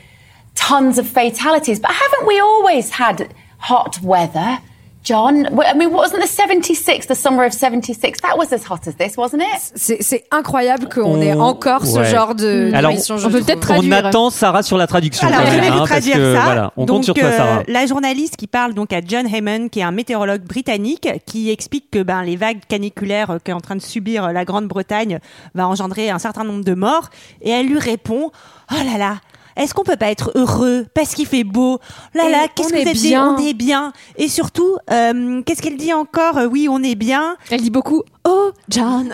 tons 0.54 1.00
of 1.00 1.08
fatalities. 1.08 1.80
But 1.80 1.92
haven't 1.92 2.28
we 2.28 2.40
always 2.40 2.92
had 2.92 3.34
hot 3.58 4.00
weather? 4.02 4.60
John, 5.06 5.48
Well, 5.52 5.68
I 5.72 5.78
mean, 5.78 5.92
wasn't 5.92 6.22
the 6.24 6.28
76, 6.28 7.06
the 7.08 7.14
summer 7.16 7.46
of 7.46 7.54
76, 7.54 8.20
that 8.22 8.36
was 8.38 8.52
as 8.52 8.66
hot 8.68 8.88
as 8.88 8.96
this, 8.98 9.16
wasn't 9.18 9.44
it? 9.44 9.72
C'est 9.76 10.02
c'est 10.02 10.24
incroyable 10.32 10.90
qu'on 10.90 11.22
ait 11.22 11.34
On- 11.36 11.42
encore 11.42 11.86
ce 11.86 12.00
ouais. 12.00 12.06
genre 12.06 12.34
de 12.34 12.72
Alors, 12.74 12.92
on 12.92 13.30
peut 13.30 13.42
peut-être 13.42 13.60
traduire. 13.60 14.02
On 14.04 14.06
attend 14.08 14.30
Sarah 14.32 14.64
sur 14.64 14.78
la 14.78 14.88
traduction. 14.88 15.28
Alors, 15.28 15.46
je 15.46 15.60
vais 15.60 15.68
vous 15.70 15.74
hein, 15.74 15.78
parce 15.78 15.90
traduire 15.92 16.16
que, 16.16 16.36
ça. 16.36 16.42
Voilà, 16.44 16.74
on 16.76 16.86
donc, 16.86 16.98
compte 16.98 17.04
sur 17.06 17.14
toi, 17.14 17.24
euh, 17.26 17.38
Sarah. 17.38 17.64
la 17.68 17.86
journaliste 17.86 18.36
qui 18.36 18.48
parle 18.48 18.74
donc 18.74 18.92
à 18.94 19.02
John 19.06 19.28
Heyman, 19.28 19.70
qui 19.70 19.80
est 19.80 19.84
un 19.84 19.92
météorologue 19.92 20.42
britannique, 20.42 21.08
qui 21.28 21.52
explique 21.52 21.92
que 21.92 22.02
ben, 22.02 22.24
les 22.24 22.36
vagues 22.36 22.62
caniculaires 22.68 23.30
euh, 23.30 23.38
qu'est 23.44 23.54
en 23.54 23.62
train 23.62 23.76
de 23.76 23.82
subir 23.82 24.26
euh, 24.26 24.32
la 24.32 24.44
Grande-Bretagne 24.44 25.20
va 25.54 25.68
engendrer 25.68 26.10
un 26.10 26.20
certain 26.20 26.44
nombre 26.44 26.64
de 26.64 26.74
morts. 26.74 27.10
Et 27.44 27.52
elle 27.52 27.68
lui 27.68 27.80
répond 27.80 28.32
Oh 28.72 28.84
là 28.92 28.98
là 28.98 29.18
est-ce 29.56 29.74
qu'on 29.74 29.84
peut 29.84 29.96
pas 29.96 30.10
être 30.12 30.32
heureux 30.36 30.86
parce 30.94 31.14
qu'il 31.16 31.26
fait 31.26 31.44
beau? 31.44 31.80
Là 32.14 32.30
là, 32.30 32.48
qu'est-ce 32.54 32.70
que 32.70 32.82
vous 32.82 32.88
êtes 32.90 32.96
dit? 32.96 33.16
On 33.18 33.38
est 33.38 33.54
bien. 33.54 33.94
Et 34.18 34.28
surtout, 34.28 34.78
euh, 34.92 35.42
qu'est-ce 35.44 35.62
qu'elle 35.62 35.78
dit 35.78 35.94
encore? 35.94 36.38
Euh, 36.38 36.46
Oui, 36.48 36.68
on 36.70 36.84
est 36.84 36.96
bien. 36.96 37.38
Elle 37.50 37.62
dit 37.62 37.70
beaucoup 37.70 38.04
Oh, 38.28 38.52
John 38.70 39.14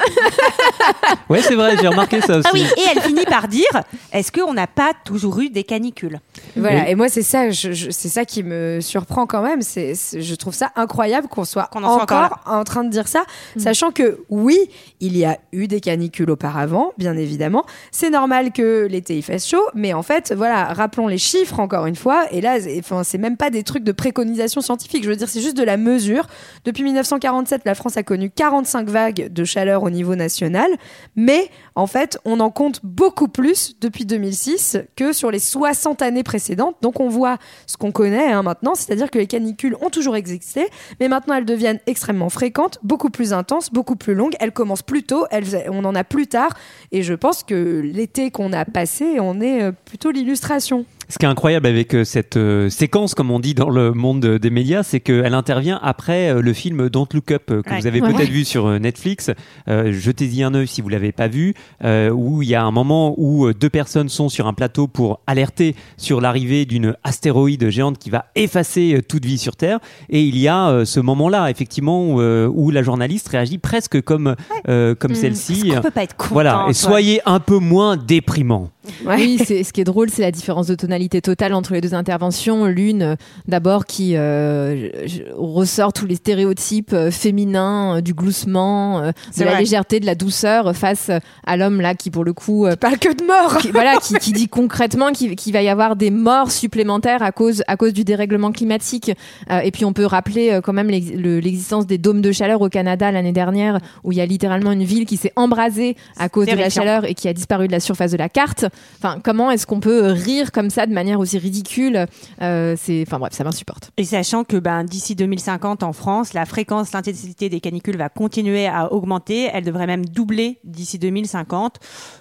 Ouais, 1.30 1.42
c'est 1.42 1.56
vrai, 1.56 1.76
j'ai 1.82 1.88
remarqué 1.88 2.22
ça 2.22 2.38
aussi. 2.38 2.48
Ah 2.50 2.52
oui, 2.54 2.64
et 2.78 2.82
elle 2.96 3.02
finit 3.02 3.26
par 3.26 3.48
dire 3.48 3.66
Est-ce 4.12 4.32
qu'on 4.32 4.54
n'a 4.54 4.68
pas 4.68 4.92
toujours 5.06 5.40
eu 5.40 5.50
des 5.50 5.64
canicules? 5.64 6.20
Voilà, 6.56 6.82
Oui. 6.84 6.90
et 6.92 6.96
moi 6.96 7.10
c'est 7.10 7.22
ça, 7.22 7.50
je- 7.50 7.72
je- 7.74 7.90
c'est 7.92 8.08
ça 8.10 8.24
qui 8.26 8.44
me 8.44 8.80
surprend 8.82 9.26
quand 9.26 9.42
même. 9.42 9.62
C'est, 9.62 9.96
c'est- 9.96 10.22
je 10.22 10.36
trouve 10.36 10.54
ça 10.54 10.72
incroyable 10.76 11.28
qu'on 11.28 11.44
soit 11.46 11.68
Qu'on 11.72 11.84
en 11.84 11.94
soit 11.96 12.04
encore, 12.04 12.24
encore 12.24 12.40
en 12.54 12.64
train 12.64 12.84
de 12.84 12.90
dire 12.90 13.08
ça, 13.08 13.24
sachant 13.58 13.92
que 13.92 14.20
oui, 14.30 14.58
il 15.02 15.18
y 15.18 15.26
a 15.26 15.38
eu 15.52 15.68
des 15.68 15.82
canicules 15.82 16.30
auparavant, 16.32 16.92
bien 16.98 17.18
évidemment. 17.18 17.66
C'est 17.92 18.10
normal 18.10 18.52
que 18.54 18.88
l'été 18.90 19.18
il 19.18 19.24
fasse 19.24 19.48
chaud, 19.48 19.64
mais 19.74 19.94
en 19.94 20.04
fait, 20.04 20.34
voilà, 20.36 20.66
rappelons 20.74 21.08
les 21.08 21.18
chiffres 21.18 21.60
encore 21.60 21.86
une 21.86 21.96
fois. 21.98 22.26
Et 22.32 22.40
là, 22.42 22.60
c'est- 22.62 22.80
enfin, 22.80 23.04
c'est 23.04 23.18
même 23.18 23.38
pas 23.38 23.50
des 23.50 23.64
trucs 23.64 23.84
de 23.84 23.92
préconisation 23.92 24.62
scientifique. 24.62 25.04
Je 25.04 25.10
veux 25.10 25.16
dire, 25.18 25.28
c'est 25.30 25.42
juste 25.42 25.58
de 25.58 25.64
la 25.64 25.76
mesure. 25.78 26.28
Depuis 26.66 26.84
1947, 26.84 27.62
la 27.66 27.76
France 27.76 27.98
a 27.98 28.04
connu 28.04 28.30
45 28.30 28.88
vagues 28.90 29.01
de 29.12 29.44
chaleur 29.44 29.84
au 29.84 29.90
niveau 29.90 30.16
national, 30.16 30.70
mais 31.16 31.50
en 31.76 31.88
fait, 31.88 32.20
on 32.26 32.40
en 32.42 32.52
compte 32.52 32.82
beaucoup 32.84 33.28
plus 33.30 33.76
depuis 33.82 34.06
2006 34.06 34.78
que 34.96 35.14
sur 35.14 35.32
les 35.32 35.40
60 35.40 36.02
années 36.02 36.24
précédentes. 36.24 36.76
Donc 36.82 37.00
on 37.00 37.08
voit 37.10 37.38
ce 37.66 37.78
qu'on 37.78 37.92
connaît 37.92 38.32
hein, 38.32 38.44
maintenant, 38.44 38.76
c'est-à-dire 38.76 39.10
que 39.10 39.18
les 39.18 39.28
canicules 39.28 39.76
ont 39.82 39.90
toujours 39.90 40.16
existé, 40.16 40.68
mais 41.00 41.08
maintenant 41.08 41.36
elles 41.36 41.46
deviennent 41.46 41.80
extrêmement 41.88 42.30
fréquentes, 42.30 42.78
beaucoup 42.84 43.10
plus 43.10 43.34
intenses, 43.34 43.72
beaucoup 43.72 43.96
plus 43.96 44.14
longues. 44.14 44.36
Elles 44.40 44.52
commencent 44.52 44.84
plus 44.84 45.04
tôt, 45.04 45.26
elles- 45.32 45.66
on 45.70 45.84
en 45.86 45.96
a 45.96 46.04
plus 46.04 46.28
tard, 46.28 46.52
et 46.92 47.02
je 47.04 47.14
pense 47.14 47.44
que 47.44 47.80
l'été 47.82 48.30
qu'on 48.32 48.52
a 48.54 48.66
passé, 48.66 49.20
on 49.20 49.40
est 49.42 49.62
euh, 49.64 49.72
plutôt 49.86 50.12
l'illustration. 50.12 50.86
Ce 51.12 51.18
qui 51.18 51.26
est 51.26 51.30
incroyable 51.30 51.68
avec 51.68 51.94
euh, 51.94 52.06
cette 52.06 52.38
euh, 52.38 52.70
séquence, 52.70 53.16
comme 53.16 53.32
on 53.32 53.40
dit 53.42 53.54
dans 53.54 53.70
le 53.70 53.92
monde 53.92 54.26
des 54.26 54.50
médias, 54.50 54.82
c'est 54.82 55.02
qu'elle 55.02 55.34
intervient 55.34 55.78
après 55.84 56.30
euh, 56.30 56.42
le 56.42 56.54
film 56.54 56.88
Don't 56.90 57.06
Look 57.14 57.32
Up 57.32 57.44
que 57.48 57.70
Ouais. 57.70 57.80
vous 57.82 57.88
avez 57.88 58.00
Ouais. 58.02 58.14
peut-être 58.14 58.30
vu 58.30 58.46
sur 58.46 58.80
Netflix. 58.80 59.30
Euh, 59.68 59.92
Jetez-y 59.92 60.42
un 60.42 60.54
œil 60.54 60.68
si 60.70 60.80
vous 60.82 60.88
l'avez 60.88 61.12
pas 61.12 61.28
vu, 61.28 61.54
euh, 61.84 62.12
où 62.12 62.42
il 62.42 62.48
y 62.48 62.56
a 62.56 62.64
un 62.64 62.72
moment 62.72 63.14
où 63.18 63.52
deux 63.52 63.70
personnes 63.70 64.08
sont 64.08 64.30
sur 64.30 64.48
un 64.48 64.54
plateau 64.54 64.88
pour 64.88 65.20
alerter 65.28 65.76
sur 65.98 66.22
l'arrivée 66.22 66.64
d'une 66.66 66.96
astéroïde 67.04 67.70
géante 67.70 67.98
qui 67.98 68.10
va 68.10 68.28
effacer 68.36 69.02
toute 69.06 69.26
vie 69.26 69.38
sur 69.38 69.58
Terre. 69.58 69.80
Et 70.10 70.22
il 70.24 70.38
y 70.38 70.48
a 70.48 70.86
ce 70.86 71.02
moment-là, 71.02 71.50
effectivement, 71.52 72.06
où, 72.14 72.22
où 72.22 72.72
la 72.72 72.84
journaliste 72.84 73.28
réagit 73.28 73.58
presque 73.58 74.02
comme 74.02 74.36
euh, 74.70 74.96
comme 74.96 75.14
celle-ci. 75.14 75.74
On 75.76 75.82
peut 75.82 75.92
pas 75.92 76.04
être 76.04 76.16
content. 76.16 76.34
Voilà, 76.36 76.66
et 76.70 76.74
soyez 76.74 77.20
un 77.26 77.42
peu 77.42 77.58
moins 77.58 77.98
déprimant. 77.98 78.70
Oui, 79.06 79.40
c'est 79.46 79.64
ce 79.64 79.74
qui 79.74 79.82
est 79.82 79.86
drôle, 79.86 80.10
c'est 80.10 80.22
la 80.24 80.32
différence 80.32 80.68
de 80.68 80.76
tonalité 80.76 81.22
totale 81.22 81.54
entre 81.54 81.74
les 81.74 81.82
deux 81.82 81.94
interventions. 81.94 82.66
L'une, 82.66 83.02
euh, 83.04 83.16
d'abord, 83.48 83.86
qui 83.86 84.14
euh, 84.16 84.90
ressort 85.36 85.94
tous 85.94 86.06
les 86.06 86.16
stéréotypes 86.16 86.94
euh, 86.94 87.12
féminins, 87.12 87.98
euh, 87.98 88.02
du 88.02 88.14
gloussement, 88.14 89.02
de 89.02 89.44
la 89.46 89.60
légèreté, 89.60 90.00
de 90.00 90.06
la 90.06 90.16
douceur, 90.16 90.76
face 90.76 91.12
à 91.46 91.58
l'homme 91.58 91.80
là 91.82 91.94
qui, 91.96 92.10
pour 92.10 92.24
le 92.24 92.34
coup, 92.34 92.66
euh, 92.66 92.76
Pas 92.76 92.96
que 92.98 93.14
de 93.14 93.24
mort 93.26 93.58
qui, 93.58 93.72
voilà, 93.72 93.98
qui, 93.98 94.16
qui 94.16 94.32
dit 94.32 94.48
concrètement 94.48 95.12
qu'il 95.12 95.36
qu'il 95.36 95.54
va 95.54 95.62
y 95.62 95.70
avoir 95.70 95.96
des 95.96 96.10
morts 96.12 96.52
supplémentaires 96.52 97.22
à 97.24 97.32
cause, 97.32 97.64
à 97.68 97.78
cause 97.78 97.94
du 97.94 98.04
dérèglement 98.04 98.52
climatique. 98.52 99.12
Euh, 99.52 99.60
et 99.60 99.72
puis 99.72 99.86
on 99.86 99.94
peut 99.94 100.06
rappeler 100.06 100.60
quand 100.64 100.74
même 100.74 100.90
l'ex- 100.90 101.12
le- 101.14 101.40
l'existence 101.40 101.86
des 101.86 101.98
dômes 101.98 102.22
de 102.22 102.32
chaleur 102.32 102.62
au 102.62 102.70
Canada 102.70 103.12
l'année 103.12 103.32
dernière, 103.32 103.80
où 104.04 104.12
il 104.12 104.18
y 104.18 104.22
a 104.22 104.26
littéralement 104.26 104.72
une 104.72 104.84
ville 104.84 105.06
qui 105.06 105.18
s'est 105.18 105.34
embrasée 105.36 105.96
à 106.18 106.30
cause 106.30 106.46
de 106.48 106.52
la 106.62 106.70
chaleur 106.70 107.06
et 107.06 107.14
qui 107.14 107.28
a 107.28 107.34
disparu 107.34 107.68
de 107.68 107.72
la 107.72 107.80
surface 107.80 108.12
de 108.12 108.18
la 108.18 108.30
carte. 108.30 108.66
Enfin, 108.98 109.20
comment 109.24 109.52
est-ce 109.52 109.66
qu'on 109.66 109.80
peut 109.80 110.08
rire 110.12 110.52
comme 110.52 110.70
ça 110.70 110.86
de 110.86 110.94
manière 110.94 111.20
aussi 111.20 111.38
ridicule 111.38 112.06
Euh, 112.42 112.76
C'est, 112.78 113.04
enfin 113.08 113.20
bref, 113.20 113.34
ça 113.34 113.44
m'insupporte. 113.44 113.92
Et 113.98 114.04
sachant 114.04 114.44
que 114.44 114.58
ben, 114.58 114.84
d'ici 114.84 115.16
2050 115.16 115.84
en 115.84 115.94
France, 115.94 116.34
la 116.34 116.46
fréquence, 116.46 116.92
l'intensité 116.94 117.50
des 117.50 117.60
canicules 117.60 117.98
va 117.98 118.10
continuer 118.10 118.68
à 118.68 118.92
augmenter. 118.94 119.50
Elle 119.54 119.64
devrait 119.66 119.88
même 119.88 120.06
doubler 120.06 120.60
d'ici 120.64 121.00
2050. 121.00 121.78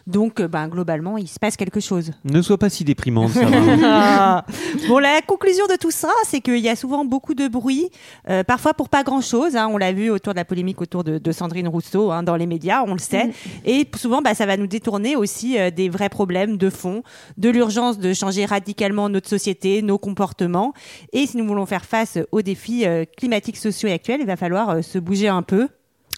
Donc, 0.07 0.41
euh, 0.41 0.49
ben, 0.49 0.69
globalement, 0.69 1.19
il 1.19 1.29
se 1.29 1.39
passe 1.39 1.57
quelque 1.57 1.81
chose. 1.81 2.13
Ne 2.25 2.41
sois 2.43 2.57
pas 2.59 2.71
si 2.71 2.85
déprimante, 2.85 3.33
bon, 4.89 4.99
la 4.99 5.21
conclusion 5.27 5.67
de 5.67 5.77
tout 5.77 5.91
ça, 5.91 6.09
c'est 6.25 6.41
qu'il 6.41 6.59
y 6.59 6.69
a 6.69 6.77
souvent 6.77 7.05
beaucoup 7.05 7.35
de 7.35 7.49
bruit, 7.49 7.91
euh, 8.29 8.43
parfois 8.45 8.73
pour 8.75 8.89
pas 8.89 9.03
grand-chose. 9.03 9.57
hein. 9.57 9.69
on 9.71 9.77
l'a 9.77 9.93
vu 9.93 10.11
autour 10.11 10.33
de 10.33 10.39
la 10.39 10.45
polémique 10.45 10.81
autour 10.81 11.05
de, 11.05 11.19
de 11.19 11.33
Sandrine 11.33 11.69
Rousseau 11.69 12.11
hein, 12.11 12.23
dans 12.23 12.37
les 12.37 12.47
médias, 12.47 12.83
on 12.87 12.93
le 12.95 12.99
sait. 12.99 13.31
Et 13.65 13.87
souvent, 13.97 14.23
bah, 14.23 14.35
ça 14.35 14.47
va 14.47 14.57
nous 14.57 14.67
détourner 14.67 15.17
aussi 15.17 15.59
euh, 15.59 15.71
des 15.71 15.89
vrais 15.89 16.09
problèmes 16.09 16.40
de 16.47 16.71
fond 16.71 17.03
de 17.37 17.49
l'urgence 17.49 17.99
de 17.99 18.13
changer 18.13 18.45
radicalement 18.45 19.09
notre 19.09 19.29
société, 19.29 19.83
nos 19.83 19.99
comportements. 19.99 20.73
Et 21.13 21.27
si 21.27 21.37
nous 21.37 21.47
voulons 21.47 21.67
faire 21.67 21.85
face 21.85 22.19
aux 22.33 22.43
défis 22.43 22.87
euh, 22.87 23.05
climatiques, 23.17 23.57
sociaux 23.57 23.89
et 23.89 23.93
actuels, 23.93 24.21
il 24.21 24.27
va 24.27 24.37
falloir 24.37 24.71
euh, 24.71 24.83
se 24.83 24.99
bouger 24.99 25.29
un 25.29 25.43
peu. 25.43 25.69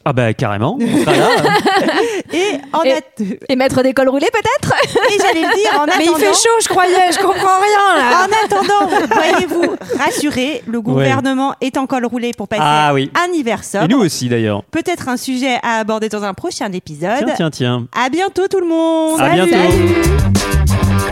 Ah 0.04 0.12
bah 0.12 0.34
carrément. 0.34 0.76
Voilà. 0.80 1.28
Et 2.32 2.58
en 2.72 2.82
Et- 2.82 2.92
att- 2.92 3.22
Et 3.48 3.56
mettre 3.56 3.82
des 3.82 3.92
cols 3.94 4.08
roulés 4.08 4.26
peut-être? 4.32 4.74
Et 5.10 5.18
j'allais 5.18 5.46
le 5.46 5.54
dire, 5.54 5.80
en 5.80 5.86
Mais 5.86 5.92
il 6.00 6.08
attendant- 6.08 6.18
fait 6.18 6.32
chaud, 6.32 6.58
je 6.62 6.68
croyais, 6.68 7.12
je 7.12 7.18
comprends 7.18 7.60
rien 7.60 7.96
là. 7.96 8.26
En 8.26 8.44
attendant, 8.44 9.06
voyez-vous 9.14 9.76
rassurez, 9.98 10.62
le 10.66 10.80
gouvernement 10.80 11.54
est 11.60 11.76
en 11.76 11.86
col 11.86 12.04
roulé 12.06 12.32
pour 12.36 12.48
passer 12.48 12.62
Ah 12.64 12.92
oui. 12.94 13.10
un 13.14 13.32
hiver 13.32 13.60
Et 13.82 13.88
nous 13.88 13.98
aussi 13.98 14.28
d'ailleurs. 14.28 14.64
Peut-être 14.70 15.08
un 15.08 15.16
sujet 15.16 15.58
à 15.62 15.78
aborder 15.78 16.08
dans 16.08 16.24
un 16.24 16.34
prochain 16.34 16.72
épisode. 16.72 17.24
Tiens, 17.24 17.34
tiens, 17.36 17.50
tiens. 17.50 17.86
À 17.96 18.08
bientôt 18.08 18.48
tout 18.48 18.60
le 18.60 18.66
monde. 18.66 19.20
À 19.20 19.30
bientôt. 19.30 19.52
Salut 19.52 21.02